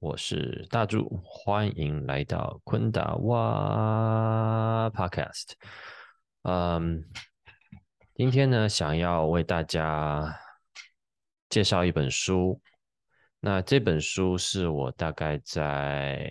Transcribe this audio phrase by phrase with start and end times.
[0.00, 5.54] 我是大柱，欢迎来到昆达哇 Podcast。
[6.42, 7.04] 嗯，
[8.14, 10.38] 今天呢，想要为大家
[11.48, 12.60] 介绍一本书。
[13.40, 16.30] 那这本书是我大概在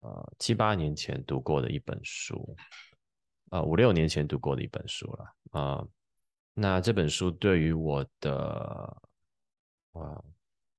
[0.00, 2.54] 呃七八年前读过的一本书，
[3.50, 5.82] 呃五六年前读过的一本书了啊。
[6.52, 9.02] 那这本书对于我的
[9.92, 10.22] 啊，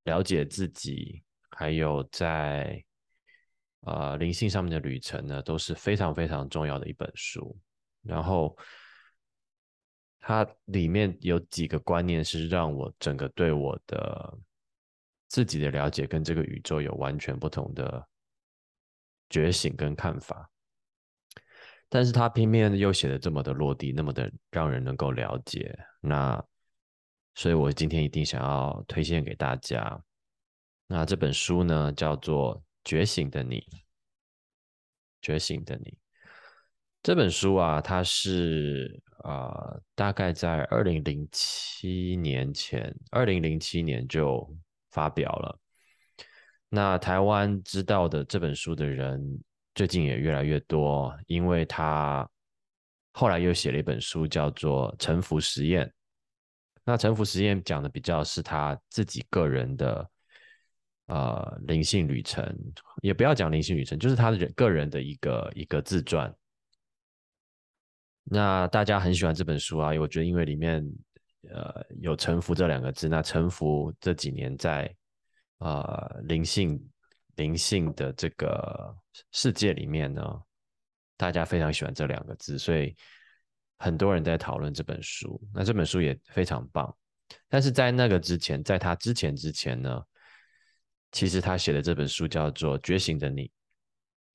[0.10, 2.84] 了解自己，还有在
[3.82, 7.56] 呃灵性上面的旅程呢，都是非常非常重要的一本书。
[8.02, 8.58] 然后
[10.20, 14.38] 它里面有几个观念是让我整个对我的
[15.28, 18.08] 自己的了解跟这个宇宙有完全不同的
[19.30, 20.50] 觉醒跟看法。
[21.92, 25.78] 但是他偏偏又写的这么的落地，那么的让人能够了解。
[26.02, 26.44] 那
[27.40, 30.04] 所以，我今天一定想要推荐给大家。
[30.88, 33.62] 那这本书呢，叫做《觉醒的你》。
[35.22, 35.98] 觉醒的你
[37.02, 44.46] 这本书啊，它是啊，大概在二零零七年前，二零零七年就
[44.92, 45.58] 发表了。
[46.68, 49.42] 那台湾知道的这本书的人，
[49.74, 52.30] 最近也越来越多，因为他
[53.14, 55.88] 后来又写了一本书，叫做《沉浮实验》。
[56.90, 60.10] 那沉浮实验讲的比较是他自己个人的
[61.06, 62.44] 呃灵性旅程，
[63.04, 66.34] 也不要讲灵性旅程，就是他的人个人的一个一个自传。
[68.24, 70.84] 那大家很喜欢这本书啊，我觉得因为里面
[71.52, 74.92] 呃有沉浮这两个字，那沉浮这几年在
[75.60, 76.84] 呃灵性
[77.36, 78.92] 灵性的这个
[79.32, 80.24] 世界里面呢，
[81.16, 82.96] 大家非常喜欢这两个字，所以。
[83.80, 86.94] 很多人在讨论这本书，那这本书也非常棒。
[87.48, 90.02] 但是在那个之前，在他之前之前呢，
[91.12, 93.44] 其实他写的这本书叫做《觉醒的你》，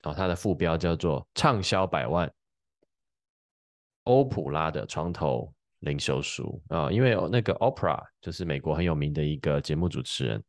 [0.03, 2.31] 哦，他的副标叫做“畅销百万
[4.03, 10.43] 欧普拉的床头灵修书”啊，因为那个 Opera 就是美国很有名的一个节目主持人，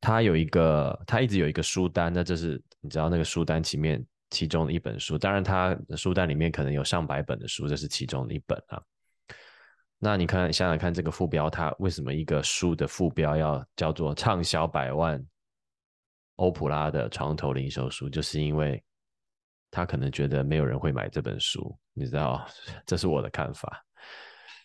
[0.00, 4.04] 他有一个，他一直有一个书单，那这是你知道那个书单前面。
[4.34, 8.82] 其中的一本书，当然，他书单里面可能有上百本的书，这是其中的一本啊。
[10.00, 15.24] 那你看，想想看，这个副标，它为什么一个书的副标要叫做畅销百万
[16.36, 18.10] 欧普拉的床头灵修书？
[18.10, 18.82] 就是因为
[19.70, 22.44] 他可能觉得没有人会买这本书，你知道，
[22.84, 23.82] 这是我的看法。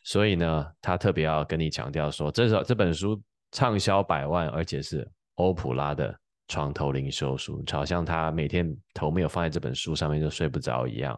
[0.04, 6.20] 所以呢，他特别要跟你强调说，这是这本书畅销百万，而且是欧普拉的。
[6.50, 11.18] 床头灵修书，好像他每天头没有放在这本书上面就睡不着一样。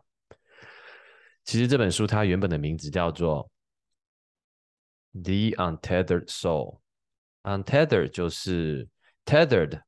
[1.43, 3.49] 其实这本书它原本的名字叫做
[5.23, 6.79] 《The Untethered Soul》
[7.63, 8.87] ，Untethered 就是
[9.25, 9.81] Tethered，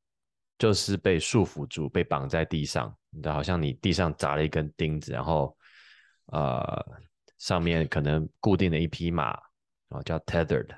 [0.58, 5.56] 就是被束缚住、被绑在地上，你好像你地上砸了一根钉子，然后
[6.28, 6.84] 呃
[7.38, 9.31] 上面可能固定了一匹马，
[9.90, 10.75] 然后叫 Tethered。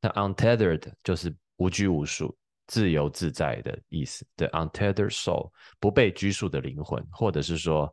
[0.00, 2.36] 那 Untethered 就是无拘无束。
[2.70, 5.50] 自由自在的意思，the untethered soul，
[5.80, 7.92] 不被拘束的灵魂，或者是说，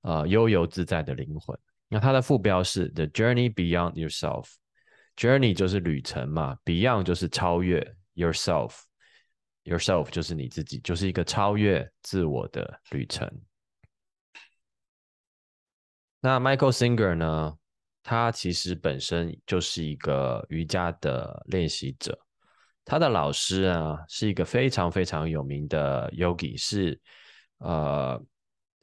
[0.00, 1.54] 呃，悠游自在的灵魂。
[1.86, 7.78] 那它的副标是 the journey beyond yourself，journey 就是旅程嘛，beyond 就是超越
[8.14, 13.30] yourself，yourself 就是你自己，就是一个超越自我的旅程。
[16.20, 17.58] 那 Michael Singer 呢，
[18.02, 22.18] 他其实本身就是一个瑜伽的练习者。
[22.88, 26.98] 他的老师啊，是一个非常非常有名的 Yogi，是
[27.58, 28.22] 呃，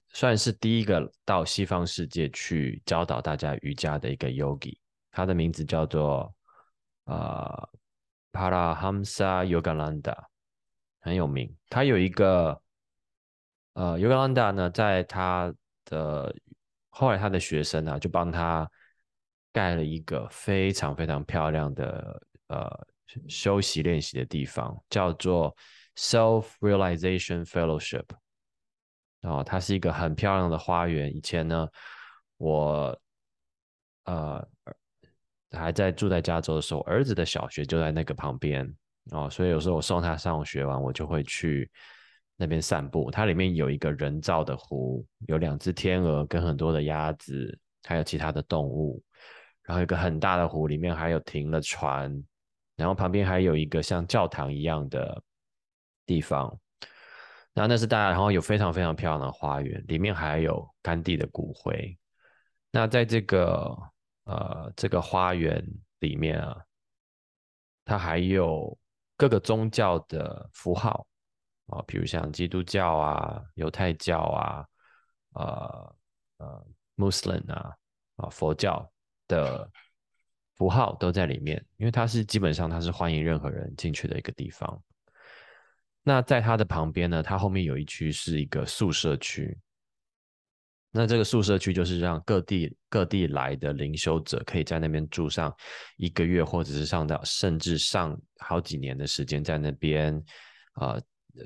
[0.10, 4.78] 算是第一个到西方世界去教导大家瑜伽的一个 Yogi。
[5.10, 6.36] 他的名字叫做
[7.06, 7.70] 呃
[8.34, 10.18] Parahamsa Yogananda，
[11.00, 11.56] 很有名。
[11.70, 12.62] 他有一个
[13.72, 15.54] 呃尤格兰达呢，在他
[15.86, 16.36] 的
[16.90, 18.70] 后来他的学生啊，就帮他
[19.54, 22.88] 盖了一个非常非常漂亮的呃。
[23.28, 25.56] 休息练习的地方叫做
[25.96, 28.06] Self Realization Fellowship，
[29.22, 31.16] 哦，它是一个很漂亮的花园。
[31.16, 31.68] 以前呢，
[32.38, 33.00] 我
[34.06, 34.48] 呃
[35.52, 38.68] 还在住在加州的时候，儿子的小学就在那个旁边
[39.12, 41.70] 哦，所以有时候我送他上学完，我就会去
[42.36, 43.12] 那边散步。
[43.12, 49.04] 它里面有一个人造的湖，有两只天鹅跟很多的鸭子，还有其他的动物。
[49.62, 52.12] 然后有个很大的湖，里面还有停了船，
[52.84, 55.24] 然后旁边还有一个像教堂一样的
[56.06, 56.60] 地方。
[57.54, 61.98] 那那是大，然后有非常非常漂亮的花园，里面还有甘地的骨灰。
[62.72, 63.74] 那在这个
[64.26, 65.66] 呃这个花园
[66.00, 66.58] 里面啊，
[67.86, 68.78] 它还有
[69.16, 71.08] 各个宗教的符号
[71.68, 74.66] 啊，比如像基督教啊、犹太教啊、
[75.36, 75.96] 呃
[76.40, 77.74] 呃穆斯林啊、
[78.18, 78.92] 啊佛教
[79.28, 79.72] 的
[80.64, 84.82] 符号都在里面，因为它是基本上它是欢迎任何人进去的一个地方。
[86.02, 89.58] 那在它的旁边呢，它后面有一区是一个宿舍区。
[90.90, 95.54] 那这个宿舍区就是让各地各地来的灵修者可以在那边住上
[95.98, 100.16] 一个月，或者是上到甚至上好几年的时间，在那边
[100.76, 100.98] 啊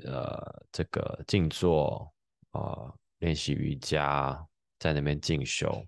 [0.04, 2.08] 呃这个静坐
[2.52, 4.40] 啊练习瑜伽，
[4.78, 5.84] 在那边进修。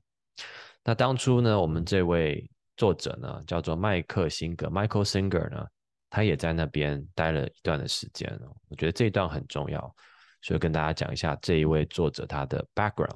[0.83, 2.51] 那当初呢，我们这位
[2.81, 5.67] 作者呢叫做麦克辛格 （Michael Singer） 呢。
[6.09, 8.27] 他也在那边待了一段的时间，
[8.69, 9.95] 我觉得这一段很重要，
[10.43, 13.15] 所以跟大家讲一下这一位作者他的 background。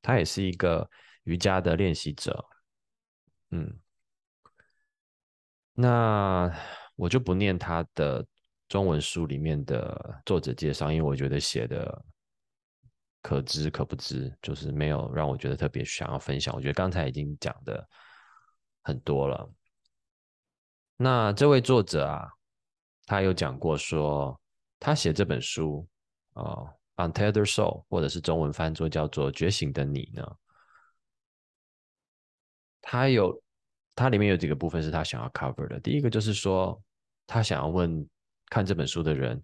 [0.00, 0.88] 他也是一个
[1.24, 2.44] 瑜伽的练习者，
[3.50, 3.76] 嗯，
[5.72, 6.54] 那
[6.94, 8.24] 我就不念他的
[8.68, 12.04] 中文书里面的作者介绍，因为我觉得写的
[13.22, 16.54] 可知可不知，就是没有让我觉得特别想要分享。
[16.54, 17.84] 我觉得刚才已经讲的
[18.86, 19.50] 很多了。
[20.96, 22.32] 那这位作者啊。
[23.08, 24.36] 他有讲过说，
[24.80, 25.86] 他写这本书
[26.32, 26.42] 啊，
[26.96, 30.36] 《Untethered Soul》，或者是中文翻作叫做《觉醒的你》呢。
[32.82, 33.40] 他有，
[33.94, 35.78] 他里面有几个部分是他想要 cover 的。
[35.78, 36.82] 第一个就是说，
[37.28, 38.04] 他想要问
[38.46, 39.40] 看这本书的人，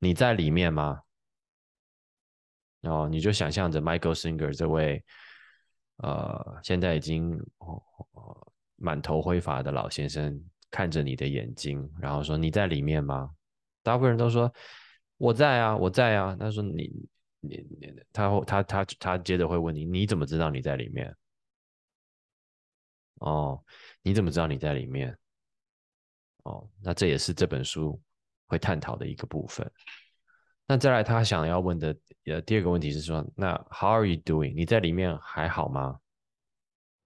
[0.00, 1.00] 你在里面吗？
[2.80, 5.04] 哦，你就想象着 Michael Singer 这位，
[5.98, 7.40] 呃，现在已经
[8.76, 10.42] 满头灰发的老先生。
[10.68, 13.30] 看着你的眼睛，然后说：“你在里面吗？”
[13.84, 14.52] 大部分人都说
[15.16, 16.90] ：“我在啊，我在啊。”他说：“你
[17.40, 21.16] 你你，他他他他接着会问你：你怎么知道你在里面？
[23.20, 23.62] 哦，
[24.02, 25.16] 你怎么知道你在里面？
[26.42, 27.98] 哦，那这也是这本书
[28.48, 29.70] 会探讨的一个部分。
[30.66, 34.52] 那再来，他想要问的呃第二个问题是说：那 How are you doing？
[34.52, 36.00] 你在里面还好吗？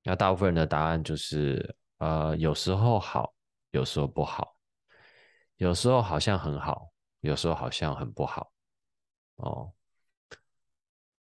[0.02, 3.34] 那大部分人的答案就是呃有时候好。
[3.72, 4.56] 有时候不好，
[5.58, 8.50] 有时候好像很好，有时候好像很不好，
[9.36, 9.72] 哦，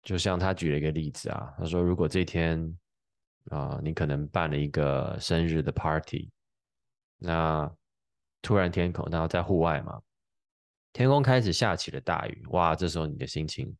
[0.03, 2.79] 就像他举了一个例子啊，他说如果这天
[3.49, 6.31] 啊，你可能办了一个生日的 party，
[7.17, 7.75] 那
[8.43, 9.99] 突然天空，然后在户外嘛，
[10.93, 13.75] 天空开始下起了大雨，哇，这时候你的心情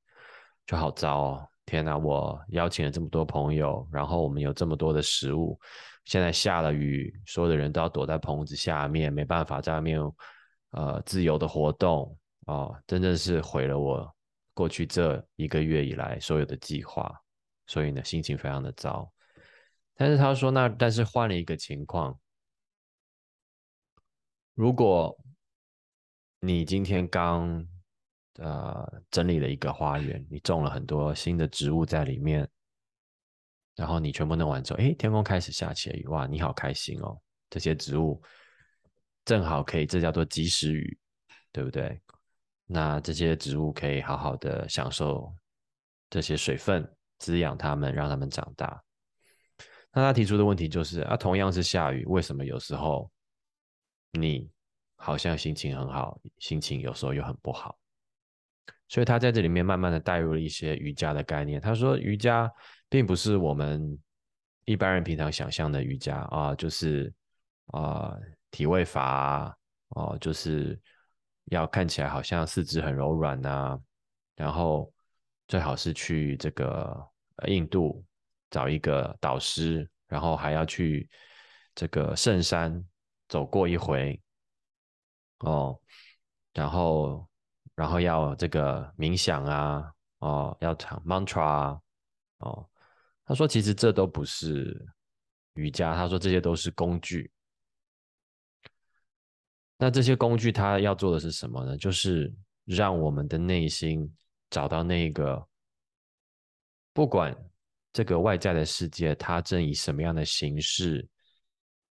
[0.67, 5.61] 就好糟哦，天哪，我邀请了这么多朋友，然后我们有这么多的食物。
[6.05, 10.01] 现在下了雨，所有的人都要躲在棚子下面，没办法在外面
[10.71, 14.15] 呃自由的活动啊，真的是毁了我
[14.55, 17.13] 过去这一个月以来所有的计划，
[17.67, 19.13] 所以呢心情非常的糟。
[19.97, 22.17] 但是他说那但是换了一个情况，
[24.55, 25.19] 如果
[26.39, 27.67] 你今天刚
[28.39, 32.49] 呃整理了一个花园，你种了很多新的植物在里面。
[33.75, 37.21] 然后你全部弄完之后，哎，天空开始下起了雨，哇，你好开心哦！
[37.51, 38.23] 这些植物
[39.23, 40.99] 正好可以，这叫做及时雨，
[41.53, 42.01] 对不对？
[42.65, 45.31] 那这些植物可以好好的享受
[46.09, 48.83] 这些水分，滋养它们，让它们长大。
[49.93, 53.11] 那他提出的问题就是，啊，同样是下雨，为什么有时候
[54.13, 54.51] 你
[54.97, 57.79] 好像心情很好，心情有时候又很不好？
[58.89, 61.61] 所以他在这里面慢慢的带入了一些瑜伽的概念。
[61.61, 62.51] 他说，瑜伽。
[62.89, 63.99] 并不是我们
[64.65, 67.13] 一般人平常想象的瑜伽啊，就是
[67.73, 68.17] 啊
[68.53, 69.53] 体位法
[69.89, 70.81] 啊，就是
[71.47, 73.77] 要看起来好像四肢很柔软呐，
[74.37, 74.93] 然后
[75.49, 76.97] 最好是去这个
[77.49, 78.05] 印度
[78.51, 81.11] 找一个导师，然后还要去
[81.75, 82.81] 这个圣山
[83.27, 84.19] 走过一回
[85.41, 85.77] 哦，
[86.55, 87.29] 然后
[87.77, 91.79] 然后要这个冥想啊，哦，要唱 mantra
[92.39, 92.69] 哦。
[93.25, 94.85] 他说：“其实这都不是
[95.55, 95.95] 瑜伽。
[95.95, 97.31] 他说这些都是工具。
[99.77, 101.77] 那这些工具，他要做的是什么呢？
[101.77, 102.33] 就是
[102.65, 104.11] 让我们的内心
[104.49, 105.47] 找到那个，
[106.93, 107.37] 不管
[107.93, 111.07] 这个外在的世界，它正以什么样的形式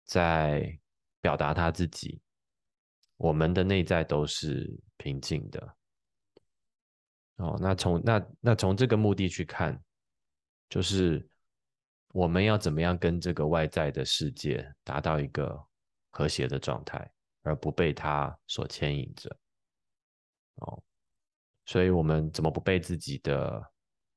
[0.05, 0.79] 在
[1.19, 2.21] 表达他自己，
[3.17, 4.73] 我们的内在都是
[5.05, 5.75] 平静的。
[7.35, 9.79] 哦，那从那那从这个目的去看，
[10.67, 11.23] 就是
[12.11, 15.55] 我们要怎么样跟这个外在的世界达到一个
[16.09, 17.07] 和谐的状态，
[17.43, 19.29] 而不被它所牵引着。
[20.55, 20.81] 哦，
[21.67, 23.61] 所以我们怎么不被自己的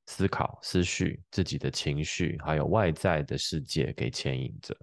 [0.07, 4.75] 思考、思绪、自己的情绪，还有外在的世界给牵引着？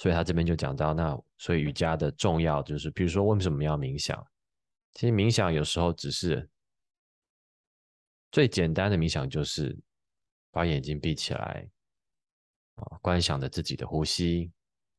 [0.00, 4.26] 所以他这边就讲到，那所以瑜伽的重要就是，比如说为什么要冥想？
[4.92, 6.48] 其实冥想有时候只是
[8.32, 9.78] 最简单的冥想，就是
[10.50, 11.68] 把眼睛闭起来
[12.76, 14.50] 啊，观想着自己的呼吸。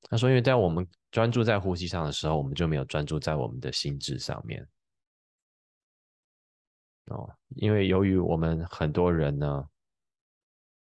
[0.03, 4.69] 他说，因为在我们专注在呼吸上的时候，我们就没有专注在我们的心智上面。
[7.05, 9.67] 哦，因为由于我们很多人呢，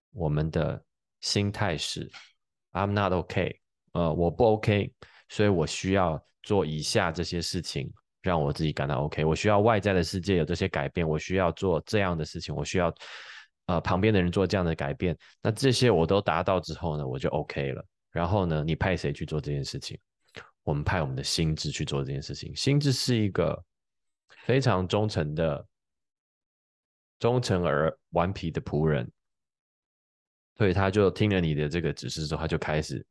[0.10, 0.84] 我们的
[1.22, 2.12] 心态是
[2.72, 3.62] I'm not OK"
[3.98, 4.94] 呃，我不 OK，
[5.30, 7.92] 所以我需要做以下这些事情。
[8.22, 12.94] 让我自己感到 OK，我需要外在的世界有这些改变，我需要做这样的事情，我需要
[13.68, 15.18] 呃旁边的人做这样的改变。
[15.42, 17.86] 那这些我都达到之后呢，我就 OK 了。
[18.12, 19.98] 然后呢，你派谁去做这件事情？
[20.64, 22.54] 我们派我们的心智去做这件事情。
[22.56, 23.64] 心智是一个
[24.46, 25.66] 非常忠诚的、
[27.20, 29.10] 忠诚而顽皮的仆人，
[30.58, 33.06] 所以他就听了你的这个指示之后，他就开始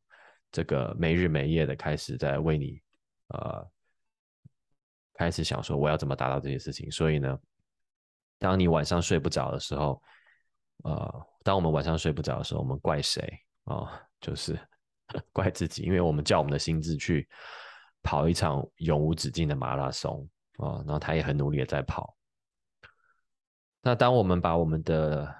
[0.56, 2.80] 这个没日没夜的开始在为你
[3.28, 3.70] 呃。
[5.18, 7.38] 开始想说我要怎么达到这些事情，所以呢，
[8.38, 10.02] 当你晚上睡不着的时候，
[10.84, 13.26] 呃，当我们晚上睡不着的时候，我们怪谁
[13.64, 13.98] 啊？
[14.20, 14.58] 就是
[15.32, 17.26] 怪自己，因为我们叫我们的心智去
[18.02, 22.14] 跑一场永无止境的马拉松啊，然后他也很努力的在跑。
[23.80, 25.34] 那当我们把我们的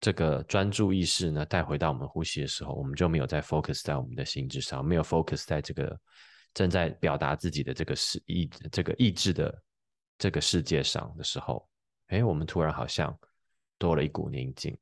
[0.00, 5.98] 这个专注意识呢带回到我们呼吸的时候，我们就没有在 focus 在我们的心智上，没有 focus 在这个。
[6.54, 9.62] 正在表达自己的这个世意，这个意志的
[10.16, 11.68] 这个世界上的时候，
[12.06, 13.16] 哎，我们突然好像
[13.76, 14.76] 多了一股宁静。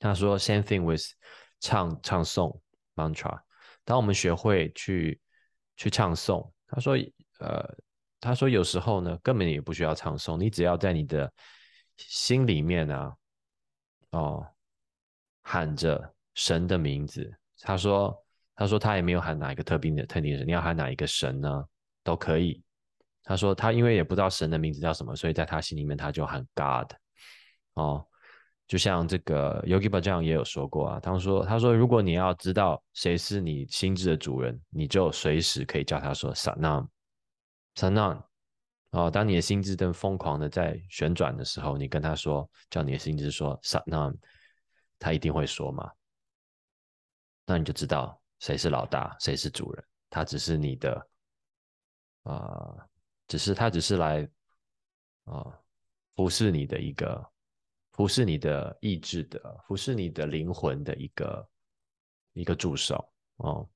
[0.00, 1.04] 他说：“Same thing with
[1.60, 2.58] 唱唱诵
[2.96, 3.38] mantra。
[3.84, 5.20] 当我们学会去
[5.76, 6.96] 去唱诵，他说，
[7.38, 7.76] 呃，
[8.18, 11.32] 他说有时候呢，根本也不需要唱诵，你只要在你的
[11.98, 13.14] 心里面啊，
[14.14, 14.46] 哦，
[15.42, 17.32] 喊着神的名字。
[17.60, 18.18] 他说。”
[18.56, 21.64] 他说他也没有喊哪一个特定的特定的神，你要喊哪一个神呢？
[22.04, 22.62] 都可以。
[23.24, 26.92] 他说他因为也不知道神的名字叫什么，所以在他心里面他就喊 God。
[27.72, 28.06] 哦，
[28.68, 38.22] 就像这个 Yogi b a j a n 也有说过啊，他说他说如果你要知道谁是你心智的主人，你就随时可以叫他说 Sanam，Sanam。
[38.94, 44.16] 哦，当你的心智正疯狂的在旋转的时候，你跟他说叫你的心智说 Sanam，
[44.98, 45.90] 他一定会说嘛。
[47.44, 48.20] 那你就知道。
[48.40, 49.84] 谁是老大，谁是主人？
[50.10, 51.08] 他只是你的，
[52.24, 52.76] 啊，
[53.26, 54.28] 只是他只是来，
[55.24, 55.58] 啊，
[56.14, 57.32] 服侍你的一个，
[57.92, 61.48] 服侍你的意志的，服侍你的灵魂的一个
[62.34, 63.66] 一个助手哦。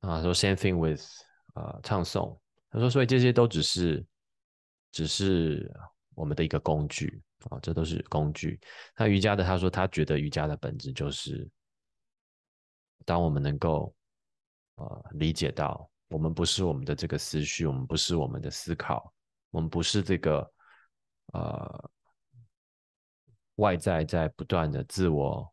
[0.00, 1.02] 啊，说 same thing with
[1.54, 2.38] 啊，唱诵。
[2.70, 4.04] 他说，所以这些都只是，
[4.92, 5.72] 只是
[6.14, 8.60] 我们的一个工具啊，这都是工具。
[8.96, 11.48] 那瑜伽的，他说他觉得瑜伽的本质就是。
[13.04, 13.94] 当我们能够，
[14.74, 19.10] 呃，理解到我们不是我们的这个思绪，我们不是我们的思考，
[19.50, 20.52] 我们不是这个，
[21.32, 21.90] 呃，
[23.54, 25.50] 外在在不断的自我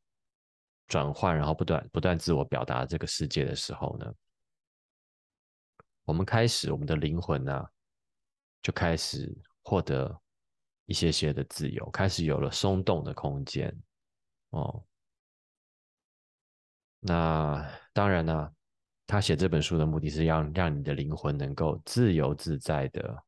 [0.87, 4.13] 转换，然后不断不断自我表达这个世界的时候呢，
[6.05, 7.65] 我们开始我们的灵魂呢，
[8.61, 10.17] 就开始获得
[10.85, 13.75] 一些些的自由，开始有了松动的空间，
[14.51, 14.83] 哦。
[16.99, 18.51] 那当然呢，
[19.05, 23.23] 他写这本书的目的是要让你的灵魂能够自由自在的，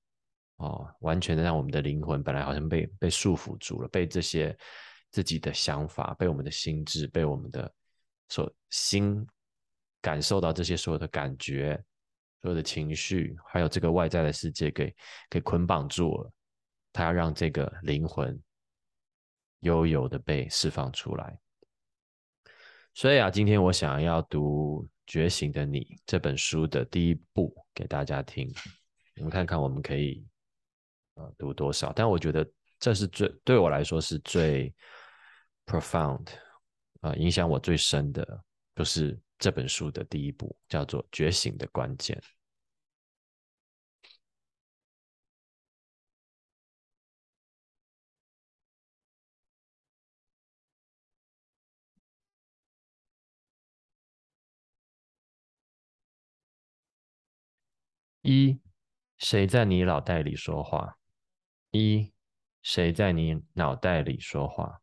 [0.56, 4.58] 哦，完全的让我们的灵魂本来好像被被束缚住了，被这些
[5.12, 7.72] 自己的想法，被我们的心智，被我们的
[8.30, 9.26] 所心
[10.02, 11.84] 感受到这些所有的感觉、
[12.48, 14.96] 所有的情绪，还有这个外在的世界给
[15.30, 16.32] 给捆绑住了。
[16.94, 18.42] 他要让这个灵魂
[19.60, 21.38] 悠悠的被释放出来。
[22.94, 28.50] 所以啊，今天我想要读《觉醒的你》这本书的第一部给大家听，
[29.18, 30.26] 我们看看我们可以
[31.16, 31.92] 呃读多少。
[31.92, 32.50] 但我觉得
[32.80, 34.74] 这是最对我来说是最
[35.66, 36.26] profound
[37.02, 38.42] 啊，影响我最深的，
[38.74, 42.18] 就是这本书的第一部，叫做《觉醒的关键》。
[58.30, 58.60] 一，
[59.18, 60.98] 谁在你脑袋里说话？
[61.72, 62.12] 一，
[62.62, 64.82] 谁在你脑袋里说话？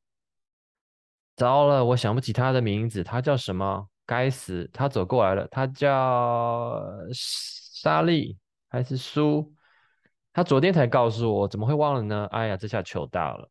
[1.36, 3.86] 糟了，我想不起他的名字，他叫什么？
[4.06, 6.82] 该死，他走过来了，他叫
[7.12, 8.38] 莎莉
[8.70, 9.54] 还是苏？
[10.32, 12.26] 他昨天才告诉我，怎么会忘了呢？
[12.32, 13.50] 哎呀，这下糗大了。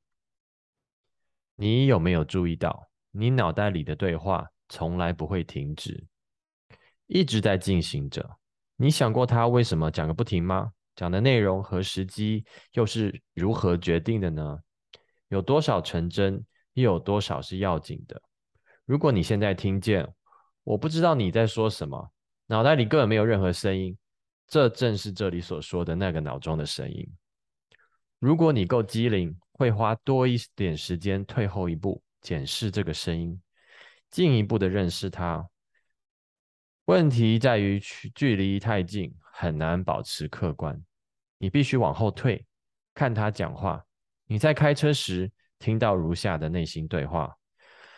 [1.56, 6.04] 你有没有注意到，你脑袋里的对话从来不会停止，
[7.06, 8.40] 一直在进行着？
[8.75, 10.72] 你想过他为什么讲个不停吗？
[10.96, 14.60] 讲的内容和时机又是如何决定的呢？
[15.30, 18.22] 有多少成真，又有多少是要紧的？
[18.86, 20.08] 如果你现在听见，
[20.63, 22.12] 我不知道你在说什么，
[22.48, 23.98] 脑袋里根本没有任何声音，
[24.48, 27.08] 这正是这里所说的那个脑中的声音。
[28.20, 33.42] 如果你够机灵，会花多一点时间退后一步，检视这个声音，
[34.12, 35.48] 进一步的认识它。
[36.86, 40.78] 问题在于距距离太近，很难保持客观。
[41.38, 42.46] 你必须往后退，
[42.94, 43.84] 看他讲话。
[44.25, 47.34] 你在开车时听到如下的内心对话：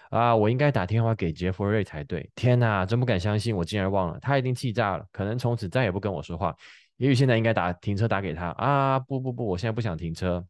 [0.09, 2.29] 啊，我应该打电话给杰弗瑞才对。
[2.35, 6.55] 天哪，真不敢相信，我竟然忘了，他一定气炸了，可能从此再也不跟我说话。
[6.97, 8.49] 也许现在应该打停车打给他。
[8.51, 10.45] 啊，不不不，我现在不想停车。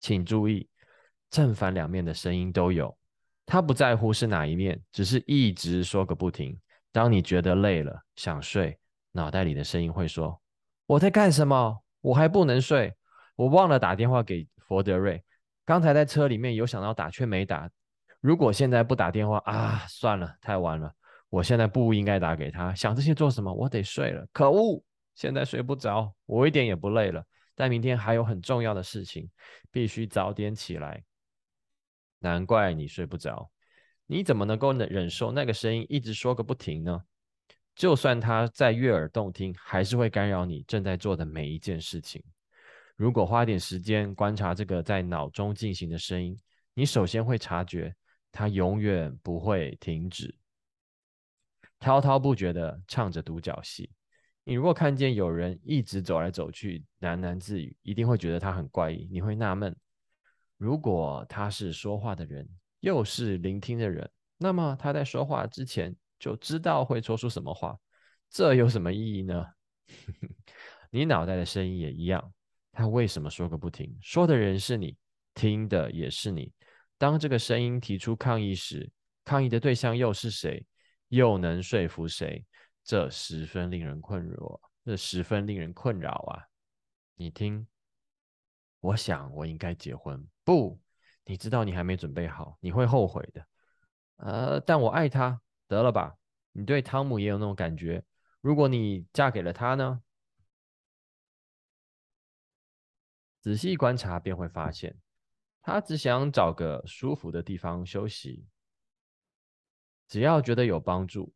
[0.00, 0.68] 请注意，
[1.28, 2.96] 正反两面的声音都有。
[3.44, 6.56] 他不在乎是哪一面，只是一直说个不停。
[6.96, 8.78] 当你觉得累了，想睡，
[9.12, 10.40] 脑袋里的声音会说
[10.88, 11.82] ：“我在干什么？
[12.00, 12.96] 我还不能睡。
[13.34, 15.22] 我忘了打电话给佛德瑞。
[15.66, 17.70] 刚才在车里面有想到打，却没打。
[18.22, 20.90] 如果现在不打电话啊，算了，太晚了。
[21.28, 22.74] 我现在不应该打给他。
[22.74, 23.52] 想这些做什么？
[23.52, 24.26] 我得睡了。
[24.32, 24.82] 可恶，
[25.14, 26.10] 现在睡不着。
[26.24, 27.22] 我一点也不累了，
[27.54, 29.28] 但明天还有很重要的事情，
[29.70, 31.04] 必须早点起来。
[32.20, 33.50] 难怪你睡不着。”
[34.08, 37.02] 你怎么能够忍忍受那个声音一直说个不停呢？
[37.74, 42.22] 就算它再悦耳动听，还是会干扰你正在做的每一件事情。
[42.94, 46.38] 如果花点时间观察这个在脑中进行的声音，
[46.72, 47.94] 你首先会察觉
[48.30, 50.34] 它永远不会停止，
[51.78, 53.90] 滔滔不绝地唱着独角戏。
[54.44, 59.08] 你如果看见有人一直走来走去喃喃自语，一定会觉得他很怪异。
[59.10, 59.76] 你会纳闷，
[60.56, 62.48] 如果他是说话的人。
[62.86, 67.76] 又是聆听的人，那么他在说话之前就知道会说出什么话，
[68.30, 69.44] 这有什么意义呢？
[70.92, 72.32] 你脑袋的声音也一样，
[72.70, 73.92] 他为什么说个不停？
[74.00, 74.96] 说的人是你，
[75.34, 76.52] 听的也是你。
[76.96, 78.88] 当这个声音提出抗议时，
[79.24, 80.64] 抗议的对象又是谁？
[81.08, 82.46] 又能说服谁？
[82.84, 86.46] 这十分令人困扰，这十分令人困扰啊！
[87.16, 87.66] 你听，
[88.78, 90.78] 我想我应该结婚，不。
[91.28, 93.46] 你知道你还没准备好，你会后悔的。
[94.18, 96.16] 呃，但我爱他，得了吧。
[96.52, 98.02] 你对汤姆也有那种感觉。
[98.40, 100.00] 如果你嫁给了他呢？
[103.40, 104.96] 仔细观察便会发现，
[105.60, 108.46] 他只想找个舒服的地方休息。
[110.06, 111.34] 只要觉得有帮助，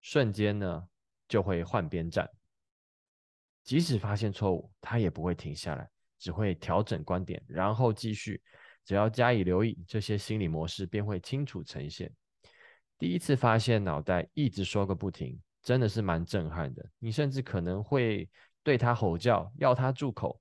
[0.00, 0.88] 瞬间呢
[1.26, 2.30] 就会换边站。
[3.64, 8.40] 即使发现错误，他也不会停下来，只会调整观点，然后继续。
[8.84, 12.12] 只要加以留意，这些心理模式便会清楚呈现。
[12.98, 16.84] 第一次发现脑袋一直说个不停，真的是蛮震撼的。
[16.98, 18.28] 你甚至可能会
[18.62, 20.40] 对他吼叫，要他住口，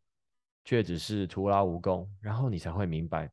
[0.64, 2.08] 却只是徒劳无功。
[2.20, 3.32] 然后你才会明白，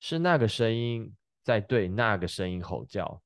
[0.00, 3.20] 是那个声音在对那个声音吼叫：“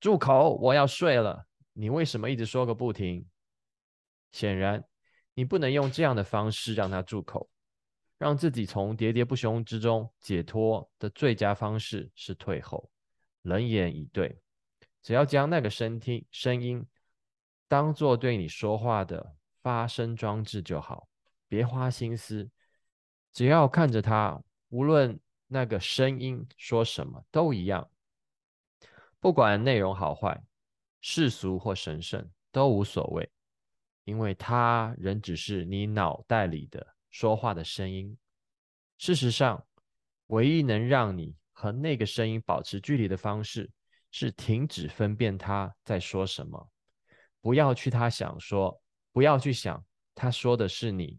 [0.00, 0.58] 住口！
[0.60, 3.24] 我要睡了。”你为什么一直说个不停？
[4.32, 4.84] 显然，
[5.32, 7.48] 你不能用这样的方式让他住口。
[8.18, 12.90] 让自己从喋喋不休之中解脱的最佳方式是退后，
[13.42, 14.40] 冷眼以对。
[15.00, 16.84] 只要将那个声听声音
[17.68, 21.08] 当做对你说话的发声装置就好，
[21.46, 22.50] 别花心思，
[23.32, 27.88] 只要看着它，无论那个声音说什么都一样，
[29.20, 30.42] 不管内容好坏、
[31.00, 33.30] 世俗或神圣都无所谓，
[34.04, 36.84] 因为它仍只是你脑袋里的。
[37.10, 38.16] 说话的声音，
[38.98, 39.66] 事实上，
[40.26, 43.70] 唯一能让你和那个声音保持距离的方式，
[44.10, 46.70] 是停止分辨他在说什么，
[47.40, 48.80] 不要去他想说，
[49.12, 51.18] 不要去想他说的是你，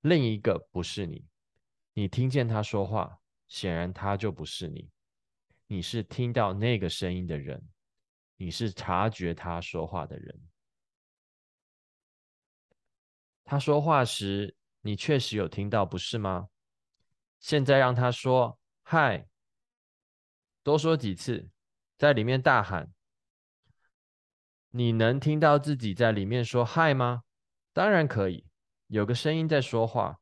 [0.00, 1.24] 另一个不是你。
[1.94, 4.90] 你听见他说话，显然他就不是你，
[5.66, 7.66] 你是听到那个声音的人，
[8.36, 10.45] 你是察觉他说话的人。
[13.48, 16.48] 他说话时，你确实有听到，不是吗？
[17.38, 19.28] 现在让他说“嗨”，
[20.64, 21.48] 多说几次，
[21.96, 22.92] 在里面大喊。
[24.70, 27.22] 你能听到自己在里面说“嗨”吗？
[27.72, 28.44] 当然可以，
[28.88, 30.18] 有个声音在说话，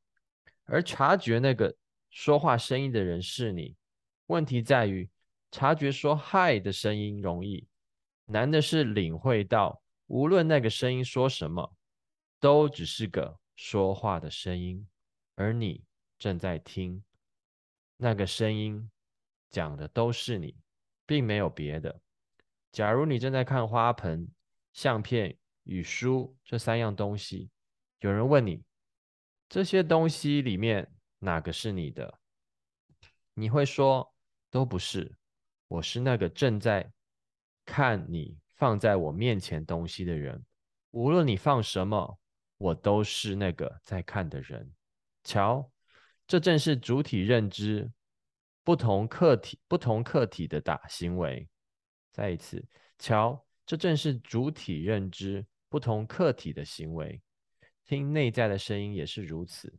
[0.64, 1.74] 而察觉那个
[2.10, 3.74] 说话声音的人是你。
[4.26, 5.08] 问题在于，
[5.50, 7.66] 察觉说“嗨”的声音容易，
[8.26, 11.74] 难的是领会到，无论那个声音说什么，
[12.44, 14.86] 都只是个说话的声音，
[15.34, 15.82] 而你
[16.18, 17.02] 正在听
[17.96, 18.90] 那个声音
[19.48, 20.54] 讲的都是你，
[21.06, 22.02] 并没有别的。
[22.70, 24.28] 假如你正在看花盆、
[24.74, 27.48] 相片与书这三样东西，
[28.00, 28.62] 有人问你
[29.48, 32.18] 这些东西里面哪个是你的，
[33.32, 34.12] 你会说。
[34.50, 35.16] 都不是，
[35.66, 36.92] 我是那个正在
[37.64, 40.44] 看你放在我面前东西的人。
[40.92, 42.20] 无论你放什么，
[42.64, 44.72] 我都是那个在看的人。
[45.22, 45.70] 瞧，
[46.26, 47.92] 这正是主体认知
[48.62, 51.46] 不同客体不同客体的打行为。
[52.10, 52.64] 再一次，
[52.98, 57.20] 瞧，这正是主体认知不同客体的行为。
[57.84, 59.78] 听内在的声音也是如此。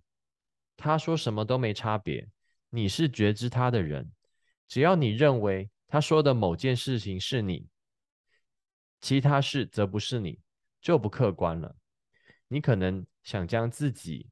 [0.78, 2.30] 他说什么都没差别。
[2.70, 4.12] 你是觉知他的人。
[4.68, 7.68] 只要你认为他说的某件事情是你，
[9.02, 10.40] 其他事则不是你，
[10.80, 11.76] 就不客观了。
[12.56, 14.30] 你可能想将自己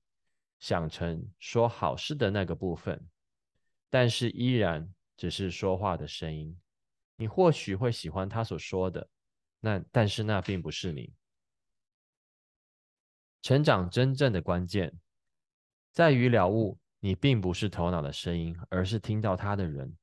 [0.58, 3.06] 想成说好事的那个部分，
[3.90, 6.58] 但是依然只是说话的声音。
[7.18, 9.10] 你或许会喜欢他所说的，
[9.60, 11.14] 那但是那并不是你。
[13.42, 14.98] 成长真正的关键
[15.92, 19.94] 在于了悟，你并不是头脑的声音，而是听到他的人。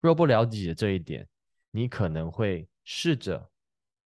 [0.00, 1.28] 若不了解这一点，
[1.72, 3.50] 你可能会试着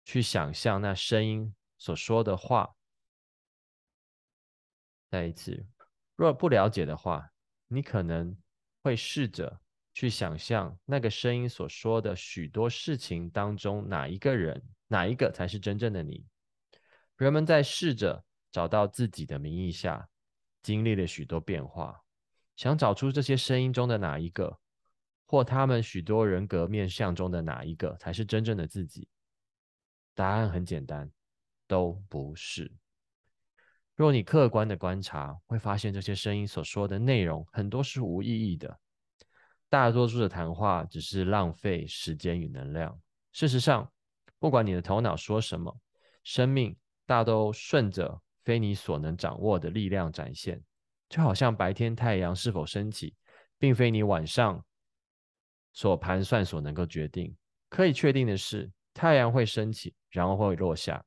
[0.06, 2.74] 去想象那声音所说的话。
[5.12, 5.67] 再一次，
[6.15, 7.30] 若不了解的话，
[7.67, 8.36] 你可能
[8.82, 9.60] 会试着
[9.93, 16.26] 去想象那个声音所说的许多事情当中，哪一个人，哪一个才是真正的你？
[17.17, 20.08] 人们在试着找到自己的名义下，
[20.63, 22.04] 经历了许多变化，
[22.56, 24.60] 想找出这些声音中的哪一个。
[25.26, 29.08] 或他们许多人格面相中的哪一个才是真正的自己？
[30.13, 31.10] 答案很简单，
[31.67, 32.71] 都不是。
[34.02, 38.80] 若你客观的观察，会发现这些声音所说的内容很多是无意义的，
[39.70, 43.00] 大多数的谈话只是浪费时间与能量。
[43.32, 43.88] 事实上，
[44.40, 45.80] 不管你的头脑说什么，
[46.24, 50.60] 生命大都顺着非你所能掌握的力量展现，
[51.08, 53.14] 就好像白天太阳是否升起，
[53.60, 54.66] 并非你晚上。
[55.74, 57.38] 所盘算所能够决定，
[57.70, 61.06] 可以确定的是，太阳会升起，然后会落下。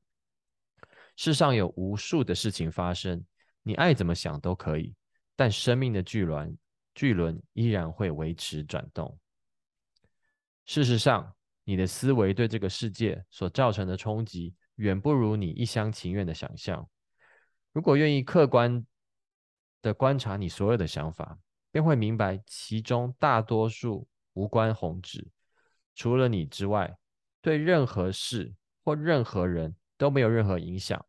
[1.15, 3.23] 世上有无数的事情发生，
[3.63, 4.93] 你爱怎么想都可以，
[5.35, 6.57] 但生命的巨轮，
[6.93, 9.17] 巨轮依然会维持转动。
[10.65, 16.87] 事实上，你的思维对这个世界所造成的冲击，远不如你一厢情愿的想象。
[17.71, 18.85] 如果愿意客观
[19.81, 21.37] 的观察你所有的想法，
[21.71, 24.07] 便会明白其中大多数。
[24.33, 25.25] 无关宏旨，
[25.95, 26.97] 除了你之外，
[27.41, 31.05] 对任何事或任何人都没有任何影响，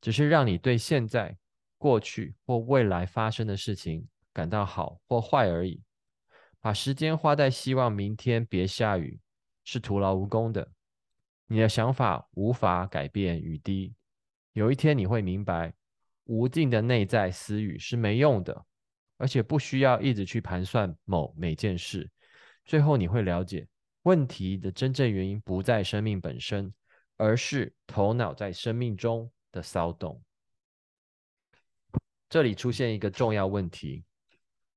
[0.00, 1.36] 只是让你对现在、
[1.78, 5.82] 过去或未来发生的事情感到好或坏而已。
[6.60, 9.18] 把时间花在希望明天别下雨，
[9.64, 10.72] 是徒劳无功的。
[11.46, 13.94] 你的想法无法改变雨滴。
[14.52, 15.72] 有一天你会明白，
[16.24, 18.66] 无尽的内在私语是没用的，
[19.16, 22.10] 而且不需要一直去盘算某每件事。
[22.64, 23.66] 最后你会了解，
[24.02, 26.72] 问题的真正原因不在生命本身，
[27.20, 30.22] 而是头脑在生命中的骚动。
[32.30, 34.06] 这里出现一个重要问题：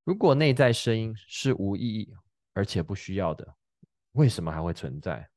[0.03, 2.13] 如果内在声音是无意义
[2.53, 3.55] 而且不需要的，
[4.11, 5.29] 为什么还会存在？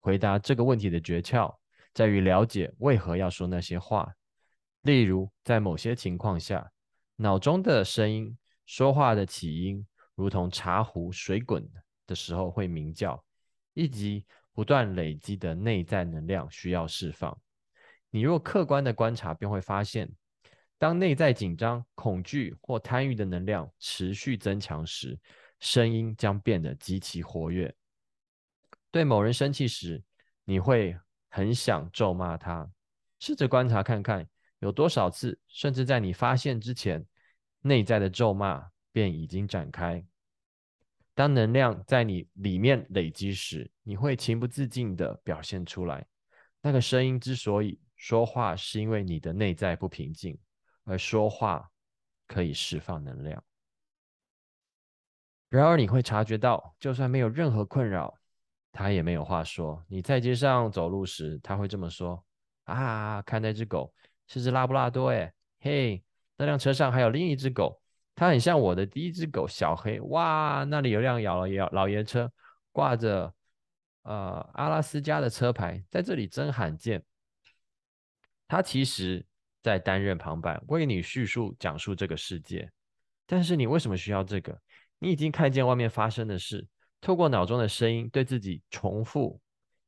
[0.00, 1.56] 回答这个问题的诀窍
[1.94, 4.14] 在于了解为何要说那些话。
[4.82, 6.70] 例如，在某些情况下，
[7.16, 8.36] 脑中的声音
[8.66, 11.66] 说话的起因，如同茶壶水滚。
[12.06, 13.24] 的时候会鸣叫，
[13.72, 17.36] 以及不断累积的内在能量需要释放。
[18.10, 20.10] 你若客观的观察，便会发现，
[20.78, 25.18] 当内在紧张、恐惧或贪欲的能量持续增强时，
[25.60, 27.74] 声音将变得极其活跃。
[28.90, 30.02] 对某人生气时，
[30.44, 30.94] 你会
[31.30, 32.70] 很想咒骂他。
[33.20, 37.06] 试着观察看看，有多少次，甚至在你发现之前，
[37.60, 40.04] 内在的咒骂便已经展开。
[41.14, 46.06] 当能量在你里面累积时，你会情不自禁地表现出来。
[46.62, 50.38] 那个声音之所以说话，是因为你的内在不平静，
[50.84, 51.70] 而说话
[52.26, 53.44] 可以释放能量。
[55.50, 58.18] 然而，你会察觉到，就算没有任何困扰，
[58.72, 59.84] 他也没有话说。
[59.88, 62.24] 你在街上走路时，他会这么说
[62.64, 63.92] ：“啊，看那只狗，
[64.28, 66.02] 是只拉布拉多，哎，嘿，
[66.38, 67.80] 那辆车上还有另一只狗。”
[68.14, 70.00] 它很像我的第一只狗小黑。
[70.00, 72.30] 哇，那里有辆老爷老爷车，
[72.70, 73.32] 挂着
[74.02, 77.02] 呃阿拉斯加的车牌，在这里真罕见。
[78.46, 79.24] 他其实
[79.62, 82.70] 在担任旁白，为你叙述讲述这个世界。
[83.26, 84.60] 但是你为什么需要这个？
[84.98, 86.66] 你已经看见外面发生的事，
[87.00, 89.40] 透过脑中的声音对自己重复，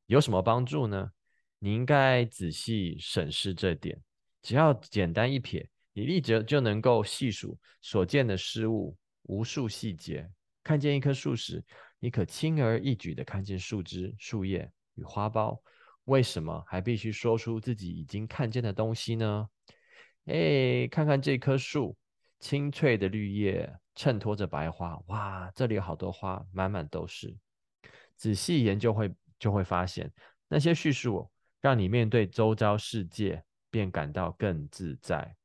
[0.06, 1.10] 有什么帮助呢？
[1.58, 4.00] 你应该仔细审视这点。
[4.42, 10.30] 只要简单一瞥，你立即就能够细数所见的事物，无数细节。
[10.62, 11.64] 看见一棵树时，
[11.98, 15.58] 你可轻而易举地看见树枝、树叶与花苞。
[16.04, 19.48] 为什么还必须说出自己已经看见的东西呢？
[20.26, 21.96] 哎，看看这棵树，
[22.40, 23.74] 青翠的绿叶。
[23.96, 27.32] 衬托着白花，哇，这里有好多花，满满都是。
[28.16, 30.12] 仔细研究会就会发现，
[30.48, 31.30] 那些叙述
[31.60, 35.36] 让你面对周遭世界便感到更自在，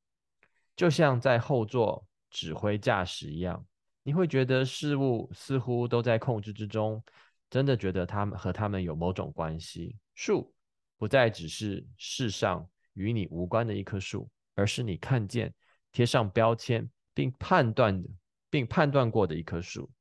[0.79, 3.65] 就像在后座指挥驾驶一样，
[4.01, 7.03] 你会觉得事物似乎都在控制之中，
[7.49, 9.97] 真的觉得他们和他们有某种关系。
[10.15, 10.53] 树
[10.97, 15.53] 不再只是世上与你无关的一棵树，而是你看见、
[15.91, 18.09] 贴上标签并判断的。
[18.51, 19.91] 并判断过的一棵树，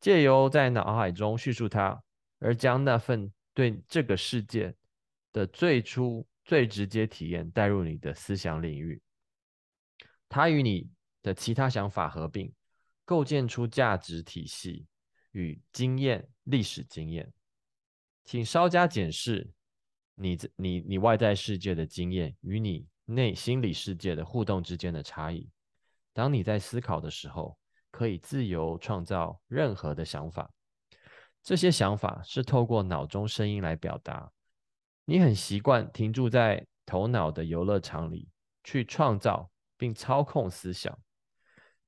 [0.00, 2.02] 借由在脑海中叙述它，
[2.40, 4.74] 而将那份对这个世界
[5.32, 9.00] 的最初、最直接体验带入你的思想领域，
[10.28, 10.90] 它与你
[11.22, 12.52] 的其他想法合并，
[13.04, 14.86] 构建出价值体系
[15.32, 17.32] 与经验、历史经验。
[18.24, 19.50] 请稍加检视
[20.14, 25.48] 你、你、你外在世界的经验与你内心理世界的互动之间的差异。
[26.12, 27.58] 当你在思考的时候。
[27.90, 30.52] 可以自由创造任何的想法，
[31.42, 34.30] 这些想法是透过脑中声音来表达。
[35.06, 38.28] 你很习惯停驻在头脑的游乐场里
[38.62, 40.98] 去创造并操控思想。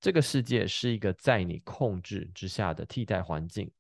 [0.01, 3.71] 这个世界是一个在你控制之下的替代环境，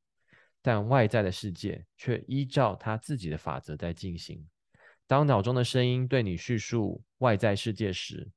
[0.60, 4.46] 但外在的世界却依照它自己的法则在进行。
[5.06, 8.30] 当脑中的声音对你叙述外在世界时，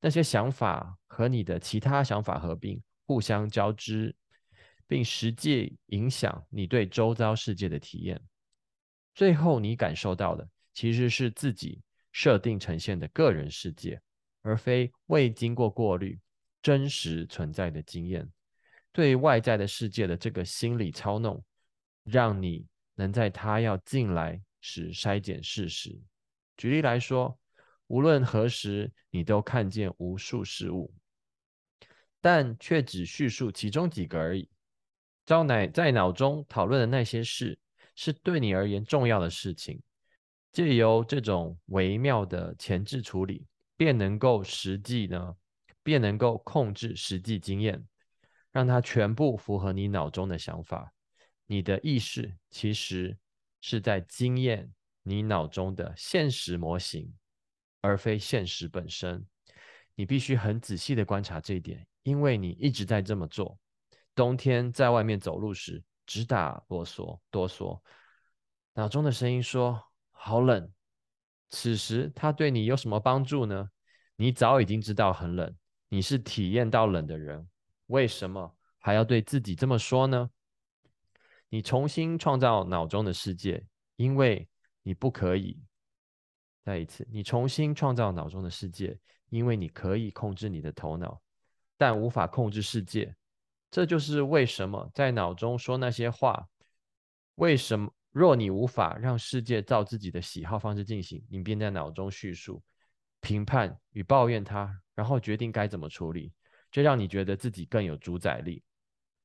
[0.00, 2.82] 那些想法和你的其他想法合并。
[3.04, 4.14] 互相交织，
[4.86, 8.18] 并实际影响你对周遭世界的体验。
[9.12, 14.00] 最后，你感受到的其实是自己设定呈现的个人世界，
[14.42, 16.20] 而非未经过过滤、
[16.60, 18.30] 真实存在的经验。
[18.92, 21.42] 对外在的世界的这个心理操弄，
[22.04, 25.98] 让你能在他要进来时筛检事实。
[26.56, 27.38] 举例来说，
[27.86, 30.92] 无论何时，你都看见无数事物。
[32.20, 34.48] 但却只叙述其中几个而已。
[35.24, 37.58] 招乃在脑中讨论的那些事，
[37.96, 39.80] 是对你而言重要的事情。
[40.52, 43.46] 借由这种微妙的前置处理，
[43.82, 45.34] 便能够实际呢，
[45.82, 47.84] 便能够控制实际经验，
[48.52, 50.94] 让它全部符合你脑中的想法。
[51.46, 53.18] 你的意识其实
[53.60, 57.12] 是在经验你脑中的现实模型，
[57.80, 59.26] 而非现实本身。
[59.96, 61.84] 你必须很仔细的观察这一点。
[62.04, 63.58] 因为你一直在这么做，
[64.14, 67.80] 冬天在外面走路时直打哆嗦，哆嗦。
[68.74, 70.72] 脑中的声音说：“好冷。”
[71.52, 73.68] 此时它对你有什么帮助呢？
[74.16, 75.54] 你早已经知道很冷，
[75.88, 77.46] 你是体验到冷的人，
[77.86, 80.30] 为什么还要对自己这么说呢？
[81.50, 83.62] 你重新创造脑中的世界，
[83.96, 84.48] 因为
[84.82, 85.62] 你不可以。
[86.64, 91.20] 再一次，你重新创造脑中的世界，因为你可以控制你的头脑。
[91.76, 93.14] 但无法控制世界，
[93.70, 96.48] 这就是为什么在脑中说那些话。
[97.34, 102.62] 为什么若你无法让世界照自己的喜好方式进行，你便在脑中叙述、
[103.20, 106.30] 评判与抱怨它，然后决定该怎么处理，
[106.70, 108.62] 这让你觉得自己更有主宰力。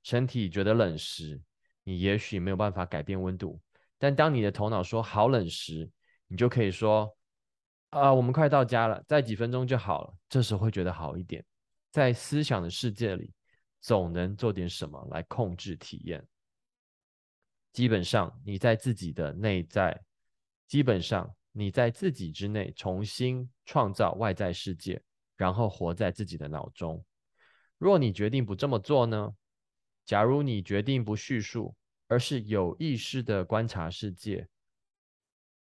[0.03, 1.41] 身体觉得冷时，
[1.83, 3.59] 你也许没有办法改变温度，
[3.97, 5.89] 但当你的头脑说好冷时，
[6.27, 7.13] 你就可以说
[7.91, 11.43] ：“啊，我们快到家了，再几分钟就好了。”这时会觉得好一点。
[11.91, 13.33] 在思想的世界里，
[13.81, 16.25] 总能做点什么来控制体验。
[17.77, 20.03] 基本上，你在自己的内在，
[20.65, 24.99] 基本上你在自己之内重新创造外在世界，
[25.35, 27.05] 然后活在自己的脑中。
[27.77, 29.35] 若你决定不这么做呢？
[30.05, 31.75] 假如你决定不叙述，
[32.07, 34.47] 而是有意识的观察世界，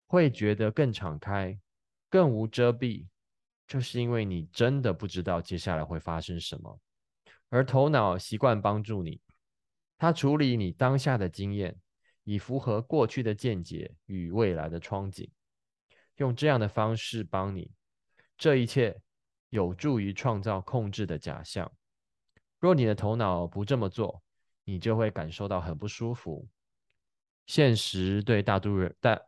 [0.08, 1.60] 会觉得更敞开，
[2.10, 3.08] 更无遮蔽。
[3.68, 6.80] 就是因为你真的不知道接下来会发生什么，
[7.50, 9.20] 而头脑习惯帮助你，
[9.98, 11.78] 它处理你当下的经验，
[12.26, 15.32] 以符合过去的见解与未来的窗景，
[16.18, 17.72] 用这样的方式帮你。
[18.38, 19.00] 这一切
[19.50, 21.72] 有助于创造控制的假象。
[22.60, 24.22] 若你的头脑不这么做，
[24.64, 26.48] 你就会感受到很不舒服。
[27.46, 29.22] 现实对大多人，但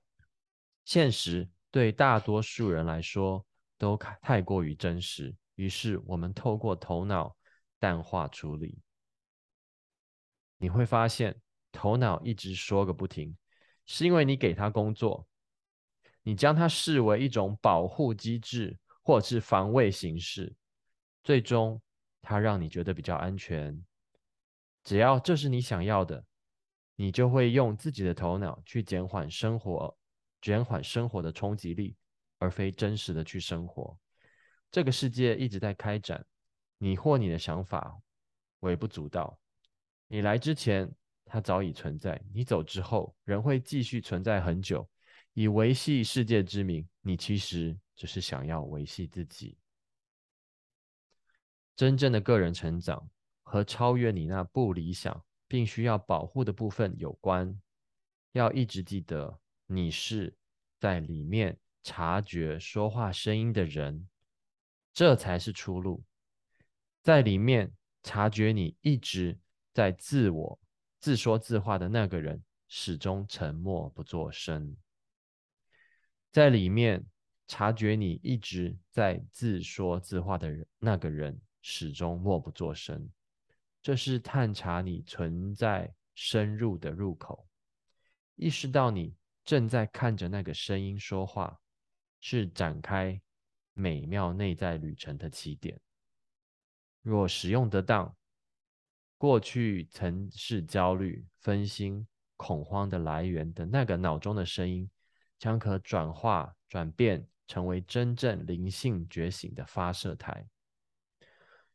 [0.83, 3.45] 现实对大多数人来说
[3.77, 5.35] 都太过于真实。
[5.53, 7.35] 于是我们透过头脑
[7.79, 8.79] 淡化处理。
[10.57, 11.39] 你会发现，
[11.77, 13.37] 头脑一直说个不停，
[13.85, 15.27] 是因为你给他工作，
[16.23, 20.55] 你将它视为一种保护机制或者是防卫形式，
[21.23, 21.79] 最终
[22.21, 23.85] 它让你觉得比较安全。
[24.83, 26.25] 只要这是你想要的。
[26.99, 29.95] 你就会用自己的头脑去减缓生活，
[30.41, 31.95] 减缓生活的冲击力，
[32.39, 33.95] 而非真实的去生活。
[34.71, 36.25] 这个世界一直在开展，
[36.79, 38.01] 你或你的想法
[38.61, 39.37] 微不足道。
[40.07, 40.91] 你来之前，
[41.27, 44.89] 它早已存在；你走之后，仍会继续存在很久。
[45.33, 49.57] 以维系世界之名，你其实只是想要维系自己。
[51.75, 53.07] 真正的个人成长
[53.43, 55.23] 和超越你那不理想。
[55.49, 57.57] 并需要保护的部分有关，
[58.33, 60.35] 要一直记得，你是
[60.77, 64.09] 在里面察觉说话声音的人，
[64.93, 66.03] 这才是出路。
[67.01, 67.71] 在里面
[68.03, 69.39] 察觉你一直
[69.73, 70.59] 在自我
[71.07, 74.75] 自说自话的那个人，始终沉默不作声。
[76.33, 77.01] 在里面
[77.47, 83.09] 察觉你一直在自说自话的，那个人始终默不作声。
[83.81, 87.47] 这是探查你存在深入的入口，
[88.35, 89.15] 意识到你
[89.45, 91.57] 正在看着那个声音说话，
[92.19, 93.21] 是展开
[93.71, 95.79] 美妙内在旅程的起点。
[97.01, 98.13] 若使用得当，
[99.17, 104.89] 过去曾是焦虑、分心、恐慌的来源的那个脑中的声音，
[105.39, 110.47] 将可转化、转变成为真正灵性觉醒的发射台。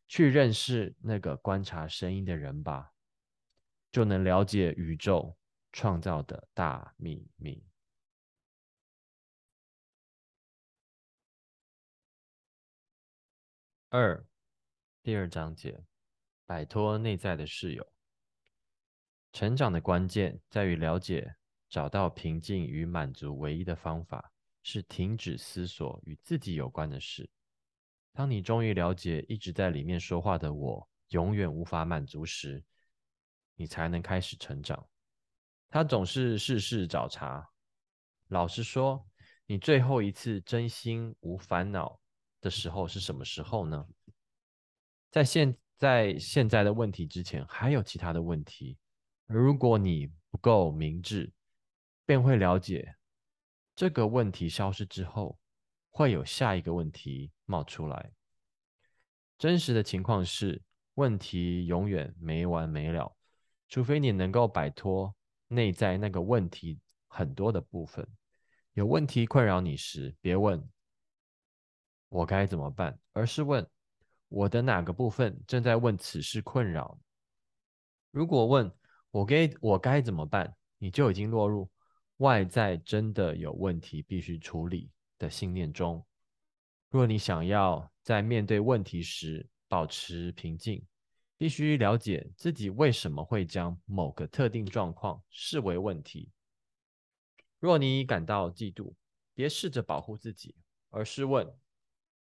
[0.07, 2.93] 去认识那个观察声音的人吧，
[3.91, 5.37] 就能了解宇宙
[5.73, 7.65] 创造的大秘密。
[13.89, 14.25] 二，
[15.03, 15.83] 第二章节，
[16.47, 17.87] 摆脱内在的室友。
[19.33, 21.37] 成长的关键在于了解，
[21.69, 27.31] 找到平静与满足唯一的方法是停止思索与自己有关的事。
[28.13, 32.63] 当你终于了解一直在里面说话的我永远无法满足时，
[33.55, 34.87] 你才能开始成长。
[35.71, 37.49] 他总是事事找茬。
[38.29, 39.07] 老实说，
[39.47, 41.99] 你最后一次真心无烦恼
[42.43, 43.87] 的时候是什么时候呢？
[45.11, 48.79] 在现在现在的问题之前，还有其他的问题。
[49.27, 51.33] 如果你不够明智，
[52.07, 52.95] 便会了解
[53.75, 55.41] 这个问题消失之后。
[55.91, 58.13] 会有下一个问题冒出来。
[59.37, 60.63] 真实的情况是，
[60.95, 63.15] 问题永远没完没了，
[63.69, 65.13] 除非你能够摆脱
[65.49, 68.09] 内在那个问题很多的部分。
[68.75, 70.67] 有问题困扰你时，别问
[72.09, 73.69] 我该怎么办，而是问
[74.33, 76.99] 我的哪个部分正在问此事困扰。
[78.11, 78.73] 如果问
[79.11, 81.71] 我该我该怎么办，你就已经落入
[82.17, 84.91] 外在真的有问题必须处理。
[85.19, 86.05] 的信念中，
[86.91, 90.85] 若你想要在面对问题时保持平静，
[91.37, 96.33] 必须了解自己为什么会将某个特定状况视为问题。
[97.61, 98.95] 若你感到嫉妒，
[99.33, 100.57] 别试着保护自己，
[100.91, 101.49] 而是问：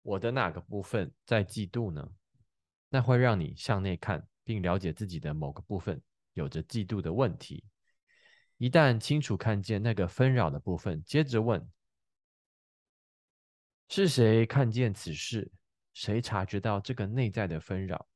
[0.04, 2.08] 我的哪个部分在嫉妒呢？
[2.90, 6.00] 那会让你向内看，并了解自己的某个部分
[6.34, 7.64] 有着嫉妒的问题。
[8.58, 11.66] 一旦清楚看见那个纷扰的部分，接着问。
[13.88, 15.50] 是谁看见此事？
[15.92, 18.06] 谁察觉到这个内在的纷扰？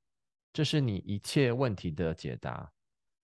[0.53, 2.71] 这是你一切问题的解答。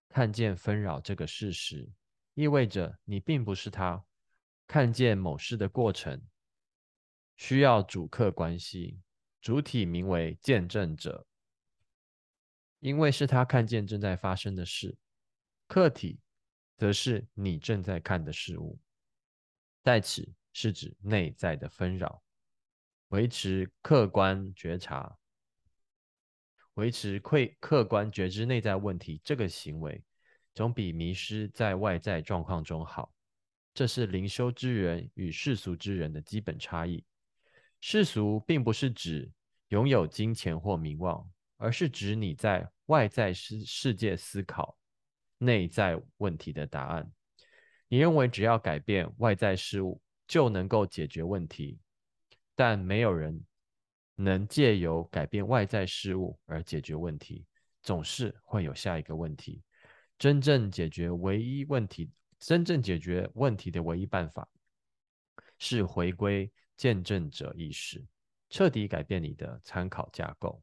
[0.09, 1.87] 看见纷扰这个事实，
[2.33, 4.03] 意味着你并不是他。
[4.67, 6.21] 看见某事的过程，
[7.35, 8.99] 需要主客关系。
[9.41, 11.27] 主体名为见证者，
[12.79, 14.97] 因为是他看见正在发生的事；
[15.67, 16.19] 客体
[16.75, 18.79] 则是你正在看的事物。
[19.83, 22.23] 在此是指内在的纷扰。
[23.09, 25.15] 维持客观觉察，
[26.73, 30.03] 维持客客观觉知内在问题，这个行为
[30.55, 33.13] 总比迷失在外在状况中好。
[33.75, 37.05] 这是灵修之人与世俗之人的基本差异。
[37.87, 39.31] 世俗并不是指
[39.67, 41.23] 拥有金钱或名望，
[41.57, 44.75] 而是指你在外在世世界思考
[45.37, 47.11] 内在问题的答案。
[47.87, 51.79] 你认为只要改变外在事物就能够解决问题。
[52.55, 53.45] 但没有人
[54.15, 57.45] 能借由改变外在事物而解决问题，
[57.83, 59.61] 总是会有下一个问题。
[60.17, 62.09] 真正解决唯一问题，
[62.39, 64.49] 真正解决问题的唯一办法，
[65.59, 68.05] 是回归见证者意识，
[68.49, 70.61] 彻底改变你的参考架构。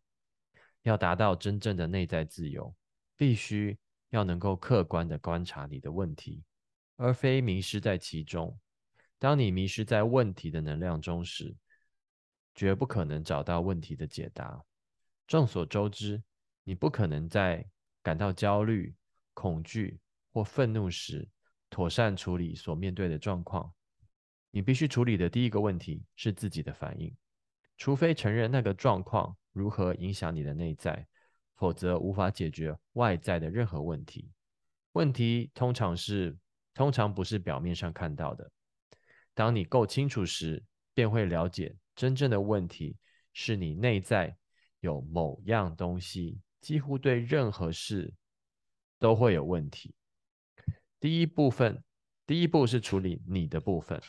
[0.82, 2.74] 要达到真正的内在自由，
[3.16, 3.78] 必须
[4.10, 6.42] 要能够客观的观察你的问题，
[6.96, 8.58] 而非迷失在其中。
[9.18, 11.54] 当你迷失在问题的能量中时，
[12.54, 14.64] 绝不可能找到问题的解答。
[15.26, 16.22] 众所周知，
[16.64, 17.64] 你不可能在
[18.02, 18.94] 感到焦虑。
[19.34, 19.98] 恐惧
[20.30, 21.26] 或愤怒时，
[21.70, 23.72] 妥善处理所面对的状况。
[24.52, 27.12] 你必须处理的第一个问题是自己的反应，
[27.76, 31.04] 除非承认那个状况如何影响你的内在，
[31.56, 34.30] 否则无法解决外在的任何问题。
[34.92, 36.38] 问题通常是
[36.72, 38.48] 通常不是表面上看到的。
[39.34, 40.62] 当你够清楚时，
[40.94, 42.96] 便会了解真正的问题
[43.32, 44.36] 是你内在
[44.78, 48.14] 有某样东西几乎对任何事。
[49.02, 49.96] 都会有问题。
[51.00, 51.82] 第一部分，
[52.24, 54.00] 第一步是处理你的部分。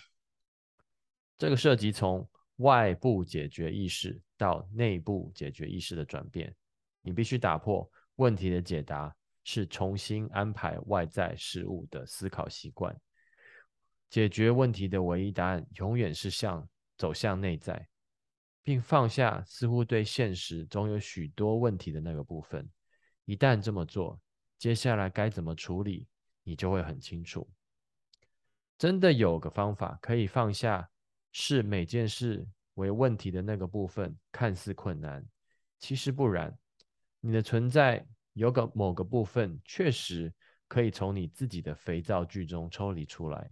[1.44, 2.26] 这个涉及从
[2.60, 6.56] 外部解决意识到内部解决意识的转变。
[7.02, 7.86] 你必须打破
[8.16, 9.14] 问题的解答
[9.44, 12.98] 是重新安排外在事物的思考习惯。
[14.10, 16.66] 解决问题的唯一答案永远是向
[16.98, 17.90] 走向内在，
[18.64, 22.66] 并放下似乎对现实总有许多问题的那个部分。
[23.26, 24.18] 一旦这么做，
[24.58, 26.08] 接下来该怎么处理，
[26.42, 27.46] 你就会很清楚。
[28.78, 30.90] 真的有个方法可以放下
[31.34, 35.26] 视每件事为问题的那个部分，看似困难，
[35.80, 36.58] 其实不然。
[37.20, 40.34] 你的存在有个某个部分确实
[40.68, 43.50] 可以从你自己的肥皂剧中抽离出来。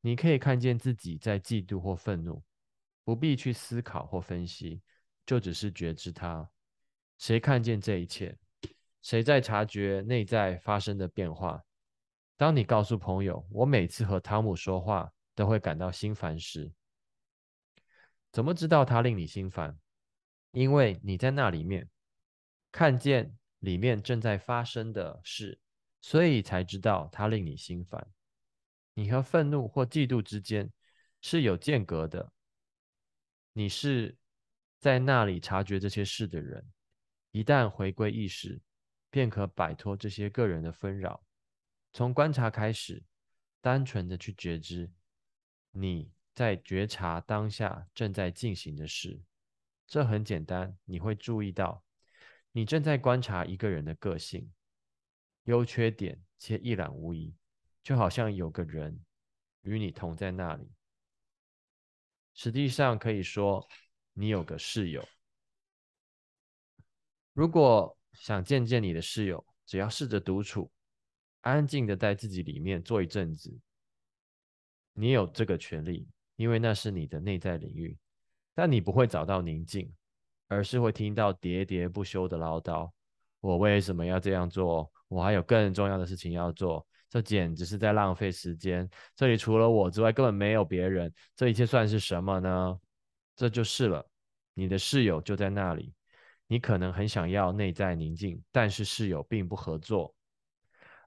[0.00, 2.42] 你可以看见自己在嫉妒或愤怒，
[3.04, 4.80] 不必去思考或分析，
[5.24, 6.48] 就只是觉知它。
[7.18, 8.36] 谁看见这一切？
[9.02, 11.62] 谁在察觉内在发生的变化？
[12.36, 16.72] 当你告诉朋友，我每次和汤姆说话都会感到心烦时，
[18.30, 19.78] 怎么知道他令你心烦？
[20.52, 21.88] 因为你在那里面
[22.70, 25.58] 看见里面正在发生的事，
[26.00, 28.10] 所以才知道他令你心烦。
[28.94, 30.72] 你和愤怒或嫉妒之间
[31.20, 32.32] 是有间隔的。
[33.52, 34.16] 你是
[34.78, 36.70] 在那里察觉这些事的人。
[37.30, 38.60] 一旦回归意识。
[39.10, 41.24] 便可摆脱这些个人的纷扰，
[41.94, 43.02] 从观察开始，
[43.62, 44.92] 单纯的去觉知
[45.70, 49.20] 你在觉察当下正在进行的事。
[49.88, 51.82] 这很简单，你会注意到
[52.52, 54.48] 你正在观察一个人的个性、
[55.46, 57.34] 优缺点，且一览无遗，
[57.82, 59.04] 就好像有个人
[59.62, 60.70] 与你同在那里。
[62.34, 63.68] 实际上可以说，
[64.12, 65.04] 你有个室友。
[67.32, 70.70] 如果想见见你的室友，只要试着独处，
[71.40, 73.58] 安静的在自己里面坐一阵子。
[74.92, 76.08] 你有这个权利，
[76.38, 77.94] 因为那是你的内在领域。
[78.54, 79.92] 但你不会找到宁静，
[80.46, 82.90] 而是会听到喋喋不休的唠叨。
[83.40, 84.90] 我为什么要这样做？
[85.08, 86.86] 我还有更重要的事情要做。
[87.10, 88.88] 这简直是在浪费时间。
[89.14, 91.12] 这里除了我之外，根本没有别人。
[91.36, 92.78] 这一切算是什么呢？
[93.36, 94.08] 这就是了。
[94.54, 95.92] 你的室友就在那里。
[96.50, 100.14] 你可能很想要内在宁静，但是室友并不合作，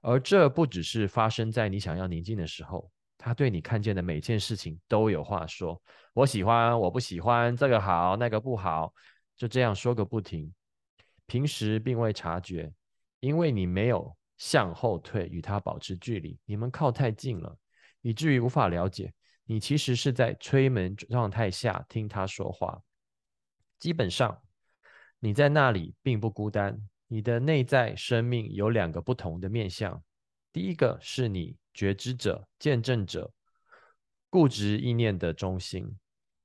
[0.00, 2.88] 而这不只是发生在你想要宁静的时候，
[3.24, 5.80] 他对你看见的每件事情都有话说。
[6.12, 8.92] 我喜欢，我不喜欢，这个好，那个不好，
[9.36, 10.52] 就这样说个不停。
[11.26, 12.72] 平时并未察觉，
[13.20, 17.56] 因为你没有向后退与他保持距离，你们靠太近了，
[18.00, 19.14] 以至于无法了解。
[19.44, 22.82] 你其实是在催门状态下听他说话，
[23.78, 24.36] 基本上。
[25.20, 30.02] 你在那里并不孤单，你的内在生命有两个不同的面相。
[30.52, 33.32] 第一个是你觉知者、见证者、
[34.28, 35.86] 固执意念的中心；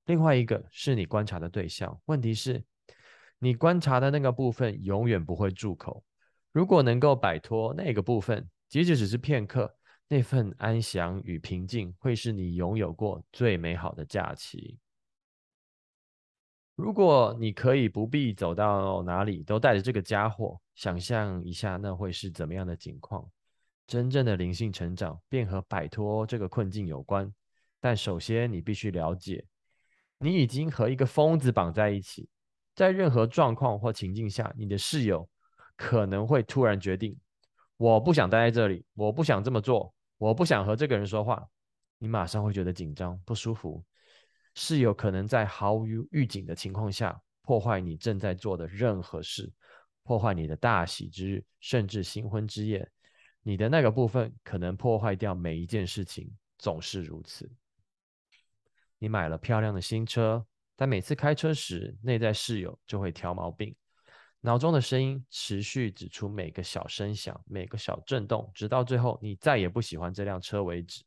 [0.05, 1.99] 另外一个是你观察的对象。
[2.05, 2.63] 问题是，
[3.39, 6.03] 你观察的那个部分永远不会住口。
[6.53, 9.75] 如果能够摆脱那个部分，即使只是片刻，
[10.07, 14.79] 那份安详与平静会是你拥有过最美好的假期。
[16.75, 23.29] 如果你可以不必走到哪里都带着这个家伙，想象一下那会是怎么样的景况？
[23.87, 27.33] 真正的灵性成长便和摆脱这个困境有关。
[27.79, 29.45] 但首先你必须了解，
[30.19, 32.29] 你已经和一个疯子绑在一起。
[32.75, 35.27] 在任何状况或情境下，你的室友
[35.75, 37.17] 可能会突然决定：
[37.77, 41.47] 我不想待在这里，我不想这么做，我不想和这个人说话。
[41.97, 43.83] 你马上会觉得紧张、不舒服。
[44.53, 49.51] 室友可能在毫无预警的情况下破坏你正在做的任何事，
[50.03, 52.87] 破坏你的大喜之日，甚至新婚之夜。
[53.47, 57.49] 你的那个部分可能破坏掉每一件事情，总是如此。
[58.99, 60.45] 你买了漂亮的新车，
[60.75, 63.73] 但每次开车时，内在室友就会挑毛病。
[64.41, 71.01] 脑中的声音持续指出每个小声响、每个小震动，直到最后你再也不喜欢这辆车为止。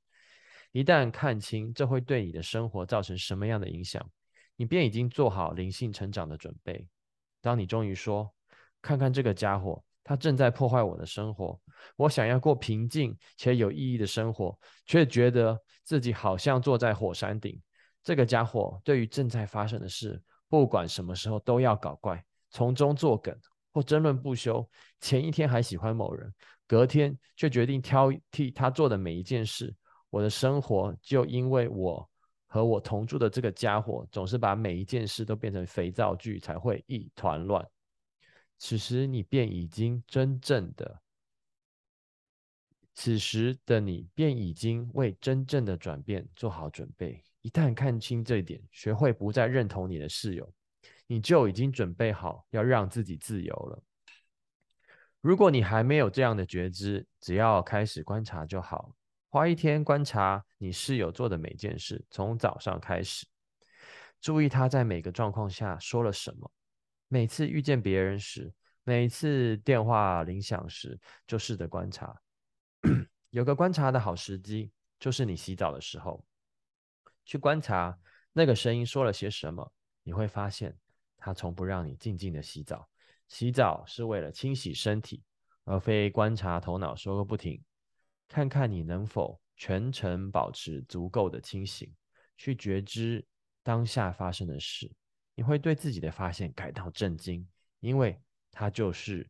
[0.72, 4.10] 一旦看清这会对你的生活造成什么样的影响，
[4.56, 6.88] 你便已经做好灵性成长的准备。
[7.42, 8.34] 当你终于说
[8.80, 11.56] ：“看看这个家伙，他正在破坏我的生活。
[11.94, 17.56] 我想要过平静且有意义的生活，却觉得自己好像坐在火山顶。
[18.02, 23.32] 这个家伙对于正在发生的事，不管什么时候都要搞怪。”从中作梗
[23.72, 24.68] 或争论不休，
[25.00, 26.34] 前一天还喜欢某人，
[26.66, 29.72] 隔天却决定挑剔他做的每一件事。
[30.10, 32.04] 我的生活就因为我
[32.48, 37.64] 和我同住的这个家伙总是把每一件事都变成肥皂剧，才会一团乱。
[38.62, 41.00] 此时你便已经真正的，
[42.94, 47.24] 此时的你便已经为真正的转变做好准备。
[47.40, 50.52] 一旦看清这一点，学会不再认同你的室友。
[51.06, 53.82] 你就已经准备好要让自己自由了。
[55.22, 58.94] 如果你还没有这样的觉知，只要开始观察就好。
[59.30, 63.26] 花一天观察你室友做的每件事，从早上开始，
[64.20, 66.52] 注意他在每个状况下说了什么。
[67.12, 68.54] 每次遇见别人时，
[68.84, 70.96] 每次电话铃响时，
[71.26, 72.16] 就试着观察。
[73.30, 76.24] 有个观察的好时机，就是你洗澡的时候，
[77.24, 77.98] 去观察
[78.32, 79.72] 那个声音说了些什么，
[80.04, 80.78] 你会发现。
[81.16, 82.88] 他从不让你静静的洗澡，
[83.26, 85.24] 洗澡是为了清洗身体，
[85.64, 87.60] 而非观察头脑说个不停。
[88.28, 91.92] 看看你能否全程保持足够的清醒，
[92.36, 93.26] 去觉知
[93.64, 94.88] 当下发生的事。
[95.40, 98.20] 你会对自己的发现感到震惊，因为
[98.52, 99.26] 它就是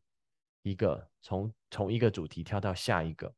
[0.62, 3.32] 一个从从一个主题跳到下一个，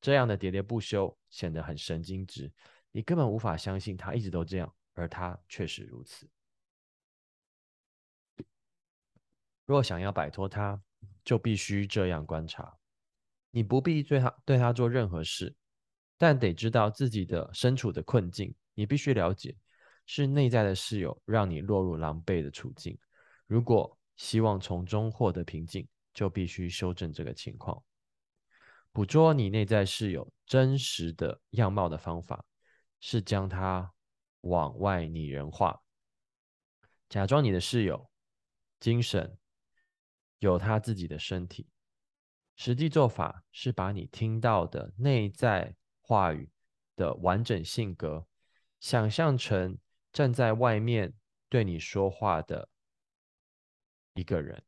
[0.00, 2.52] 这样的喋喋不休显得很神经质。
[2.90, 6.28] 你根本无法相信他一直都这样，而他确实如此。
[9.64, 10.82] 若想要摆脱它，
[11.24, 12.76] 就必须这样观察。
[13.52, 15.54] 你不必对他对他做任何事，
[16.18, 18.52] 但得知道自己的身处的困境。
[18.74, 19.56] 你必须了解，
[20.06, 22.98] 是内在的室友让你落入狼狈的处境。
[23.46, 27.82] 如果希望从中获得平静，就必须修正这个情况。
[28.92, 32.44] 捕捉你内在室友真实的样貌的方法，
[33.00, 33.92] 是将它
[34.40, 35.82] 往外拟人化，
[37.08, 38.08] 假装你的室友
[38.80, 39.36] 精神。
[40.40, 41.66] 有他自己的身体，
[42.56, 46.50] 实际做法是把你听到的内在话语
[46.94, 48.26] 的完整性格，
[48.78, 49.78] 想象成
[50.16, 51.12] 站在外面
[51.50, 52.70] 对你说话的
[54.14, 54.64] 一个人。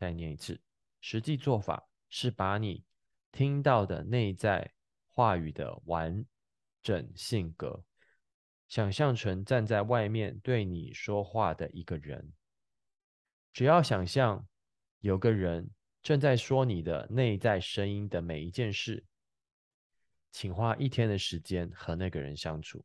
[0.00, 0.60] 再念一次，
[1.00, 2.84] 实际做法是把你
[3.30, 4.74] 听到的内在
[5.06, 6.26] 话语的完
[6.82, 7.84] 整性格，
[8.66, 12.32] 想象成站在外面对你说话的一个人。
[13.52, 14.44] 只要想象
[14.98, 15.70] 有个人
[16.02, 19.04] 正在说你的内在声音的每一件事，
[20.32, 22.84] 请花一天的时间和那个人相处。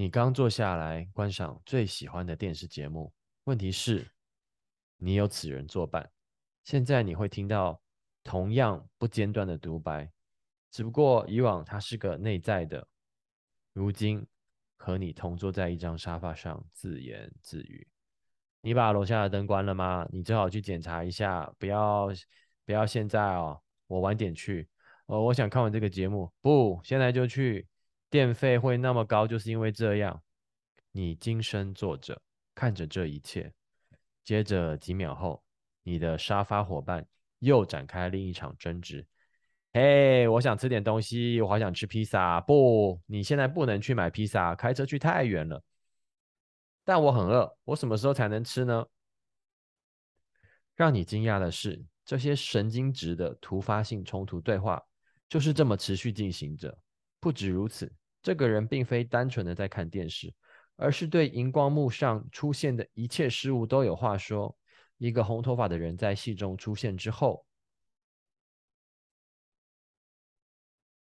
[0.00, 3.12] 你刚坐下来观赏最喜欢的电视节目，
[3.44, 4.10] 问题是，
[4.96, 6.10] 你有此人作伴。
[6.64, 7.78] 现在你会听到
[8.24, 10.10] 同样不间断的独白，
[10.70, 12.88] 只不过以往他是个内在的，
[13.74, 14.26] 如今。
[14.78, 17.86] 和你同坐在一张沙发上自言自语。
[18.62, 20.08] 你把楼下的灯关了吗？
[20.10, 22.08] 你最好去检查一下，不要
[22.64, 24.66] 不要现在哦，我晚点去。
[25.04, 27.68] 呃，我想看完这个节目，不，现在就去。
[28.10, 30.20] 电费会那么高，就是因为这样。
[30.92, 32.20] 你精神坐着，
[32.54, 33.52] 看着这一切。
[34.24, 35.42] 接着几秒后，
[35.84, 37.06] 你的沙发伙伴
[37.38, 39.06] 又展开另一场争执。
[39.72, 42.40] 嘿，我想吃点东西，我好想吃披萨。
[42.40, 45.62] 不，你现在不能去买披萨，开车去太远了。
[46.84, 48.84] 但我很饿，我什么时候才能吃呢？
[50.74, 54.82] 让你惊讶的是，这些神经质的突发性冲突对话
[55.28, 56.76] 就是这么持续进行着。
[57.20, 57.92] 不止如此，
[58.22, 60.32] 这个人并非单纯的在看电视，
[60.76, 64.56] 而是对荧光幕上出现的一切事物都有话说。
[64.98, 67.46] 一个红头发的人在戏中出现之后。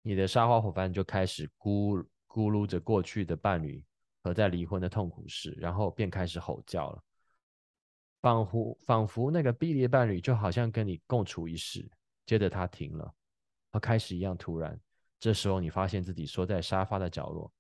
[0.01, 3.85] 你的沙发伙伴就开始咕咕噜着过去的伴侣
[4.23, 7.03] 和在离婚的痛苦事，然后便开始吼叫了，
[8.23, 11.89] 仿佛仿佛那个逼离伴侣就好像跟你共处一室。
[12.25, 13.15] 接着他停了，
[13.73, 14.81] 和开始一样突然。
[15.23, 17.53] 这时候你发现自己缩在沙发的角落，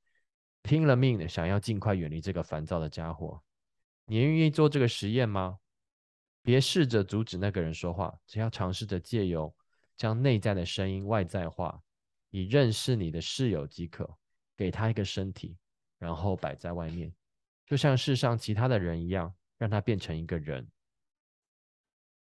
[0.62, 3.40] 拼了命的想要尽快远离这个烦躁的家伙。
[4.06, 5.60] 你愿意做这个实验吗？
[6.42, 9.54] 别试着阻止那个人说话，只要尝试着借由
[9.96, 11.80] 将内在的声音外在化，
[12.30, 14.18] 以认识你的室友即可。
[14.56, 15.56] 给他一个身体，
[15.98, 17.14] 然后摆在外面，
[17.64, 20.68] 就像世上其他的人一样，让他变成一个人。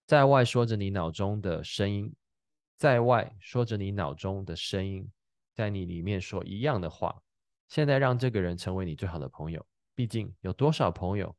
[0.08, 2.14] 在外说着你脑中的声音，
[2.78, 5.10] 在外说着你脑中的声音，
[5.56, 7.20] 在你里面说一样的话。
[7.68, 9.66] 现在让这个人成为你最好的朋友。
[9.96, 11.36] 毕竟有多少朋友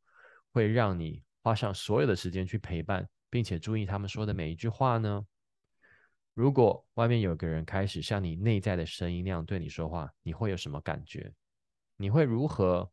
[0.50, 5.24] 会让你花上所有的时间去陪伴，并且注意他们说的每一句话呢？
[6.34, 11.32] 如果外面有个人开始像你内在的声音那样对你说话，你会有什么感觉？
[11.96, 12.90] 你会如何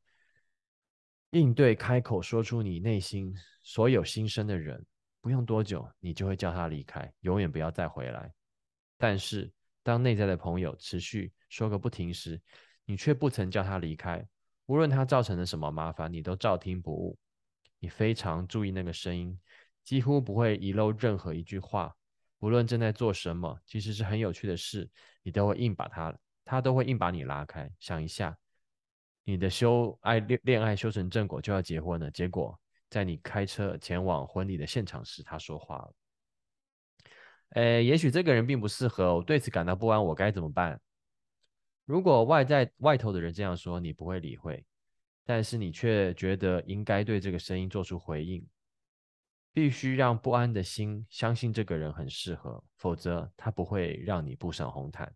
[1.32, 4.86] 应对开口说出你内心所有心声的人？
[5.20, 8.34] 不用多久，你就会叫他离开，永远不要再回来。
[8.98, 9.52] 但是，
[9.84, 12.42] 当内在的朋友持续说个不停时，
[12.86, 14.26] 你却不曾叫他离开，
[14.66, 17.18] 无论他造成了什么麻烦，你都照听不误。
[17.80, 19.38] 你非常注意那个声音，
[19.84, 21.94] 几乎不会遗漏任何一句话。
[22.40, 24.90] 无论正在做什么，其实是很有趣的事，
[25.22, 27.70] 你都会硬把他，他都会硬把你拉开。
[27.80, 28.38] 想一下，
[29.24, 32.58] 你的修爱恋恋爱修成正果就要结婚了，结果
[32.90, 35.94] 在你开车前往婚礼的现场时，他说话了。
[37.54, 40.80] 哎，也许这个人并不适合，我对此感到不安，我该怎么办？
[41.86, 44.66] 如果外在外头的人这样说，你不会理会，
[45.24, 48.44] 但是你却觉得应该对这个声音做出回应，
[49.54, 55.14] 必须让不安的心相信这个人很适合，否则他不会让你步上红毯。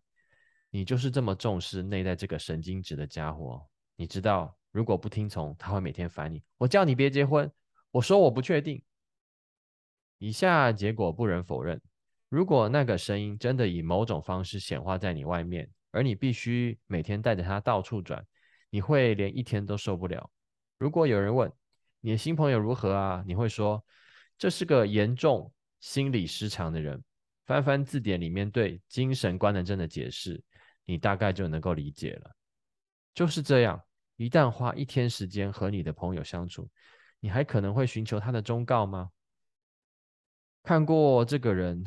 [0.70, 3.66] 你就是这么重视内在这个神经质的家伙。
[3.96, 6.44] 你知道，如果不听从，他会每天烦你。
[6.58, 7.50] 我叫你别结婚，
[7.90, 8.80] 我说我不确定。
[10.18, 11.80] 以下结果不忍否认：
[12.28, 15.70] 如果那个声音真的以某种方式显化在你外面。
[15.90, 18.22] 而你必须每天带着它到处转，
[18.68, 20.30] 你会连一天都受不了。
[20.78, 21.50] 如果有人问
[22.00, 23.82] 你的新朋友如何啊，你会说
[24.36, 25.50] 这是个严重
[25.80, 27.02] 心理失常的人。
[27.46, 30.40] 翻翻字典里面对精神官能症的解释，
[30.84, 32.30] 你大概就能够理解了。
[33.14, 33.82] 就是这样，
[34.16, 36.68] 一旦花一天时间和你的朋友相处，
[37.18, 39.10] 你还可能会寻求他的忠告吗？
[40.62, 41.82] 看过这个人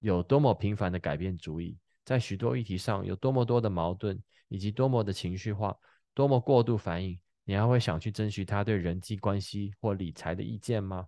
[0.00, 1.78] 有多么频繁的改变主意。
[2.04, 5.76] 在许多议题上有多么多的矛盾，以及多么的情绪化，
[6.12, 11.06] 多么过度反应，你还会想去争取他对人际关系或理财的意见吗？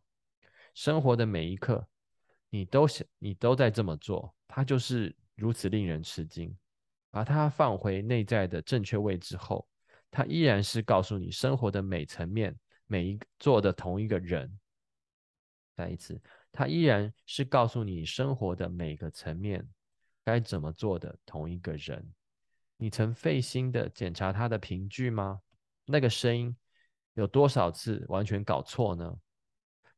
[0.74, 1.86] 生活的每一刻，
[2.50, 6.56] 你都想，你都在这么做，他就是如此令人吃惊。
[7.10, 9.68] 把它放回内在的正确位置后，
[10.10, 14.58] 他依然是告诉你生活的每层面，每一做的同一个人。
[15.76, 16.18] 再一次，
[16.52, 19.66] 他依然是告诉你生活的每个层面。
[20.24, 22.12] 该怎么做的同一个人，
[22.76, 25.40] 你曾费心的检查他的凭据吗？
[25.84, 26.56] 那个声音
[27.14, 29.18] 有多少次完全搞错呢？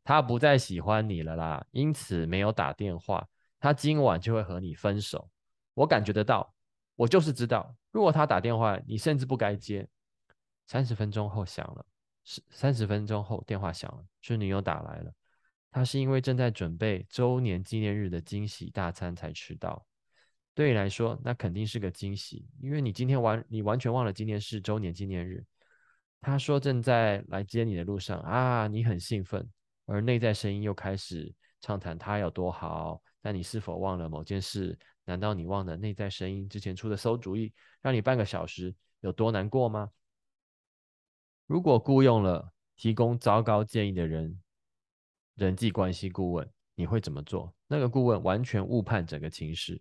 [0.03, 3.29] 他不再喜欢你了啦，因此没有打电话。
[3.61, 5.31] 他今晚就会和你分手。
[5.75, 6.55] 我感觉得到，
[6.97, 9.87] 我就是知道，如果他打电话，你甚至不该接。
[10.67, 11.85] 三十分钟后响了，
[12.25, 15.13] 是三十分钟后电话响了，是女友打来了。
[15.75, 19.85] 他是因为正在准备周年纪念日的惊喜大餐才迟到。
[20.55, 25.45] 对你来说，那肯定是个惊喜，因为你今天完，你完全忘了今天是周年纪念日。
[26.21, 29.51] 他说正在来接你的路上啊，你很兴奋，
[29.87, 33.03] 而内在声音又开始畅谈他有多好。
[33.21, 34.79] 但你是否忘了某件事？
[35.05, 37.53] 难道你忘了内在声音之前出的馊主意，
[37.83, 39.91] 让你半个小时有多难过吗？
[41.49, 44.41] 如果雇佣了提供糟糕建议的人，
[45.35, 47.55] 人际关系顾问，你会怎么做？
[47.67, 49.81] 那个顾问完全误判整个情势。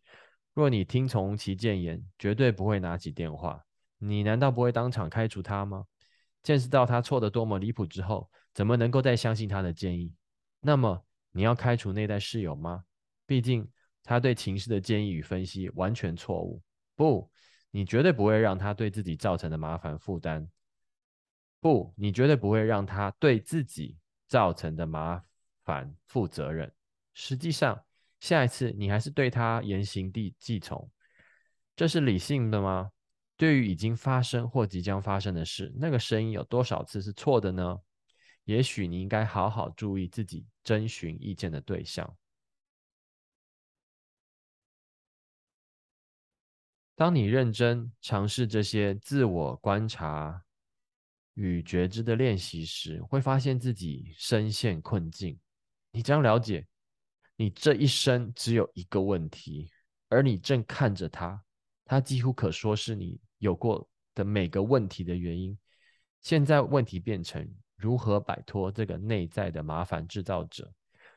[0.53, 3.63] 若你听从其谏言，绝对不会拿起电话。
[3.97, 5.85] 你难道不会当场开除他吗？
[6.41, 10.13] 见识到他错的多么离谱之后，怎么能够再相信他的建议？
[10.59, 12.83] 那么你要开除那代室友吗？
[13.25, 13.67] 毕竟
[14.03, 16.61] 他对情势的建议与分析完全错误。
[16.95, 17.31] 不，
[17.71, 20.47] 你绝对不会让他对自己造成的麻烦负担。
[21.61, 23.97] 不，你绝对不会让他对自己
[24.27, 25.23] 造成的麻
[25.63, 26.71] 反负责任。
[27.13, 27.83] 实际上。
[28.19, 30.89] 下一次你还是对他言行地继从，
[31.75, 32.89] 这是理性的吗？
[33.35, 37.77] 对于已经发生或即将发生的事，那个声音有多少次是错的呢？
[38.45, 42.15] 也许你应该好好注意自己征询意见的对象。
[46.95, 50.45] 当你认真尝试这些自我观察
[51.33, 55.37] 与觉知的练习时，会发现自己深陷困境。
[55.93, 56.67] 你将了解。
[57.35, 59.71] 你这一生只有一个问题，
[60.07, 61.41] 而你正看着它，
[61.85, 65.57] 它几乎可说是你有过的每个问题的原因。
[66.21, 70.71] 现在问题变成如何摆脱这个内在的麻烦制造者。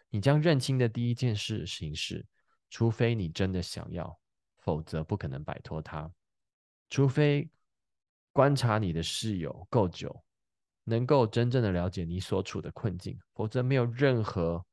[0.08, 2.24] 你将认清的第一件事情是，
[2.70, 4.18] 除非你真的想要，
[4.58, 6.10] 否则不可能摆脱它。
[6.88, 7.48] 除非
[8.32, 10.24] 观察你的室友够久，
[10.86, 14.64] 能够真正的了解你所处的困境，否则没有任何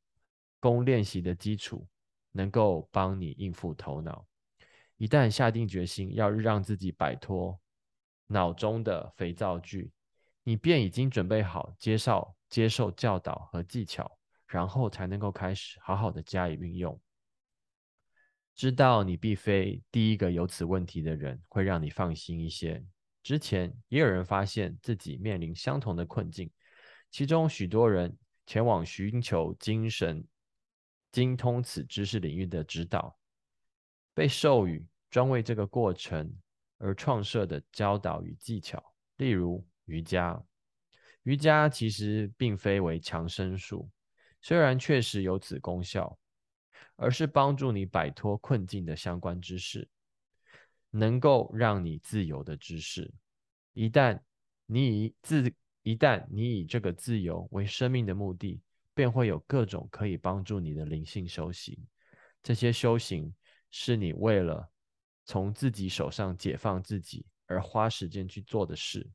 [0.62, 1.86] 功练习的基础
[2.32, 4.26] 能够帮你应付头脑。
[4.96, 7.60] 一旦下定决心要让自己摆脱
[8.28, 9.92] 脑中的肥皂剧，
[10.44, 14.18] 你便已经准备好接受接受教导和技巧。
[14.46, 17.02] 然后才能够开始好好的加以运用。
[18.54, 22.86] 知道你并非第一个有此问题的人，会让你放心一些。
[23.24, 26.52] 之前也有人发现自己面临相同的困境，
[27.10, 28.16] 其中许多人
[28.46, 30.28] 前往寻求精神
[31.12, 33.18] 精通此知识领域的指导，
[34.14, 36.36] 被授予专为这个过程
[36.78, 40.44] 而创设的教导与技巧，例如瑜伽。
[41.24, 43.90] 瑜伽其实并非为强身术。
[44.42, 46.20] 虽然确实有此功效，
[46.98, 49.88] 而是帮助你摆脱困境的相关知识，
[50.96, 53.12] 能够让你自由的知识。
[53.74, 54.20] 一旦
[54.68, 58.62] 你以自一旦你以这个自由为生命的目的，
[58.94, 61.76] 便会有各种可以帮助你的灵性修行。
[62.44, 63.34] 这些修行
[63.72, 64.70] 是你为了
[65.26, 69.10] 从自己手上解放自己而花时间去做的事。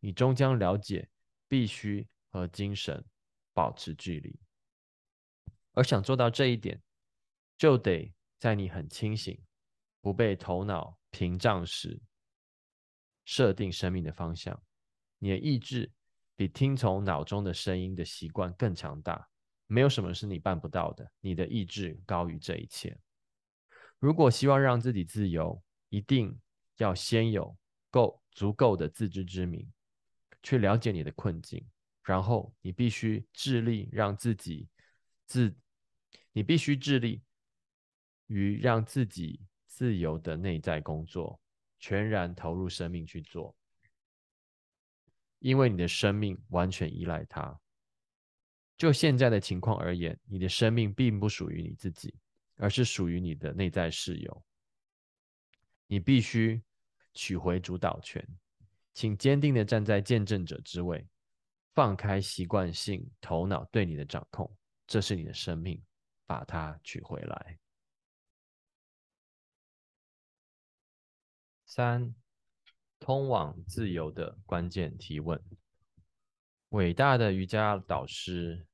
[0.00, 1.08] 你终将了解，
[1.48, 3.02] 必须和精神
[3.54, 4.38] 保持距离。
[5.72, 6.82] 而想做到这一点，
[7.56, 9.40] 就得在你很清醒、
[10.02, 12.00] 不被头脑屏障时，
[13.24, 14.62] 设定生命的方向。
[15.18, 15.90] 你的意志
[16.36, 19.28] 比听从脑中的声音的习惯更强大。
[19.66, 21.10] 没有什么是你办不到的。
[21.20, 22.98] 你的意志高于这一切。
[23.98, 26.38] 如果希望让自己自由，一定
[26.76, 27.56] 要先有
[27.90, 29.70] 够足够的自知之明，
[30.42, 31.66] 去了解你的困境，
[32.02, 34.68] 然后你必须致力让自己
[35.26, 35.54] 自。
[36.32, 37.24] 你必须致力
[38.28, 39.40] 于让自己
[39.78, 41.40] 自由的内在工作，
[41.78, 43.54] 全然投入生命去做，
[45.38, 47.56] 因为你的生命完全依赖它。
[48.76, 52.12] 就现在的情况而言，你的生命并不属于你自己，
[52.56, 54.44] 而是属于你的内在室友。
[55.86, 56.60] 你必须
[57.14, 58.26] 取回主导权，
[58.94, 61.06] 请坚定的站在见证者之位，
[61.72, 64.52] 放开习惯性头脑对你的掌控，
[64.88, 65.80] 这是你的生命。
[66.26, 67.67] 把它取回来。
[71.68, 72.14] 三，
[72.98, 75.38] 通往自由的关键提问。
[76.70, 78.66] 伟大的瑜伽导师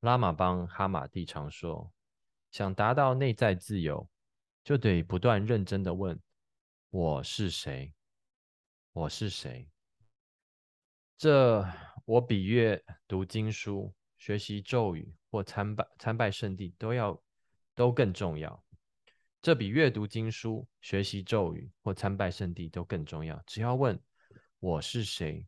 [0.00, 1.92] 拉玛邦哈马蒂常说
[2.50, 4.10] ：“想达到内在自由，
[4.64, 6.20] 就得不断认真的问：
[6.90, 7.94] 我是谁？
[8.92, 9.70] 我是谁？”
[11.16, 11.64] 这
[12.04, 13.94] 我比阅读经书。
[14.16, 17.22] 学习咒语或参拜参拜圣地都要
[17.76, 18.64] 都更重要，
[19.40, 23.42] 这比阅读经书、学习咒语或参拜圣地都更重要。
[23.46, 23.98] 只要问
[24.58, 25.46] 我是谁，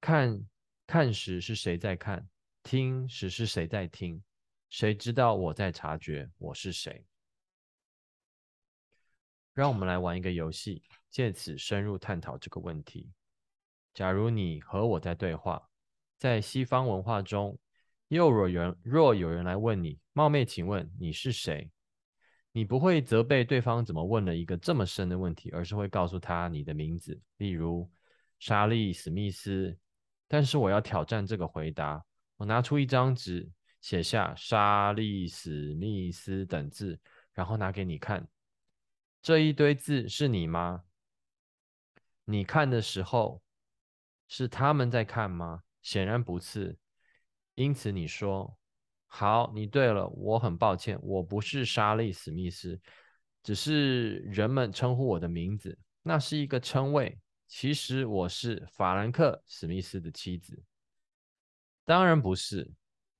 [0.00, 0.46] 看
[0.86, 2.28] 看时是谁在看，
[2.62, 4.22] 听时是谁在听，
[4.68, 7.04] 谁知道我在察觉我是谁？
[9.54, 13.10] 让我们来玩一个游戏，借此深入探讨这个问题。
[13.94, 15.70] 假如你和我在对话。
[16.18, 17.58] 在西方文化中，
[18.08, 21.70] 又若有人若有人来问你，冒昧请问你是谁？
[22.52, 27.90] 你不会责备对方怎么问了一个这么深的问题，而是会告诉他你的名字，例如
[28.38, 29.76] 莎莉·史密斯。
[30.28, 32.04] 但是我要挑战这个回答，
[32.36, 33.48] 我拿出一张纸，
[33.80, 36.98] 写下莎莉·史密斯等字，
[37.32, 38.26] 然后拿给你看。
[39.20, 40.84] 这一堆字是你吗？
[42.24, 43.42] 你看的时候，
[44.26, 45.62] 是他们在看吗？
[45.82, 46.76] 显然不是，
[47.56, 48.56] 因此你说
[49.06, 52.80] 好，你对了，我很抱歉，我不是莎莉·史密斯，
[53.42, 57.18] 只是人们称呼我的名字，那是一个称谓。
[57.48, 60.62] 其实我是法兰克·史密斯的妻子。
[61.84, 62.70] 当然不是，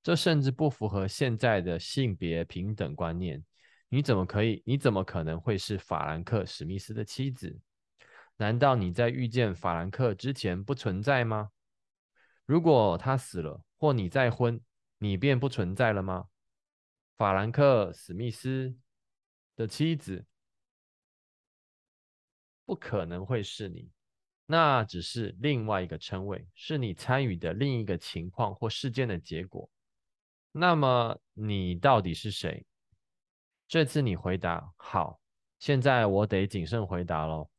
[0.03, 3.43] 这甚至不符合现在的性别平等观念。
[3.89, 4.63] 你怎么可以？
[4.67, 7.59] 你怎么可能会是法兰克·史密斯的妻子？
[8.37, 11.51] 难道你在遇见法兰克之前不存在吗？
[12.45, 14.61] 如果他死了，或你再婚，
[14.99, 16.29] 你便不存在了吗？
[17.17, 18.77] 法兰克·史密斯
[19.55, 20.27] 的妻子
[22.65, 23.91] 不可能会是你，
[24.47, 29.71] 那只是另外一个称谓，是你参与的另一个情况或事件的结果。
[30.53, 32.67] 那么你到底是谁？
[33.69, 35.21] 这次你回答好，
[35.59, 37.51] 现在我得谨慎回答喽。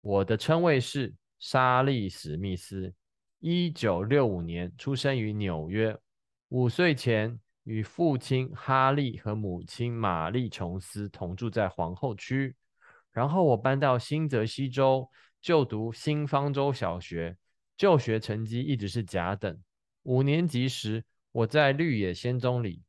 [0.00, 2.94] 我的称谓是莎莉·史密斯，
[3.40, 5.96] 一九六五年出生于纽约。
[6.48, 12.56] 五岁前与父亲哈利和母亲玛丽·琼斯同住在皇后区。
[13.12, 15.08] 然后我搬到新泽西州
[15.40, 17.36] 就读新方舟小学，
[17.76, 19.56] 就学成绩一直是甲等。
[20.02, 22.82] 五年级时，我在《绿野仙踪》里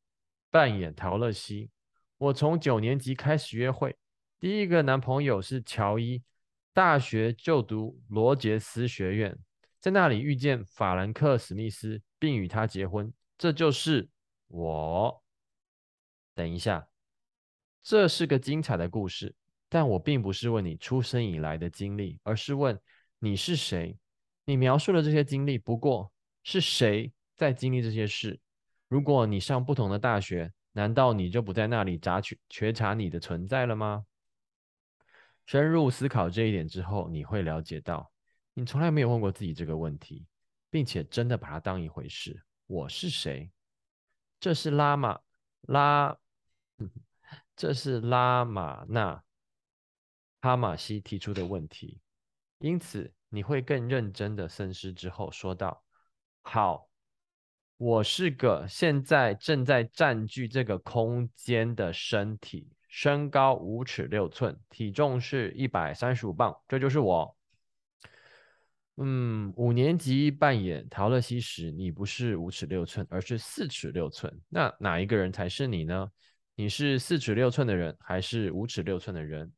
[0.49, 1.69] 扮演陶乐西。
[2.17, 3.95] 我从九年级开始约会，
[4.39, 6.23] 第一个男朋友是乔伊。
[6.73, 9.37] 大学就读罗杰斯学院，
[9.79, 13.13] 在那里遇见法兰克·史密斯，并与他结婚。
[13.37, 14.09] 这就是
[14.47, 15.23] 我。
[16.35, 16.87] 等一下，
[17.81, 19.35] 这是个精彩的故事。
[19.71, 22.79] 但我并不是问你出生以来的经历，而是问
[23.19, 23.95] 你是谁。
[24.45, 26.11] 你描述的这些经历，不过
[26.43, 28.39] 是谁在经历这些事？
[28.87, 34.05] 如果你上不同的大学，难道你就不在那里查取觉察你的存在了吗？
[35.45, 38.11] 深入思考这一点之后，你会了解到，
[38.59, 40.27] 你从来没有问过自己这个问题，
[40.69, 42.43] 并且真的把它当一回事。
[42.67, 43.49] 我是谁？
[44.37, 45.17] 这是拉玛
[45.61, 46.17] 拉，
[47.55, 49.23] 这是拉玛那。
[50.41, 52.01] 哈马西提出的问题，
[52.57, 55.81] 因此你会更认真的深思之后说道
[56.43, 56.89] ：“好，
[57.77, 67.33] 我是个现在正在占据这个空间的身体，身高五尺六寸，体重是一百三十五磅，这就是我。”
[69.01, 74.41] 嗯，五年级扮演陶乐西时，你不是五尺六寸，而是四尺六寸。
[74.49, 76.11] 那哪一个人才是你呢？
[76.55, 79.49] 你是四尺六寸的人，还是五尺六寸的人？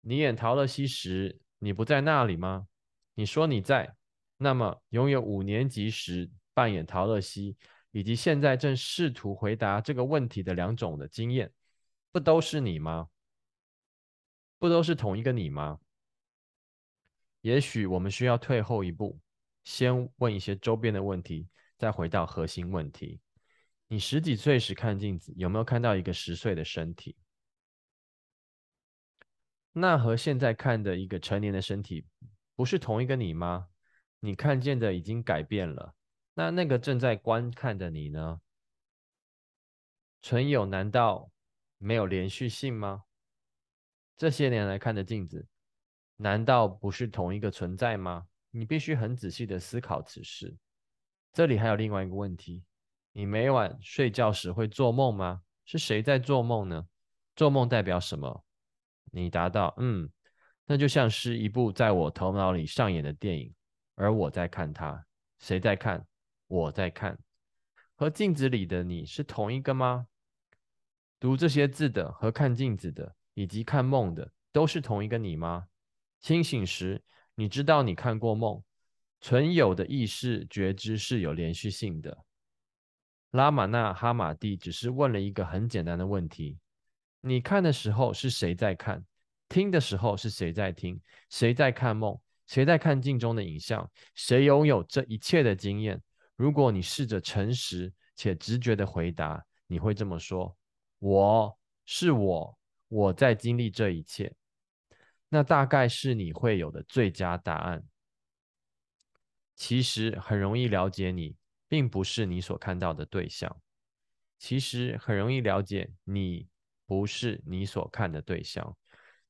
[0.00, 2.66] 你演陶乐西时，你不在那里吗？
[3.14, 3.94] 你说你在，
[4.38, 7.58] 那么拥有五年级时扮演陶乐西，
[7.90, 11.52] 以及现在正试图回答这个问题的两种的经验，
[12.10, 13.08] 不都是你吗？
[14.58, 15.78] 不都是同一个你吗？
[17.40, 19.18] 也许我们需要退后一步，
[19.64, 23.20] 先问一些周边的问题，再回到核心问题。
[23.88, 27.16] 你十几岁时看镜子，有没有看到一个十岁的身体？
[29.72, 32.06] 那和现在看的一个成年的身体，
[32.54, 33.68] 不是同一个你吗？
[34.20, 35.94] 你看见的已经改变了，
[36.34, 38.40] 那那个正在观看的你呢？
[40.20, 41.30] 存有难道
[41.78, 43.04] 没有连续性吗？
[44.16, 45.48] 这些年来看的镜子，
[46.22, 48.26] 难道不是同一个存在吗？
[48.50, 50.54] 你必须很仔细的思考此事。
[51.32, 52.62] 这里还有另外一个问题：
[53.12, 55.40] 你每晚睡觉时会做梦吗？
[55.64, 56.86] 是谁在做梦呢？
[57.34, 58.44] 做梦代表什么？
[59.10, 60.10] 你答道：“嗯，
[60.66, 63.54] 那就像是一部在我头脑里上演的电影，
[63.94, 65.06] 而我在看它。
[65.38, 66.06] 谁在看？
[66.48, 67.18] 我在看。
[67.94, 70.06] 和镜子里的你是同一个吗？
[71.18, 75.68] 读这些字的和看镜子的以及看梦的都是同一个你吗？
[76.20, 77.02] 清醒时，
[77.34, 78.62] 你知道你看过梦。
[79.22, 82.24] 存有的意识觉知是有连续性的。
[83.32, 86.58] 拉玛纳哈马蒂只是问了一个很简单的问题。”
[87.20, 89.04] 你看的时候是谁在看？
[89.46, 90.98] 听的时候是谁在听？
[91.28, 92.18] 谁在看梦？
[92.46, 93.88] 谁在看镜中的影像？
[94.14, 96.00] 谁拥有这一切的经验？
[96.34, 100.56] 如果你试着诚实且直觉的回答，你会这么说
[100.98, 102.58] ：“我是我，
[102.88, 104.34] 我在经历这一切。”
[105.30, 107.82] 那大概是你会有的最佳答案。
[109.56, 111.34] 其实很容易了解你，
[111.66, 113.58] 并不是你所看到的对象。
[114.38, 116.46] 其实很容易了解你。
[116.86, 118.76] 不是你所看的对象，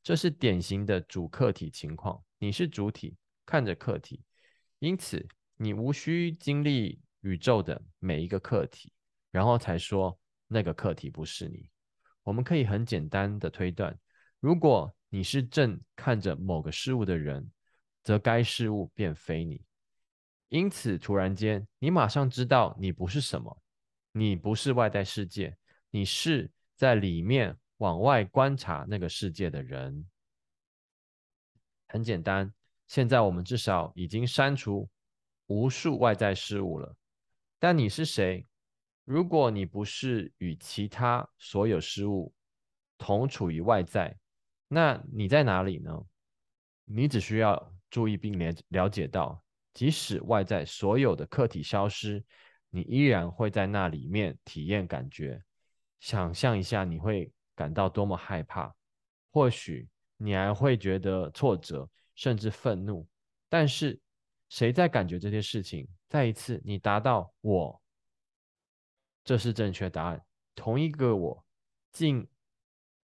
[0.03, 2.25] 这是典型的主客体情况。
[2.39, 4.25] 你是主体，看着客体，
[4.79, 8.95] 因此你无需经历宇宙的每一个客体，
[9.31, 11.69] 然后才说那个客体不是你。
[12.23, 13.95] 我们可以很简单的推断：
[14.41, 17.51] 如果你是正看着某个事物的人，
[18.03, 19.63] 则该事物便非你。
[20.49, 23.63] 因此，突然间，你马上知道你不是什么，
[24.13, 25.59] 你不是外在世界，
[25.91, 26.51] 你是。
[26.77, 30.09] 在里面往外观察那个世界的人，
[31.89, 32.55] 很简单。
[32.89, 34.89] 现在我们至少已经删除
[35.49, 36.97] 无数外在事物了。
[37.59, 38.47] 但你是谁？
[39.05, 42.33] 如果你不是与其他所有事物
[42.97, 44.19] 同处于外在，
[44.73, 46.07] 那你在哪里呢？
[46.85, 49.43] 你只需要注意并了了解到，
[49.75, 52.25] 即使外在所有的客体消失，
[52.69, 55.43] 你依然会在那里面体验感觉。
[55.99, 58.73] 想象一下，你会感到多么害怕，
[59.33, 63.09] 或许你还会觉得挫折，甚至愤怒。
[63.49, 64.01] 但是，
[64.49, 65.89] 谁在感觉这些事情？
[66.09, 67.83] 再一次，你达到我，
[69.25, 70.25] 这是正确答案。
[70.55, 71.45] 同一个我，
[71.91, 72.27] 竟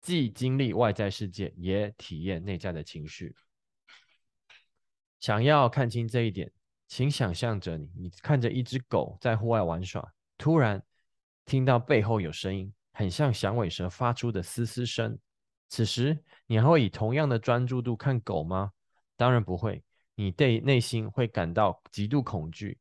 [0.05, 3.35] 既经历外在世界，也体验内在的情绪。
[5.19, 6.51] 想要看清这一点，
[6.87, 10.79] 请想象着你，你看着一只狗在户外玩耍，突然
[11.43, 15.17] 听到背后有声音，很像响尾蛇发出的嘶嘶声。
[15.69, 18.73] 此时，你还会以同样的专注度看狗吗？
[19.17, 19.83] 当然不会，
[20.13, 22.77] 你对内心会感到极度恐惧。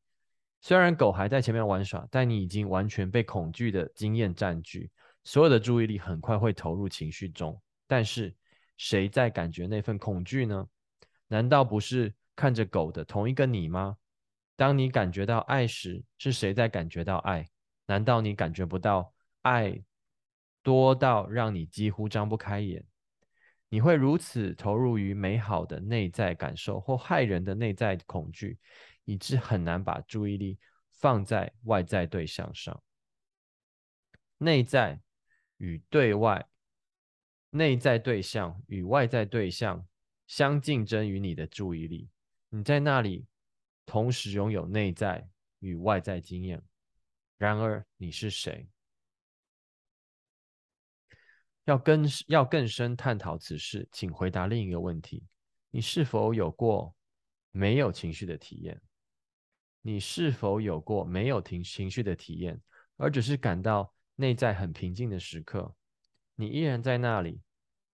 [0.61, 4.91] 虽然狗还在前面玩耍，但你已经完全被恐惧的经验占据，
[5.25, 7.61] 所有的注意力很快会投入情绪中。
[7.85, 8.33] 但是，
[8.77, 10.65] 谁在感觉那份恐惧呢？
[11.27, 13.97] 难道不是看着狗的同一个你吗？
[14.55, 17.45] 当你感觉到爱时，是谁在感觉到爱？
[17.87, 19.83] 难道你感觉不到爱
[20.63, 22.85] 多到让你几乎张不开眼？
[23.69, 28.57] 你会如此投入于美好的内在感受或害人的内在恐惧，
[29.03, 30.57] 以致很难把注意力
[30.91, 32.81] 放在外在对象上。
[34.37, 35.01] 内在
[35.57, 36.47] 与对外。
[37.51, 39.87] 内在对象与外在对象
[40.27, 42.09] 相竞争于你的注意力，
[42.49, 43.25] 你在那里
[43.85, 45.25] 同时拥有内在
[45.59, 46.61] 与外在经验。
[47.37, 48.67] 然而，你是谁？
[51.63, 55.23] 要更要更深探讨此事，请回答另一个问题：
[55.71, 56.93] 你是否有过
[57.51, 58.81] 没有情绪的体验？
[59.81, 62.61] 你是否有过没有情情绪的体验，
[62.97, 65.75] 而只是感到内在很平静的时刻？
[66.35, 67.41] 你依然在那里。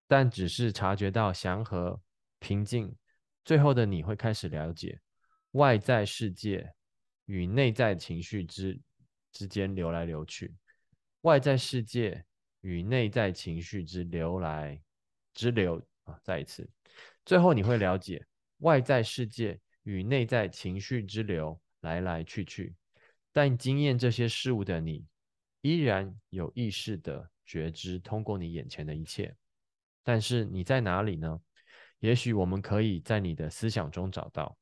[0.07, 2.01] 但只是察觉到祥和、
[2.37, 2.93] 平静，
[3.45, 4.99] 最后的你会开始了解
[5.51, 6.73] 外在世界
[7.27, 8.77] 与内在情绪之
[9.31, 10.53] 之间流来流去，
[11.21, 12.25] 外在世界
[12.59, 14.81] 与内在情绪之流来
[15.33, 16.19] 之流啊！
[16.21, 16.69] 再一次，
[17.23, 18.21] 最后你会了解
[18.57, 22.75] 外在世界与内在情绪之流来来去去，
[23.31, 25.05] 但经验这些事物的你，
[25.61, 29.35] 依然有意识的觉知通过你眼前的一切。
[30.03, 31.39] 但是你在哪里呢？
[31.99, 34.57] 也许我们可以在你的思想中找到。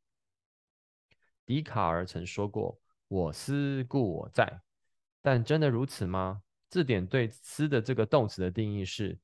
[1.46, 2.78] 笛卡尔曾说过
[3.08, 4.62] ：“我思故我在。”
[5.24, 6.44] 但真的如此吗？
[6.68, 9.18] 字典对“思”的这个动词的定义是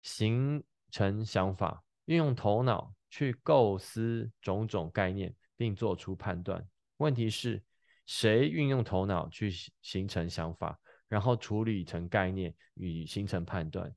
[0.00, 6.66] 形成想法，运用头脑去构思种种概念，并做出判断。
[6.96, 7.62] 问题是，
[8.06, 9.52] 谁运用头脑去
[9.82, 10.80] 形成想法，
[11.12, 13.94] 然后处理成概念与形成判断？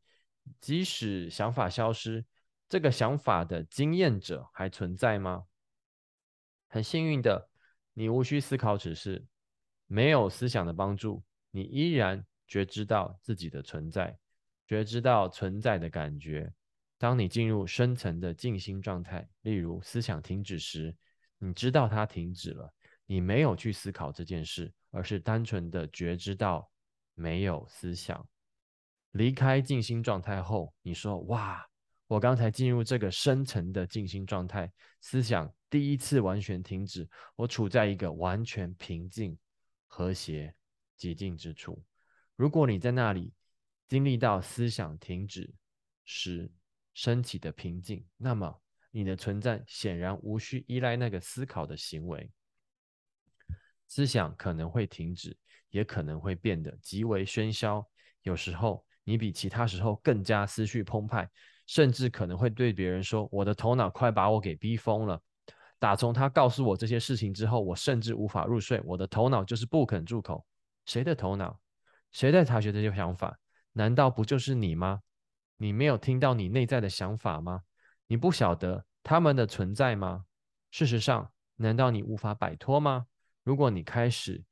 [0.59, 2.25] 即使想法消失，
[2.67, 5.45] 这个想法的经验者还存在吗？
[6.67, 7.49] 很幸运的，
[7.93, 9.25] 你无需思考，只是
[9.87, 14.19] 没有思想的帮助，你依然觉知到自己的存在，
[14.67, 16.51] 觉知到存在的感觉。
[16.97, 20.93] 当你进入深层的静心状态，例如思想停止时，
[21.37, 22.73] 你知道它停止了，
[23.05, 26.69] 你没有去思考这件事，而是单纯的觉知到
[27.15, 28.27] 没有思想。
[29.11, 31.65] 离开静心状态后，你说：“哇，
[32.07, 39.37] 我刚才进入这个深层的静心状态，思想第一次完全停止，我处在一个完全平静、
[39.87, 40.53] 和谐、
[40.99, 41.81] 寂静之处。
[42.35, 43.33] 如果你在那里
[43.87, 45.55] 经历到思想停止
[46.03, 46.51] 时
[46.93, 48.61] 升起的平静，那么
[48.91, 52.29] 你的存在显然无需依赖那个思考的行为。
[53.87, 55.37] 思想可能会停止，
[55.69, 57.87] 也可能会变得极为喧嚣，
[58.23, 61.29] 有时候。”你比其他时候更加思绪澎湃，
[61.67, 65.21] 甚至可能会对别人说：“我的头脑快把我给逼疯了。”
[65.77, 68.81] 打从他告诉我这些事情之后，我甚至无法入睡。
[68.83, 70.43] 我的头脑就是不肯住口。
[70.87, 71.59] 谁的头脑？
[72.13, 73.37] 谁在察觉这些想法？
[73.73, 75.01] 难道不就是你吗？
[75.57, 77.61] 你没有听到你内在的想法吗？
[78.07, 80.25] 你不晓得他们的存在吗？
[80.71, 83.05] 事实上，难道你无法摆脱吗？
[83.43, 84.43] 如果你开始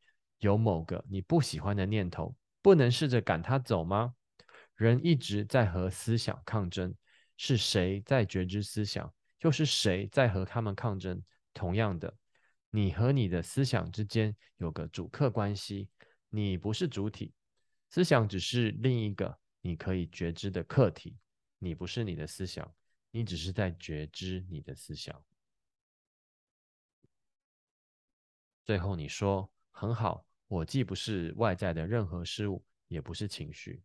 [0.43, 4.13] 有某个你不喜欢的念头，不能试着赶它走吗？
[4.75, 6.93] 人一直在和思想抗争，
[7.37, 11.23] 是谁在觉知思想，又是谁在和他们抗争？
[11.53, 12.13] 同样的，
[12.71, 15.87] 你和你的思想之间有个主客关系，
[16.29, 17.33] 你不是主体，
[17.89, 21.15] 思想只是另一个你可以觉知的客体，
[21.59, 22.69] 你不是你的思想，
[23.11, 25.23] 你只是在觉知你的思想。
[28.65, 33.81] 最后你说很好，我既不是外在的任何事物，也不是情绪。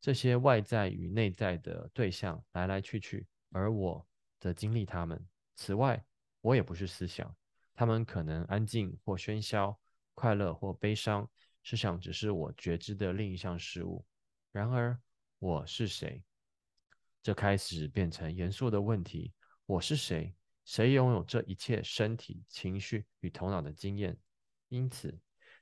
[0.00, 4.04] 这些外在与内在的对象来来去去，而我
[4.40, 5.24] 则经历他们。
[5.54, 6.04] 此外，
[6.40, 7.32] 我也不是思想，
[7.72, 9.78] 他们可能安静或喧嚣，
[10.14, 11.28] 快乐或悲伤。
[11.62, 14.04] 思想只是我觉知的另一项事物。
[14.50, 14.98] 然而，
[15.38, 16.24] 我是谁？
[17.22, 19.32] 这开始变成严肃的问题。
[19.66, 20.34] 我是谁？
[20.64, 24.18] 谁拥有这一切身体、情绪与头脑的经验？
[24.68, 25.16] 因此，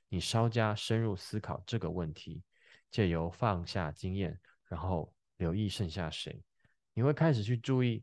[0.09, 2.43] 你稍加深入思考这个问题。
[2.89, 6.41] 借由放下经验，然后留意剩下谁，
[6.93, 8.01] 你会开始去注意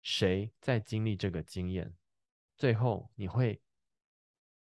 [0.00, 1.92] 谁在经历这个经验。
[2.56, 3.60] 最后你会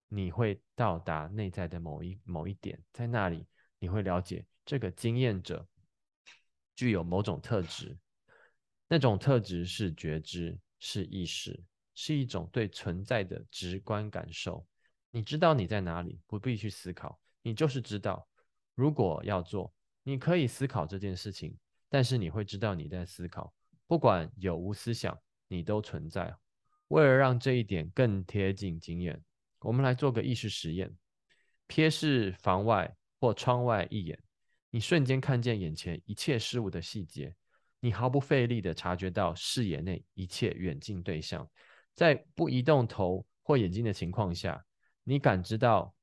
[0.08, 3.46] 你会到达内在的某一某一点，在那里
[3.78, 5.64] 你会了解这个经验者
[6.74, 7.96] 具有某种特质，
[8.88, 11.62] 那种特质是觉知，是意识，
[11.94, 14.66] 是一种对存在的直观感受。
[15.16, 18.28] 你知道你在哪里，不必去思考，你就是知道。
[18.74, 21.56] 如果要做，你可以思考这件事情，
[21.88, 23.50] 但是你会知道你在思考，
[23.86, 26.36] 不管有无思想，你都存在。
[26.88, 29.18] 为了让这一点更贴近经验，
[29.60, 30.94] 我们来做个意识实验：
[31.66, 34.22] 瞥视房外或窗外一眼，
[34.68, 37.34] 你瞬间看见眼前一切事物的细节，
[37.80, 41.50] 你毫不费力地察觉到视野内一切远近对象，
[41.94, 44.62] 在不移动头或眼睛的情况下。
[45.08, 45.94] 你感知到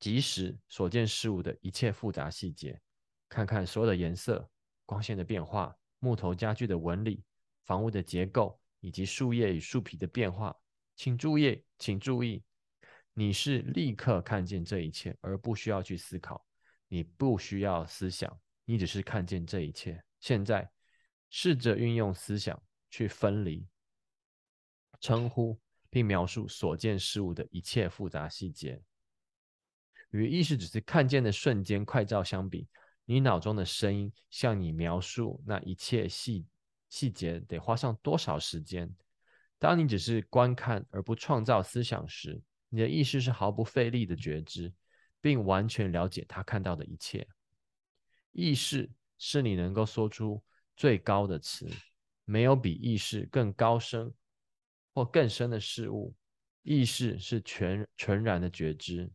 [0.00, 2.80] 即时所见事物的一切复杂细节，
[3.28, 4.50] 看看所有的颜色、
[4.84, 7.22] 光线的变化、木头家具的纹理、
[7.64, 10.56] 房屋的结构以及树叶与树皮的变化。
[10.96, 12.42] 请注意，请注意，
[13.14, 16.44] 你是立刻看见这一切，而不需要去思考。
[16.88, 20.02] 你不需要思想，你只是看见这一切。
[20.18, 20.68] 现在，
[21.30, 22.60] 试着运用思想
[22.90, 23.64] 去分离、
[25.00, 25.60] 称呼。
[25.90, 28.82] 并描述所见事物的一切复杂细节，
[30.10, 32.68] 与意识只是看见的瞬间快照相比，
[33.04, 36.46] 你脑中的声音向你描述那一切细
[36.88, 38.94] 细节得花上多少时间？
[39.58, 44.72] 当你只是观看而不创造思想时，你的意识是毫不费力的觉知，
[45.20, 47.26] 并完全了解他看到的一切。
[48.32, 50.42] 意识是你能够说出
[50.76, 51.68] 最高的词，
[52.24, 54.14] 没有比意识更高深。
[54.92, 56.14] 或更深的事物，
[56.62, 59.10] 意识是全全然的觉知。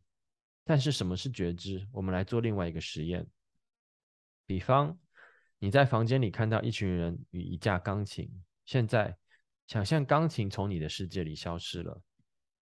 [0.64, 1.88] 但是什么是觉知？
[1.92, 3.28] 我们来做另外一个实验。
[4.46, 4.98] 比方，
[5.60, 8.30] 你在房间里看到一群人与一架钢琴。
[8.66, 9.18] 现在，
[9.68, 12.02] 想象钢琴从你的世界里消失了，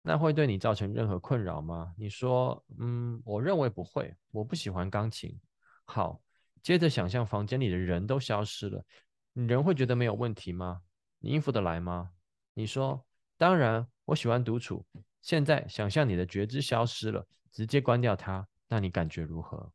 [0.01, 1.93] 那会对你造成任何困扰吗？
[1.97, 4.16] 你说，嗯，我认为不会。
[4.32, 5.38] 我不喜欢钢琴。
[5.84, 6.22] 好，
[6.62, 8.86] 接着想象房间里的人都消失了，
[9.34, 10.82] 你人会觉得没有问题吗？
[11.20, 12.12] 你应付得来吗？
[12.60, 13.05] 你说。
[13.38, 14.86] 当然，我喜欢独处。
[15.22, 19.72] 现在想象你的觉知消失了，直接关掉它，那你感觉如何？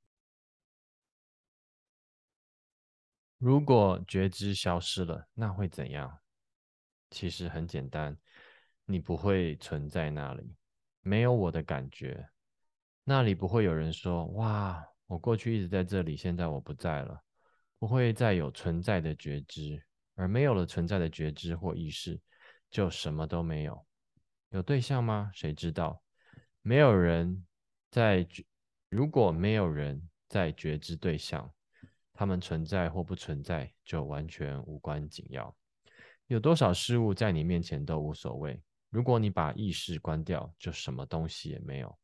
[3.38, 6.18] 如果觉知消失了，那会怎样？
[7.08, 8.14] 其实很简单，
[8.84, 10.54] 你不会存在那里，
[11.00, 12.28] 没有我的感觉，
[13.02, 17.18] 那里不会有人说：“哇，我过去一直在这里，现在我不在了。”
[17.80, 19.82] 不会再有存在的觉知，
[20.16, 22.20] 而没有了存在的觉知或意识。
[22.74, 23.86] 就什么都没有，
[24.48, 25.30] 有对象吗？
[25.32, 26.02] 谁知道？
[26.60, 27.46] 没有人
[27.88, 28.26] 在，
[28.88, 31.48] 如果没有人在觉知对象，
[32.12, 35.56] 他们存在或不存在就完全无关紧要。
[36.26, 38.60] 有多少事物在你面前都无所谓。
[38.90, 41.96] 如果你把意识关掉，就什么东西也没有。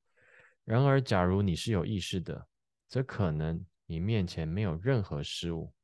[0.65, 2.47] 然而，假如你是有意识的，
[2.87, 5.75] 则可能你面前没有任何事物，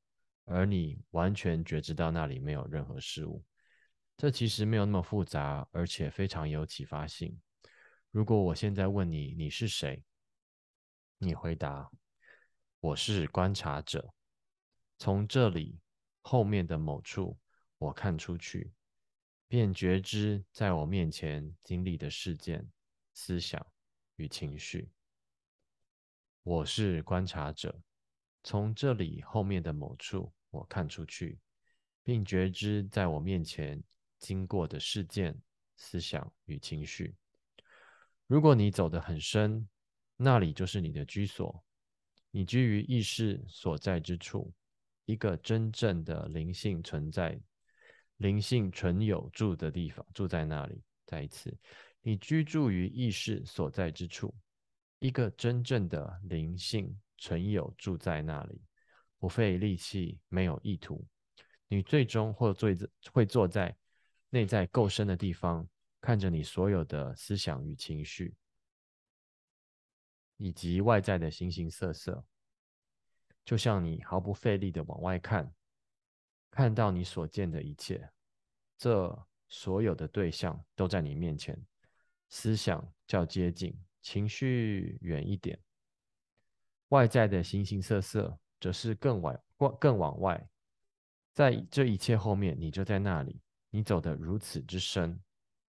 [0.44, 3.42] 而你完全觉知到那里没有任何事物。
[4.16, 7.38] 这其实没有那么复杂，而且非常有启发性。
[8.10, 10.02] 如果我现在问你你是谁，
[11.18, 11.90] 你回答
[12.80, 14.14] 我是观察者。
[14.98, 15.78] 从这里
[16.22, 17.38] 后面的某处，
[17.76, 18.72] 我看出去，
[19.48, 22.66] 便觉知在我面前经历的事件、
[23.12, 23.66] 思想
[24.16, 24.90] 与情绪。
[26.42, 27.78] 我是观察者。
[28.42, 31.38] 从这里后面的某处，我看出去，
[32.02, 33.82] 并觉知在我面前。
[34.18, 35.36] 经过的事件、
[35.76, 37.14] 思想与情绪。
[38.26, 39.68] 如果你走得很深，
[40.16, 41.62] 那里就是你的居所。
[42.30, 44.52] 你居于意识所在之处，
[45.04, 47.40] 一个真正的灵性存在、
[48.16, 50.82] 灵性存有住的地方，住在那里。
[51.06, 51.56] 再一次，
[52.02, 54.34] 你居住于意识所在之处，
[54.98, 58.60] 一个真正的灵性存有住在那里，
[59.18, 61.06] 不费力气，没有意图。
[61.68, 62.76] 你最终或最
[63.12, 63.76] 会坐在。
[64.30, 65.68] 内在够深的地方，
[66.00, 68.34] 看着你所有的思想与情绪，
[70.36, 72.24] 以及外在的形形色色，
[73.44, 75.54] 就像你毫不费力的往外看，
[76.50, 78.10] 看到你所见的一切，
[78.76, 81.58] 这所有的对象都在你面前，
[82.28, 85.58] 思想较接近，情绪远一点，
[86.88, 89.42] 外在的形形色色则是更往
[89.78, 90.48] 更往外，
[91.32, 93.40] 在这一切后面，你就在那里。
[93.76, 95.20] 你走得如此之深，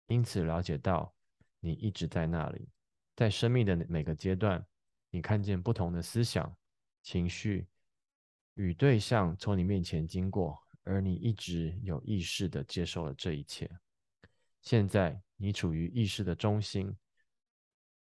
[0.07, 1.13] 因此了解到
[1.59, 2.69] 你一直在那里，
[3.13, 4.65] 在生命的每个阶段，
[5.09, 6.55] 你看见不同的思想、
[7.03, 7.67] 情绪
[8.53, 13.69] 与对象从你面前经过，而你一直有意识的接受了这一切。
[14.61, 16.95] 现在你处于意识的中心，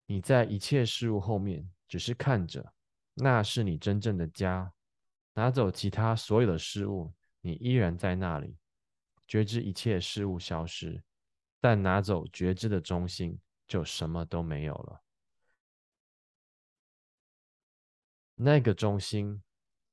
[0.04, 2.74] 你在一切事物后面只是看着，
[3.14, 4.70] 那是你真正的家。
[5.32, 8.58] 拿走其他所有的事物，你依然在那里。
[9.28, 11.04] 觉知一切事物消失，
[11.60, 15.02] 但拿走觉知的中心，就什么都没有了。
[18.34, 19.42] 那个中心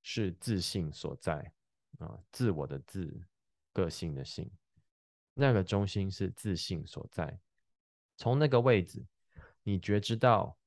[0.01, 1.51] 是自信所在
[1.99, 3.27] 啊，自我的自，
[3.73, 4.49] 个性的性。
[5.33, 7.37] 那个中心是自信所在。
[8.15, 9.05] 从那个位置，
[9.63, 10.57] 你觉知到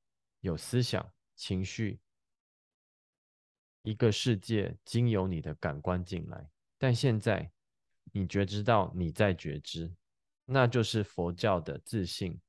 [0.41, 1.99] 有思想、情绪，
[3.81, 6.51] 一个世界经由你的感官进来。
[6.77, 7.51] 但现在。
[8.11, 9.93] 你觉知到你在觉知，
[10.45, 12.39] 那就是佛教的自信，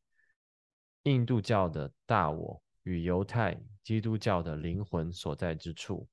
[1.03, 6.09] 印度教的大我与犹太、基督教的灵魂所在之处。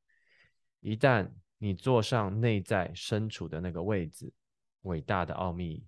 [0.79, 4.33] 一旦你坐上内在身处的那个位置，
[4.81, 5.85] 伟大的奥秘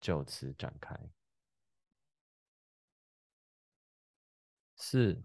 [0.00, 0.98] 就此展开。
[4.76, 5.22] 四，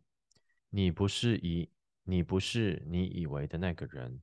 [0.69, 1.69] 你不是以
[2.03, 4.21] 你不是你以为的那个人。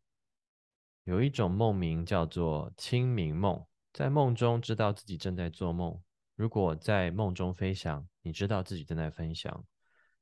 [1.05, 6.01] 有一种梦名叫做清明梦，在梦中知道自己正在做梦。
[6.37, 9.65] 如果在梦中飞翔，你知道自己正在飞翔，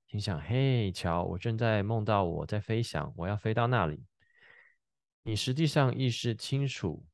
[0.07, 4.03] 心想：“嘿，瞧，我正在梦到我在飞翔，我要飞到那里。”
[5.23, 7.05] 你实际上意识清楚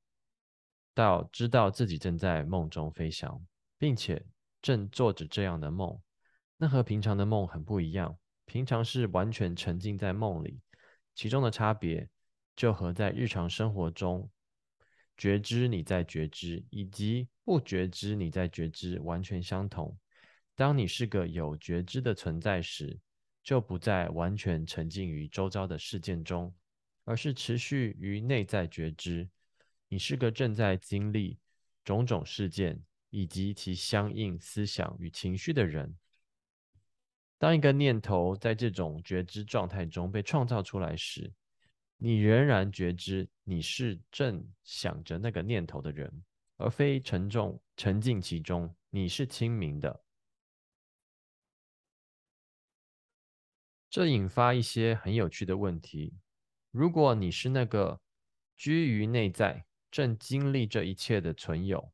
[0.94, 3.44] 到知道自己正在梦中飞翔，
[3.78, 4.24] 并且
[4.62, 6.01] 正做着这样的梦。
[6.56, 8.16] 那和平常的梦很不一样。
[8.44, 10.60] 平常是完全沉浸在梦里，
[11.16, 12.09] 其中的差别。
[12.57, 14.28] 就和在日常生活中
[15.16, 19.97] 觉知你在觉知，以及不觉知你在觉知完全相同。
[20.55, 22.99] 当你是个有觉知的存在时，
[23.43, 26.53] 就不再完全沉浸于周遭的事件中，
[27.05, 29.28] 而是持续于内在觉知。
[29.89, 31.39] 你是个正在经历
[31.85, 35.95] 种种事件以及其相应思想与情绪的人。
[37.39, 41.31] 当一个念头在这种觉知状态中被创造出来时，
[41.98, 46.23] 你仍然觉知你是正想着那个念头的人，
[46.59, 48.77] 而非沉重沉浸其中。
[48.90, 50.05] 你是清明的。
[53.89, 56.14] 这引发一些很有趣的问题。
[56.70, 57.98] 如果你是那个
[58.56, 61.93] 居于内在、正经历这一切的存有，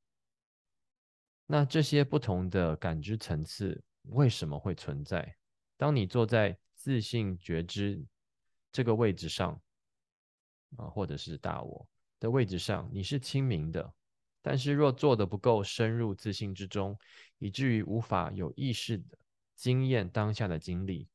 [1.46, 5.36] 那这些不同的感知层次为什么会存在？
[5.76, 8.04] 当你坐在自信觉知
[8.72, 9.62] 这个位置上。
[10.76, 11.86] 啊，或者是大我
[12.20, 13.92] 的位置上，你是清明的。
[14.40, 16.98] 但是若做的不够深入自信之中，
[17.38, 19.18] 以至于无法有意识的
[19.54, 21.08] 经验当下的经历，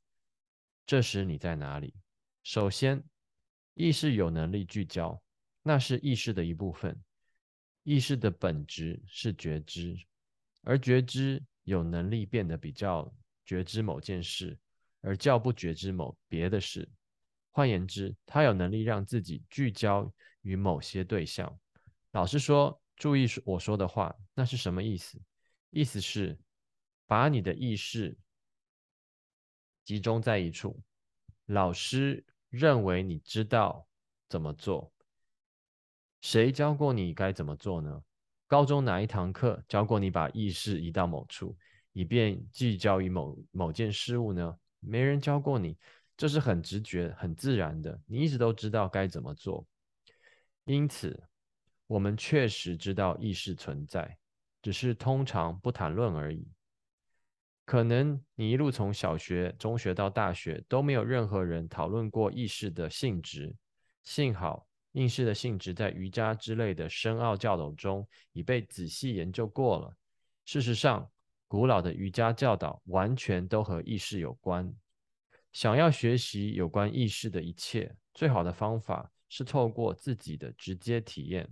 [0.85, 1.93] 这时你在哪里？
[2.43, 3.03] 首先，
[3.73, 5.21] 意识有能力聚焦，
[5.61, 6.97] 那是意识的一部分。
[7.83, 9.97] 意识的本质是觉知，
[10.63, 13.13] 而觉知有能力变得比较
[13.45, 14.57] 觉知某件事，
[15.01, 16.87] 而较不觉知某别的事。
[17.57, 20.13] 换言之，他有能力让自己聚焦
[20.43, 21.59] 于某些对象。
[22.11, 25.19] 老师说：“注意我说的话，那是什么意思？
[25.71, 26.37] 意思是
[27.07, 28.15] 把你的意识
[29.83, 30.79] 集中在一处。
[31.47, 33.87] 老师认为你知道
[34.29, 34.93] 怎么做。
[36.21, 38.03] 谁教过你该怎么做呢？
[38.45, 41.57] 高中哪一堂课教过你把意识移到某处，
[41.91, 44.55] 以便聚焦于某某件事物呢？
[44.79, 45.75] 没人教过你。”
[46.17, 49.65] 这是很直觉、很自然的，你一直都知道该怎么做。
[50.65, 51.23] 因此，
[51.85, 54.17] 我们确实知道意识存在，
[54.61, 56.51] 只是通常不谈论而已。
[57.63, 63.55] 可能你一路从小学、中学到大学都没有任何人讨论过意识的性质。
[64.03, 69.93] 幸好，意识的性质在瑜伽之类的深奥教导中已被仔细研究过了。
[70.45, 71.11] 事实上，
[71.47, 74.73] 古老的瑜伽教导完全都和意识有关。
[75.57, 81.49] 想要学习有关意识的一切，最好的方法是透过自己的直接体验。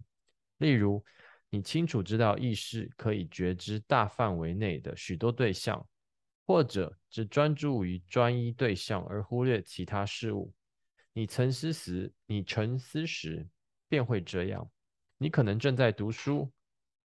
[0.60, 1.04] 例如，
[1.50, 5.84] 你清楚知道意识可以觉知大范围内的许多对象，
[6.46, 10.54] 或者只专注于专一对象而忽略其他事物。
[11.12, 13.48] 你沉思时，你沉思时
[13.90, 14.70] 便会这样。
[15.18, 16.52] 你可能正在读书，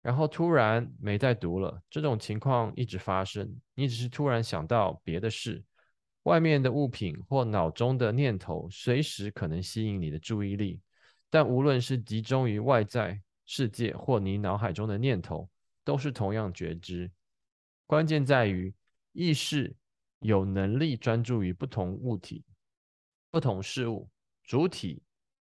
[0.03, 1.83] 然后突然没在读了。
[1.89, 3.59] 这种情况一直发生。
[3.73, 5.65] 你只是突然想到别的事。
[6.25, 10.81] 外面的物品或脑中的念头随时可能吸引你的注意力，
[11.31, 15.49] 但无论是集中于外在世界或你脑海中的念头，
[15.83, 17.11] 都是同样觉知。
[17.87, 18.73] 关键在于
[19.13, 19.75] 意识
[20.21, 22.45] 有能力专注于不同物体、
[23.31, 24.09] 不同事物。
[24.45, 25.03] 主体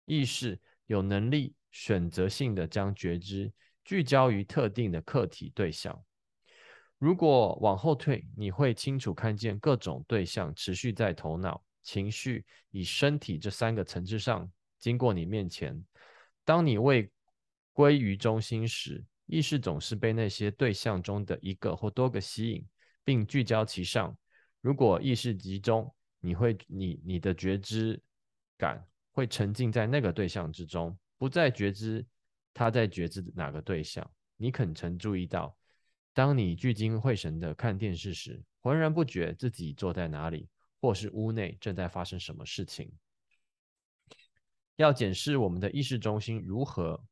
[0.06, 3.52] 意识有能力选择性的将觉知
[3.84, 6.04] 聚焦于特定的客体对象。
[7.04, 15.84] 如果往后退，你会清楚看见各种对象持续在头脑、情绪以身体这三个层次上经过你面前。
[16.46, 17.10] 当你未
[17.74, 22.66] 归于中心时，意识总是被那些对象中的一个或多个吸引，
[23.04, 24.16] 并聚焦其上。
[24.62, 28.00] 如果意识集中，你会你你的觉知
[28.56, 28.82] 感
[29.12, 32.02] 会沉浸在那个对象之中，不再觉知
[32.54, 34.10] 他在觉知哪个对象。
[34.38, 35.54] 你可曾注意到，
[36.14, 40.48] 当你聚精会神的看电视时，浑然不觉自己坐在哪里，
[40.80, 42.90] 或是屋内正在发生什么事情？
[44.76, 47.04] 要检视我们的意识中心如何。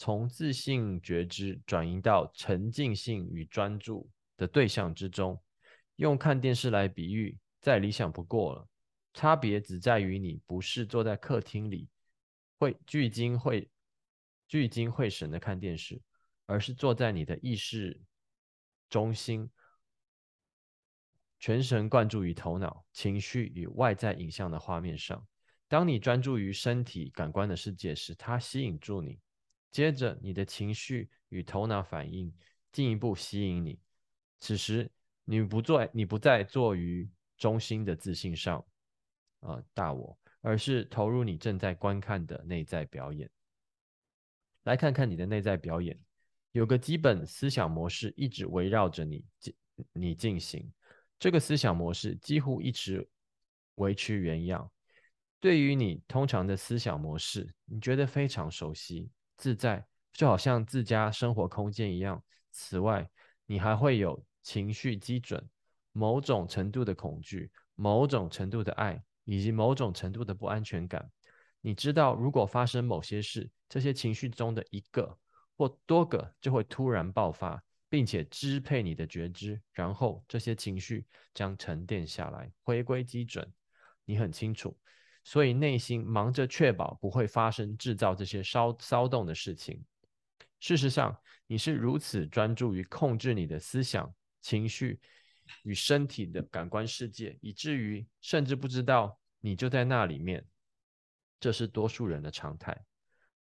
[0.00, 5.42] 从自信觉知转移到沉浸性与专注的对象之中，
[5.96, 8.68] 用看电视来比喻，再理想不过了。
[9.12, 11.88] 差别只在于你不是坐在客厅里，
[12.60, 13.68] 会聚精会
[14.46, 16.00] 聚精会神的看电视，
[16.46, 18.00] 而是坐在你的意识
[18.88, 19.50] 中心，
[21.38, 25.26] 全神贯注于头脑、情绪与外在影像的画面上。
[25.68, 29.20] 当你专注于身体感官的世界时，它吸引住你。
[29.70, 32.34] 接着，你的情绪与头脑反应
[32.72, 33.78] 进一步吸引你。
[34.40, 34.90] 此时，
[35.24, 38.64] 你不做，你不再坐于中心的自信上，
[39.40, 43.30] 啊，大我，而是投入你正在观看的内在表演。
[44.62, 46.00] 来看看你的内在表演，
[46.58, 49.54] 有个基本思想模式一直围绕着你进
[49.92, 50.68] 你进行。
[51.16, 53.08] 这个思想模式几乎一直
[53.76, 54.68] 维持原样。
[55.38, 59.08] 对于你通常的思想模式，你觉得非常熟悉。
[59.36, 62.20] 自在就好像自家生活空间一样。
[62.50, 63.08] 此外，
[63.46, 65.48] 你还会有情绪基准、
[65.92, 71.08] 某种程度的恐惧、某种程度的爱，以及某种程度的不安全感。
[71.60, 75.16] 你知道，如果发生某些事，这些情绪中的一个
[75.58, 81.04] 或多个就会突然爆发，并且支配你的觉知，然后这些情绪
[81.34, 83.52] 将沉淀下来，回归基准。
[84.04, 84.78] 你很清楚。
[85.24, 89.84] 所以内心忙着确保不会发生制造这些骚骚动的事情。
[90.58, 91.14] 事实上，
[91.46, 94.10] 你是如此专注于控制你的思想、
[94.40, 94.98] 情绪
[95.64, 100.46] 与身体的感官世界，以至于甚至不知道你就在那里面。
[101.38, 102.87] 这是多数人的常态。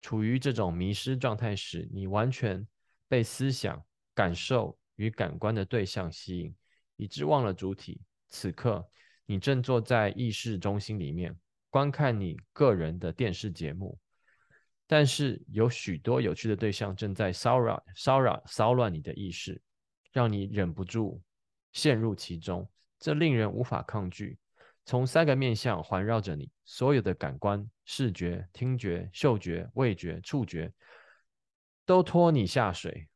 [0.05, 2.69] 处于这种迷失状态时，你完全
[3.09, 3.83] 被思想、
[4.13, 6.55] 感受与感官的对象吸引，
[6.97, 8.03] 以致忘了主体。
[8.29, 8.87] 此刻，
[9.25, 11.35] 你正坐在意识中心里面。
[11.71, 13.99] 观看你个人的电视节目，
[14.87, 19.63] 但是有许多有趣的对象正在骚扰、骚扰、骚乱你的意识，
[20.13, 21.23] 让你忍不住
[21.73, 22.69] 陷入其中。
[23.01, 24.37] 这令人无法抗拒。
[24.85, 30.73] 从三个面向环绕着你，所有的感官——视觉、听觉、嗅觉、味觉、触觉——
[31.87, 33.09] 都拖你下水，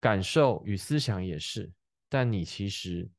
[0.00, 1.72] 感受与思想也是。
[2.08, 3.10] 但你其实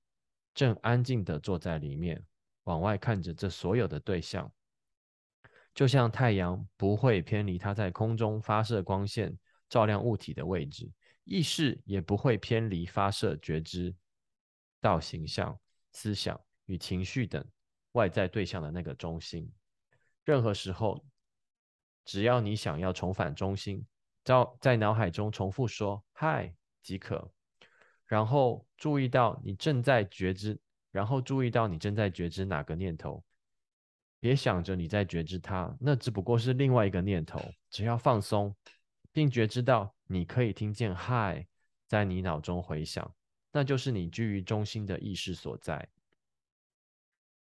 [0.54, 2.26] 正安静地坐在里面。
[2.66, 4.52] 往外看着这所有的对象，
[5.76, 9.38] 就像太阳不会偏离它在空中发射光线
[9.70, 10.92] 照亮物体的位置，
[11.26, 13.96] 意识也不会偏离发射觉知
[14.82, 15.60] 到形象、
[15.92, 17.46] 思想与情绪等
[17.96, 19.52] 外在对象的那个中心。
[20.24, 21.04] 任何时候，
[22.06, 23.86] 只要你想要重返中心，
[24.24, 27.30] 在在脑海中重复说“嗨”即可，
[28.06, 30.60] 然后注意到你正在觉知。
[30.92, 33.22] 然后注意到你正在觉知哪个念头，
[34.22, 37.38] 别想着你在觉知它，那只不过是另外一个念头。
[37.70, 38.56] 只要放松，
[39.12, 41.46] 并觉知到你可以听见“嗨”
[41.86, 43.14] 在你脑中回响，
[43.52, 45.86] 那就是你居于中心的意识所在。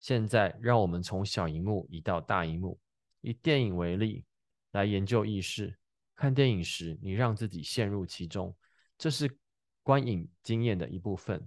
[0.00, 2.78] 现在，让我们从小荧幕移到大荧幕，
[3.20, 4.24] 以电影为例，
[4.72, 5.76] 来研究意识。
[6.14, 8.56] 看电影时，你让自己陷入其中，
[8.96, 9.30] 这是
[9.82, 11.46] 观影经验的一部分。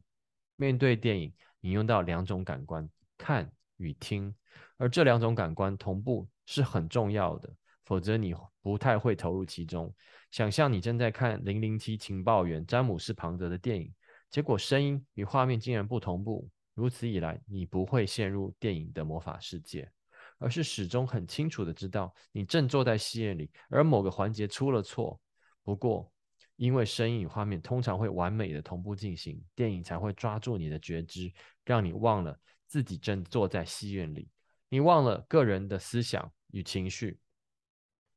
[0.55, 1.33] 面对电影。
[1.63, 3.47] 你用到两种感官，看
[3.77, 4.33] 与听，
[4.77, 7.55] 而这两种感官同步是很重要的，
[7.85, 8.33] 否则你
[8.63, 9.93] 不太会投入其中。
[10.31, 13.93] 想象你正在看《零零七情报员詹姆斯·庞德》的电影，
[14.31, 16.49] 结果声音与画面竟然不同步。
[16.73, 19.91] 如此一来，你不会陷入电影的魔法世界，
[20.38, 25.19] 而是始终很清楚的知道你正坐在戏院里，而某个环节出了错。
[25.64, 26.11] 不过，
[26.56, 31.31] 因为声音与画面通常会完美的同步进行，电影才会抓住你的觉知，
[31.65, 34.30] 让你忘了自己正坐在戏院里，
[34.69, 37.19] 你忘了个人的思想与情绪，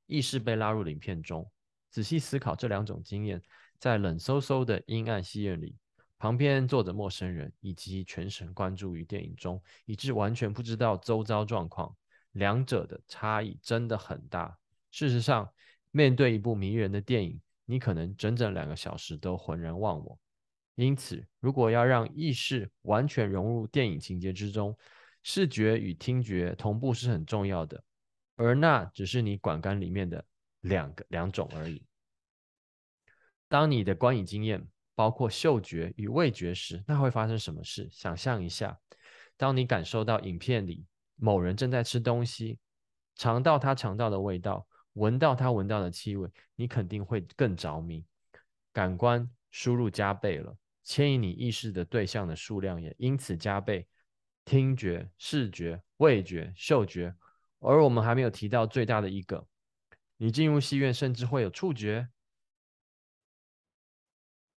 [0.07, 1.51] 意识被拉入影片中。
[1.91, 3.41] 仔细思考这两种经验，
[3.79, 5.77] 在冷飕飕的阴暗戏院里，
[6.25, 11.95] 旁边坐着陌生人，以及全神贯注于电影中，以致完全不知道周遭状况，
[12.33, 14.57] 两者的差异真的很大。
[14.91, 15.47] 事实上，
[15.91, 17.39] 面对一部迷人的电影。
[17.67, 20.19] 你可能整整两个小时都浑然忘我。
[20.77, 24.75] 因此，如果要让意识完全融入电影情节之中，
[25.23, 27.85] 视觉与听觉同步是很重要的，
[28.37, 30.25] 而那只是你感官里面的
[30.63, 31.85] 两个两种而已。
[33.47, 37.89] 当你的观影经验包括嗅觉与味觉时，那会发生什么事？
[37.91, 38.79] 想象一下，
[39.37, 42.59] 当你感受到影片里某人正在吃东西，
[43.17, 48.05] 尝到他尝到的味道，闻到他闻到的气味，你肯定会更着迷，
[48.73, 53.89] 感官输入加倍了，牵引你意识的对象的数量也因此加倍，
[54.45, 57.15] 听觉、视觉、味觉、嗅觉，
[57.59, 59.47] 而我们还没有提到最大的一个，
[60.17, 62.09] 你进入戏院甚至会有触觉。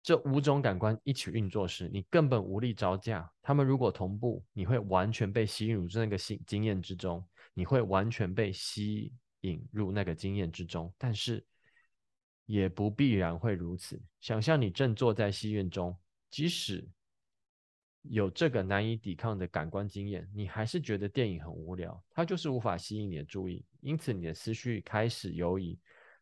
[0.08, 3.30] 这五种感官一起运作时，你根本无力招架。
[3.42, 7.22] 他们如果同步，你会完全被吸引入那个经经验之中，
[7.54, 9.12] 你会完全被吸
[9.42, 10.90] 引入那个经验之中。
[10.98, 11.46] 但是，
[12.46, 14.02] 也不必然会如此。
[14.22, 15.94] 想象你正坐在戏院中，
[16.30, 16.88] 即使
[18.04, 23.66] 有这个难以抵抗的感官经验，你还是觉得电影很无聊，它就是无法吸引你的注意。
[23.82, 25.78] 因此，你的思绪开始游移，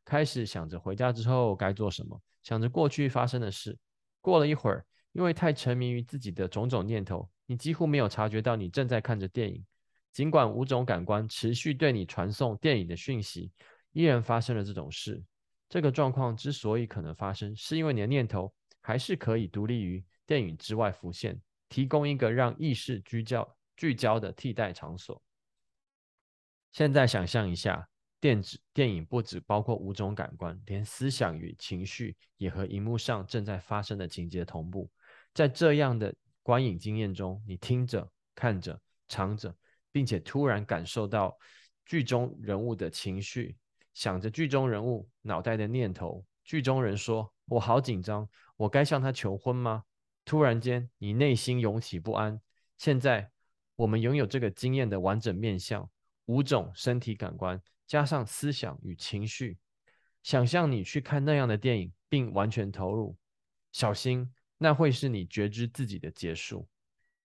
[0.06, 2.22] 开始想着回家之后该做什么。
[2.44, 3.76] 想着过去发生的事，
[4.22, 9.66] 过了一会儿，因为太沉迷于自己的种种念头，你几乎没有察觉到你正在看着电影。
[10.14, 13.52] 尽管五种感官持续对你传送电影的讯息，
[13.94, 15.22] 依然发生了这种事。
[15.68, 25.20] 这个状况之所以可能发生，是因为你的念头还是可以独立于电影之外浮现，提供一个让意识聚焦聚焦的替代场所。
[26.72, 27.90] 现在想象一下。
[28.26, 34.90] 电子电影不只包括五种感官，连思想与情绪也和荧幕上正在发生的情节同步。
[35.32, 36.12] 在这样的
[36.42, 39.56] 观影经验中，你听着、看着、尝着，
[39.92, 41.38] 并且突然感受到
[41.86, 43.56] 剧中人物的情绪，
[43.94, 46.26] 想着剧中人物脑袋的念头。
[46.44, 48.28] 剧中人说：“我好紧张，
[48.58, 49.84] 我该向他求婚吗？”
[50.26, 52.42] 突然间，你内心涌起不安。
[52.80, 53.30] 现在，
[53.76, 55.88] 我们拥有这个经验的完整面相，
[56.26, 57.62] 五种身体感官。
[57.88, 59.58] 加上思想与情绪，
[60.24, 63.16] 想象你去看那样的电影，并完全投入。
[63.72, 66.68] 小心，那会是你觉知自己的结束。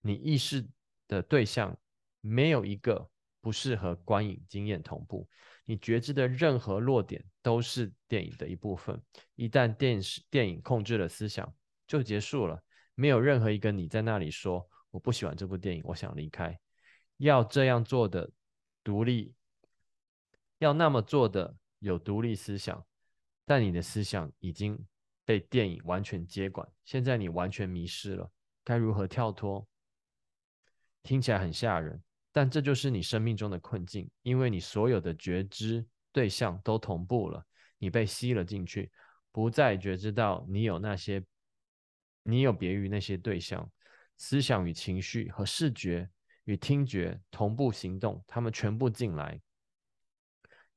[0.00, 0.66] 你意识
[1.08, 1.78] 的对象
[2.20, 3.08] 没有一个
[3.40, 5.28] 不适合观影经验同步。
[5.64, 9.00] 你觉知的任何落点都是电影的一部分。
[9.36, 11.54] 一旦电视电影控制了思想，
[11.86, 12.62] 就结束了。
[12.94, 16.58] 没有任何一个你在那里说我不喜欢这部电影，我想离开。
[17.18, 18.30] 要这样做的
[18.82, 19.32] 独立。
[20.60, 22.86] 要那么做的有独立思想，
[23.46, 24.78] 但你的思想已经
[25.24, 28.30] 被电影完全接管，现在你完全迷失了，
[28.62, 29.66] 该如何跳脱？
[31.02, 37.42] 听起来很吓人，但这就是你生命中的困境，因为你所有的觉知对象都同步了，
[37.78, 38.92] 你被吸了进去，
[39.32, 41.24] 不再觉知到你有那些，
[42.22, 43.72] 你有别于那些对象，
[44.18, 46.10] 思想与情绪和视觉
[46.44, 49.40] 与听觉同步行动，他们全部进来。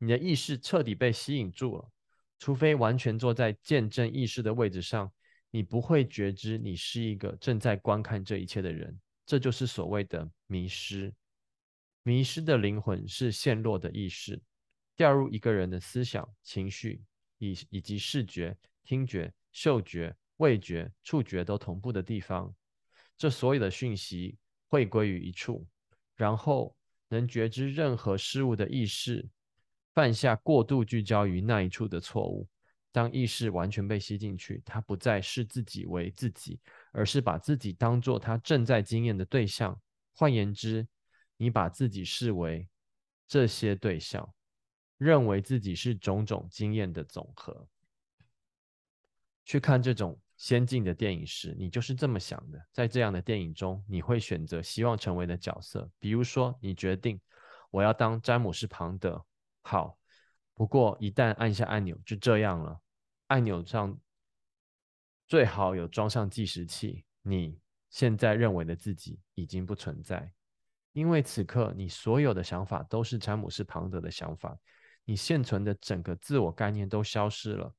[0.04, 1.90] 你的意识彻底被吸引住了，
[2.38, 5.10] 除非完全坐在见证意识的位置上，
[5.50, 9.00] 你不会觉知你是一个正在观看这一切的人。
[9.26, 11.14] 这就是所谓的迷失。
[12.02, 14.42] 迷失的灵魂是陷落的意识，
[14.98, 17.02] 掉入一个人的思想、情绪
[17.38, 22.54] 以以及视觉、听觉、嗅觉、味觉、触觉都同步的地方。
[23.16, 25.66] 这所有的讯息会归于一处，
[26.18, 26.76] 然后
[27.08, 29.26] 能觉知任何事物的意识。
[29.94, 32.48] 犯下过度聚焦于那一处的错误。
[32.92, 36.60] 当意识完全被吸进去，他不再视自己为自己，
[36.92, 39.80] 而是把自己当做他正在经验的对象。
[40.14, 40.88] 换言之，
[41.38, 42.68] 你把自己视为
[43.28, 44.32] 这些对象，
[45.00, 47.68] 认为自己是种种经验的总和。
[49.44, 52.64] 去看这种先进的电影时，你就是这么想的。
[52.72, 55.90] 在这样的电影中，你会选择希望成为的角色。
[55.98, 57.20] 比如说，你决定
[57.72, 59.26] 我要当詹姆斯·庞德。
[59.64, 59.98] 好，
[60.54, 62.80] 不过一旦按下按钮，就这样了。
[63.28, 63.98] 按钮上
[65.28, 67.06] 最好有装上计时器。
[67.22, 67.58] 你
[67.90, 70.34] 现在认为的自己已经不存在，
[70.92, 74.60] 因为此刻你所有的想法都是詹姆斯·庞德的想法。
[75.06, 77.74] 你现存的整个自我概念都消失了。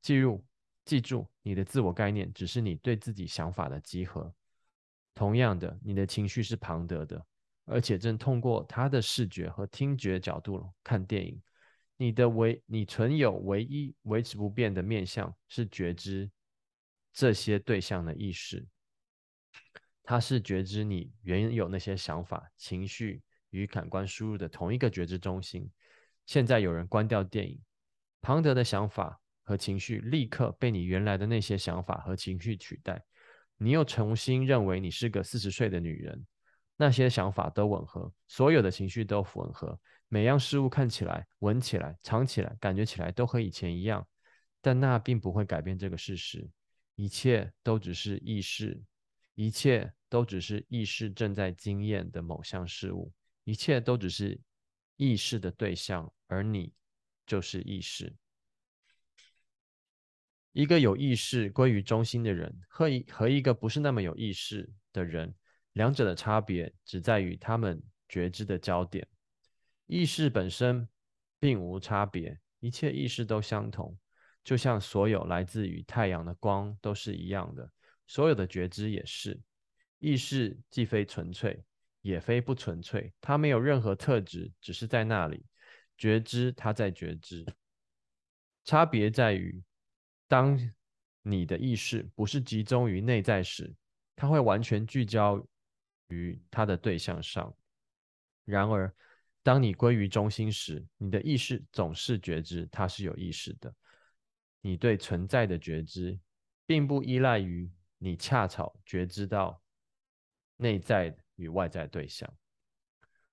[0.00, 0.44] 记住，
[0.84, 4.32] 记住，你的自我概念只是你对自己想法的集合。
[5.14, 7.26] 同样的，你的情绪是庞德的。
[7.64, 11.40] 而且正通过他的视觉和听觉角度看电影，
[11.96, 16.30] 你的唯你存有唯一维持不变的面相是觉知
[17.12, 18.66] 这些对象的意识，
[20.02, 25.70] 它是觉知你原有那些想法、情绪与感官输入的同一个觉知中心。
[26.26, 27.60] 现在有人关掉电影，
[28.20, 33.02] 庞德的想法和情绪立刻被你原来的那些想法和情绪取代。
[33.56, 36.26] 你又重新认为你是个四十岁的女人，
[36.76, 39.78] 那些想法都吻合，所有的情绪都吻合，
[40.08, 44.06] 每样事物看起来、闻起来、尝起来、感觉起来都和以前一样，
[44.60, 46.48] 但那并不会改变这个事实，
[46.96, 48.82] 一切都只是意识，
[49.34, 53.12] 一切都只是意识正在经验的某项事物，
[53.44, 54.40] 一切都只是
[54.96, 56.72] 意识的对象，而你
[57.24, 58.14] 就是意识。
[60.52, 65.34] 一个有意识归于中心的人，和一和一个不是那么有意识的人，
[65.74, 69.06] 两者的差别只在于他们觉知的焦点。
[69.86, 70.88] 意识本身
[71.38, 73.96] 并无差别，一切意识都相同，
[74.42, 77.70] 就像所有来自于太阳的光都是一样的。
[78.06, 79.40] 所有的觉知也是。
[79.98, 81.64] 意识既非纯粹，
[82.02, 85.44] 也非不纯粹，它没有任何特质，只是在那里。
[85.96, 87.44] 觉知，它在觉知。
[88.64, 89.62] 差别在于。
[90.26, 90.58] 当
[91.22, 93.72] 你的意识不是集中于内在时，
[94.16, 95.46] 它会完全聚焦
[96.14, 97.52] 于它的对象上。
[98.44, 98.94] 然而，
[99.42, 103.74] 当你归于中心时，你的意识总是觉知它是有意识的。
[104.60, 106.18] 你对存在的觉知，
[106.64, 107.68] 并不依赖于
[107.98, 109.60] 你恰巧觉知到
[110.56, 112.32] 内在与外在对象。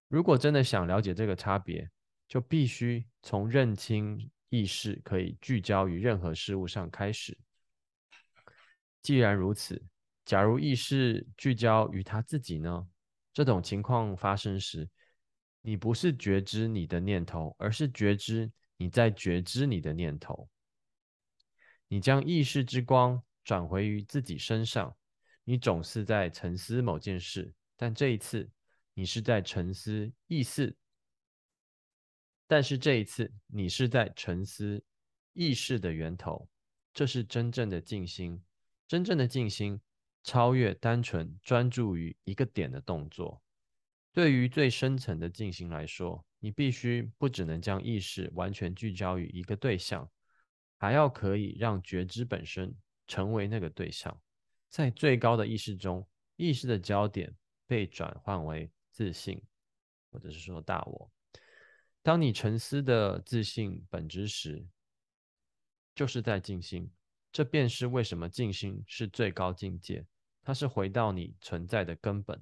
[0.07, 1.89] 如果真的想了解这个差别，
[2.27, 4.31] 就必须从认清。
[4.53, 7.37] 意识可以聚焦于任何事物上开始。
[9.01, 9.81] 既然如此，
[10.25, 12.87] 假如意识聚焦于他自己呢？
[13.33, 14.89] 这种情况发生时，
[15.61, 20.49] 你不是觉知你的念头，而是觉知你在觉知你的念头。
[21.87, 24.95] 你将意识之光转回于自己身上，
[25.43, 28.49] 你总是在沉思某件事，但这一次
[28.93, 30.75] 你是在沉思意识。
[32.47, 34.83] 但是这一次，你是在沉思
[35.33, 36.49] 意识的源头，
[36.93, 38.43] 这是真正的静心。
[38.87, 39.79] 真正的静心
[40.23, 43.41] 超越单纯专注于一个点的动作。
[44.13, 50.09] 对于最深层的静心来说，你必须不只能将意识完全聚焦于一个对象，
[50.77, 52.75] 还要可以让觉知本身
[53.07, 54.21] 成为那个对象。
[54.69, 57.33] 在最高的意识中，意识的焦点
[57.67, 59.41] 被转换为自信，
[60.11, 61.11] 或者是说大我。
[62.03, 64.65] 当你沉思的自信本质时，
[65.95, 66.91] 就是在静心。
[67.31, 70.05] 这便是为什么静心是最高境界。
[70.43, 72.41] 它是回到你存在的根本，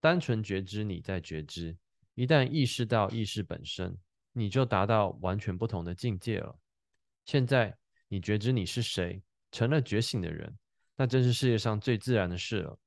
[0.00, 1.76] 单纯觉知你在觉知。
[2.14, 3.96] 一旦意识到意识本身，
[4.32, 6.58] 你就达到完全不同的境界了。
[7.24, 7.76] 现在
[8.08, 10.56] 你觉知你是谁，成了觉醒的人，
[10.96, 12.78] 那真是世界上最自然的事了。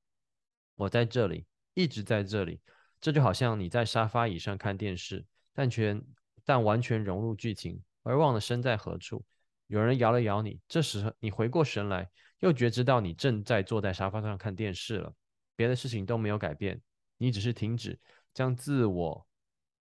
[0.76, 2.60] 我在这里，一直在这里。
[3.00, 5.24] 这就好像你在沙发椅上看电视。
[5.52, 6.02] 但全
[6.44, 9.22] 但完全融入剧情，而忘了身在何处。
[9.66, 12.08] 有人摇了摇你，这时你回过神来，
[12.40, 15.14] 又觉知到你正在坐在沙发上看电视了。
[15.56, 16.80] 别的事情都没有改变，
[17.16, 17.98] 你只是停止
[18.32, 19.26] 将自我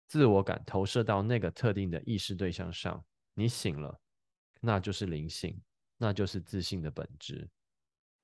[0.07, 3.03] 自我感投射到那个特定的意识对象上。
[3.33, 3.97] 你醒了，
[4.59, 5.57] 那就是灵性，
[5.97, 7.49] 那就是自信的本质，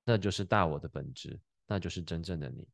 [0.03, 2.67] 那就是大我的本质，那就是真正的你。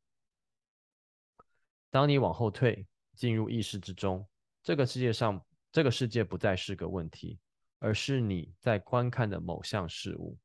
[1.92, 4.28] 当你往后退，进入意识之中。
[4.64, 7.38] 这个世界上，这个世界不再是个问题，
[7.78, 10.36] 而是你在观看的某项事物，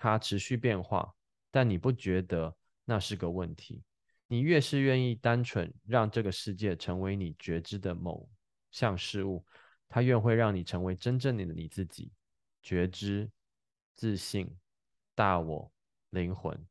[0.00, 1.14] 它持续变化，
[1.50, 2.56] 但你不觉得
[2.86, 3.84] 那是个问题。
[4.26, 8.26] 你越是愿意单纯让这个世界成为你觉知的某
[8.70, 9.44] 项事物，
[9.88, 12.10] 它越会让你成为真正的你自己。
[12.62, 13.30] 觉知、
[13.94, 14.56] 自信、
[15.14, 15.70] 大我、
[16.08, 16.66] 灵魂，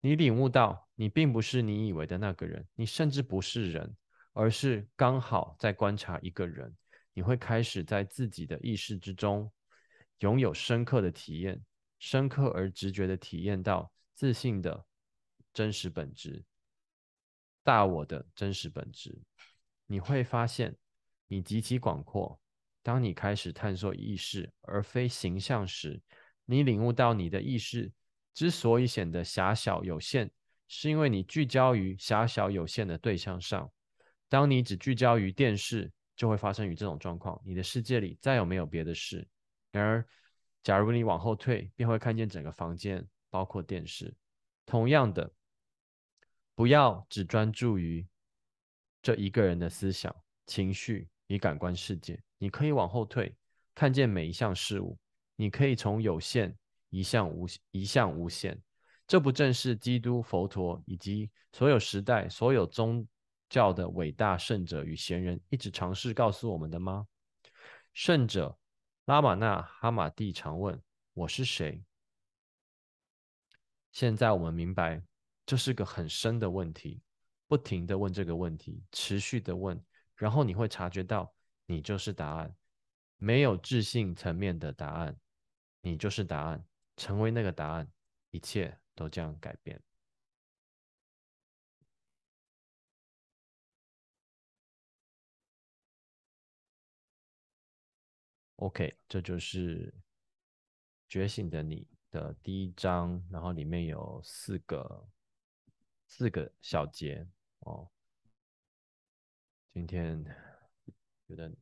[0.00, 3.96] 你领悟到，你并不是你以为的那个人，你甚至不是人。
[4.36, 6.76] 而是刚好在观察一个人，
[7.12, 9.48] 你会开始在自己的意识之中
[10.18, 11.64] 拥有深刻的体验，
[12.04, 14.84] 深刻而直觉的体验到自信的
[15.54, 16.44] 真实本质，
[17.62, 19.22] 大我的真实本质。
[19.86, 20.76] 你会发现
[21.28, 22.38] 你极其广阔。
[22.82, 26.02] 当你开始探索意识而非形象时，
[26.44, 27.90] 你领悟到你的意识
[28.34, 30.30] 之所以显得狭小有限，
[30.68, 33.72] 是因为你聚焦于狭小有限的对象上。
[34.28, 37.40] 当你只聚焦于电视，就会发生于这种状况。
[37.46, 39.26] 你的世界里再有没有别的事？
[39.72, 40.06] 然而，
[40.64, 44.12] 假如你往后退，便会看见整个房间，包括电视。
[44.66, 45.30] 同样的，
[46.56, 48.04] 不要只专注于
[49.00, 50.12] 这一个人的思想、
[50.46, 52.20] 情绪与感官世界。
[52.38, 53.36] 你可以往后退，
[53.76, 54.98] 看见每一项事物。
[55.36, 56.52] 你可以从有限
[56.90, 58.60] 移向无移向无限。
[59.06, 63.06] 这不正是基督、佛陀以及所有时代、所有宗？
[63.50, 67.06] 教的伟大圣者与贤人一直尝试告诉我们的吗？
[67.92, 68.58] 圣者
[69.04, 70.82] 拉玛那哈玛蒂常问
[71.12, 71.84] ：“我是谁？”
[73.92, 75.02] 现在我们明白
[75.44, 77.02] 这是个很深的问题，
[77.46, 79.78] 不停的问这个问题，持续的问，
[80.16, 81.34] 然后你会察觉到
[81.66, 82.56] 你就是答案，
[83.18, 85.14] 没有智性层面的答案，
[85.82, 86.64] 你就是答案，
[86.96, 87.86] 成为那个答案，
[88.30, 89.78] 一切都这样改变。
[98.56, 99.92] OK，这就是
[101.08, 105.08] 觉醒的你的第一章，然后里面有四个
[106.06, 107.26] 四个小节
[107.60, 107.90] 哦。
[109.72, 110.24] 今天
[111.26, 111.52] 有点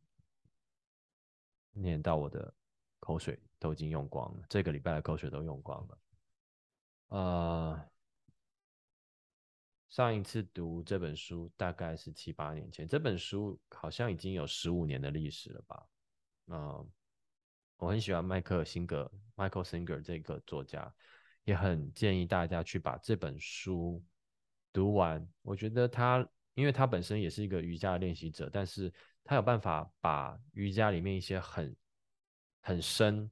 [1.72, 2.52] 念到我的
[3.00, 5.98] 口水都已经用光了，这个礼拜的口水都用光了。
[7.08, 7.90] 呃，
[9.88, 15.88] 上一次读这本书大概是七八年前，这本书好像已经有十五年的历史了吧。
[16.54, 16.86] 嗯，
[17.78, 20.94] 我很喜欢迈克尔辛格 （Michael Singer） 这个作家，
[21.44, 24.04] 也很建议大家去把这本书
[24.70, 25.26] 读完。
[25.40, 28.92] 我觉得他，因为他本身也是一个瑜伽的练习者，但是
[29.24, 31.74] 他有办法把瑜伽里面一些很
[32.60, 33.30] 很深、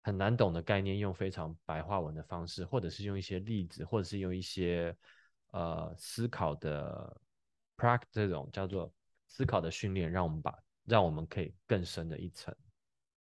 [0.00, 4.96] 很难懂的概念，用非常白话文的方式，或者是用一些例子，或者是用一些
[5.50, 7.20] 呃思考的
[7.76, 8.90] practice 这种叫做
[9.26, 10.63] 思考的训练，让我们把。
[10.86, 12.54] 让我们可以更深的一层，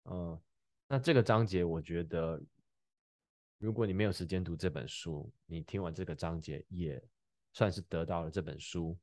[0.06, 0.42] 嗯，
[0.88, 2.42] 那这个章节我觉得，
[3.60, 7.00] 如果你没有时间读这本书，你听完这个章节也
[7.52, 8.98] 算是得到了这本书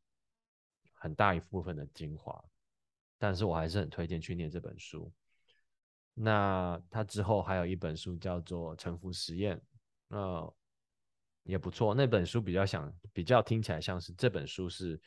[0.94, 2.44] 很大一部分的精华。
[3.18, 5.12] 但是我还是很推荐去念这本书。
[6.12, 9.56] 那他之后还有一本书叫做《沉浮实验》，
[10.08, 10.52] 那
[11.44, 11.94] 也不错。
[11.94, 15.00] 那本书比较想比较听起来像是这本书是，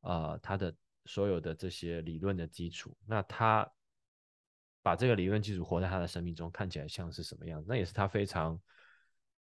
[0.00, 0.74] 呃，他的。
[1.06, 3.70] 所有的这些理论的基础，那他
[4.82, 7.64] 把这个理论基础活在他的生命中，看起来像是什么样？
[7.66, 8.60] 那也是他非常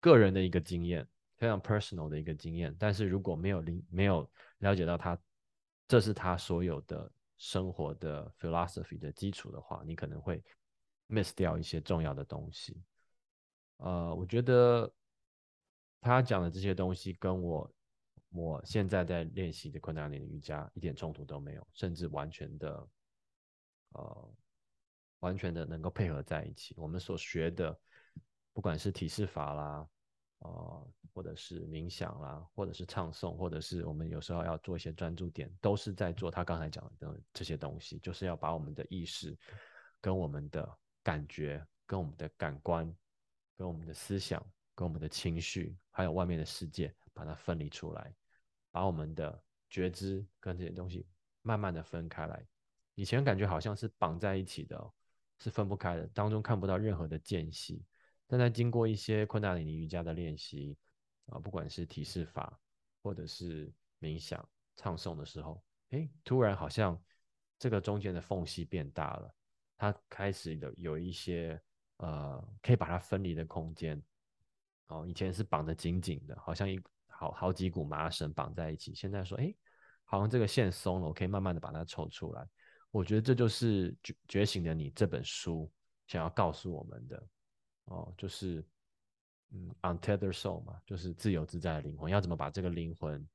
[0.00, 2.74] 个人的一个经验，非常 personal 的一个经验。
[2.78, 5.18] 但是如果没有理没有了解到他，
[5.88, 10.44] 这是他所有的生活的 philosophy 的基础的话，你可能会
[11.08, 12.80] miss 掉一些重要的东西。
[13.78, 14.92] 呃，我觉得
[16.00, 17.73] 他讲的这些东西跟我。
[18.34, 22.88] 我现在在练习的昆达里的瑜伽一点冲突都没有，甚至完全的，
[23.90, 24.34] 呃，
[25.20, 26.74] 完全的能够配合在一起。
[26.76, 27.78] 我们所学的，
[28.52, 29.88] 不管是体式法啦，
[30.40, 39.38] 呃，或者是冥想啦，或者是唱诵，或者是我们有时候要做一些专注点，都是在做他刚才讲的这些东西，就是要把我们的意识、
[40.00, 40.68] 跟我们的
[41.04, 42.92] 感觉、跟我们的感官、
[43.56, 44.44] 跟我们的思想、
[44.74, 48.12] 跟我们的情绪，还有外面的世界，把它分离出来。
[48.74, 49.40] 把我们的
[49.70, 51.06] 觉知跟这些东西
[51.42, 52.44] 慢慢的分开来，
[52.96, 54.92] 以前感觉好像是绑在一起的，
[55.38, 57.84] 是分不开的，当中看不到任何的间隙。
[58.26, 60.76] 但在经过一些昆达里尼瑜伽的练习
[61.26, 62.58] 啊，不管是体式法
[63.00, 64.44] 或者是冥想、
[64.74, 67.00] 唱诵的时候，哎，突然好像
[67.60, 69.32] 这个中间的缝隙变大了，
[69.76, 71.62] 它开始有有一些
[71.98, 74.02] 呃可以把它分离的空间。
[74.88, 76.76] 哦，以前是绑得紧紧的，好像一。
[77.16, 79.54] 好好几股麻绳绑在一起，现在说，哎，
[80.04, 82.46] 好像这个线松了，我可以慢慢的把它抽出来。
[82.90, 85.70] 我觉得这就是觉觉醒的你这本书
[86.06, 87.26] 想要告诉我们的，
[87.84, 88.64] 哦，就是
[89.50, 93.26] 嗯，untethered soul 嘛，就是自由自在的灵魂，要怎么把这个灵魂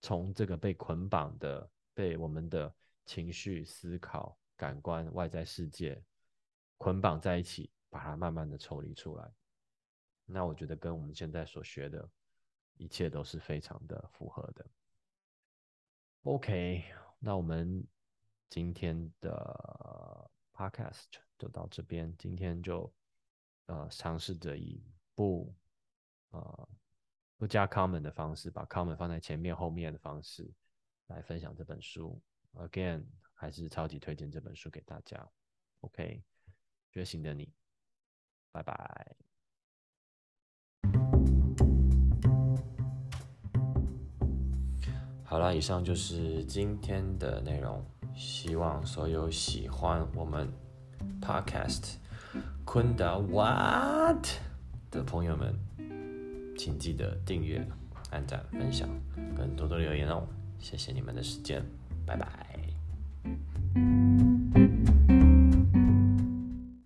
[0.00, 6.02] 从这个被捆绑的、被我们的情绪、思考、感官、外在世界
[6.76, 9.30] 捆绑在一起，把它慢慢的抽离出来。
[10.24, 12.08] 那我觉得跟我们现在所学的。
[12.76, 14.66] 一切都是非常的符合的。
[16.22, 16.84] OK，
[17.18, 17.86] 那我们
[18.48, 21.04] 今天的 Podcast
[21.38, 22.14] 就到这边。
[22.16, 22.92] 今天就
[23.66, 24.82] 呃尝试着以
[25.14, 25.54] 不
[26.30, 26.68] 呃
[27.36, 30.52] 不加 comment 的方式，把 comment 放在前面后面的方式
[31.06, 32.20] 来分享这本书。
[32.54, 33.04] Again，
[33.34, 35.30] 还是超级推荐这本书给大家。
[35.80, 36.24] OK，
[36.90, 37.52] 觉醒的你，
[38.50, 39.25] 拜拜。
[45.28, 47.84] 好了，以上就是今天的内容。
[48.14, 50.48] 希望所有喜欢我们
[51.20, 51.96] Podcast
[52.64, 54.24] 昆达 What
[54.90, 55.54] 的朋友们，
[56.56, 57.66] 请记得订阅、
[58.10, 58.88] 按赞、分享，
[59.36, 60.26] 跟多多留言哦。
[60.60, 61.62] 谢谢你们的时间，
[62.06, 62.26] 拜拜。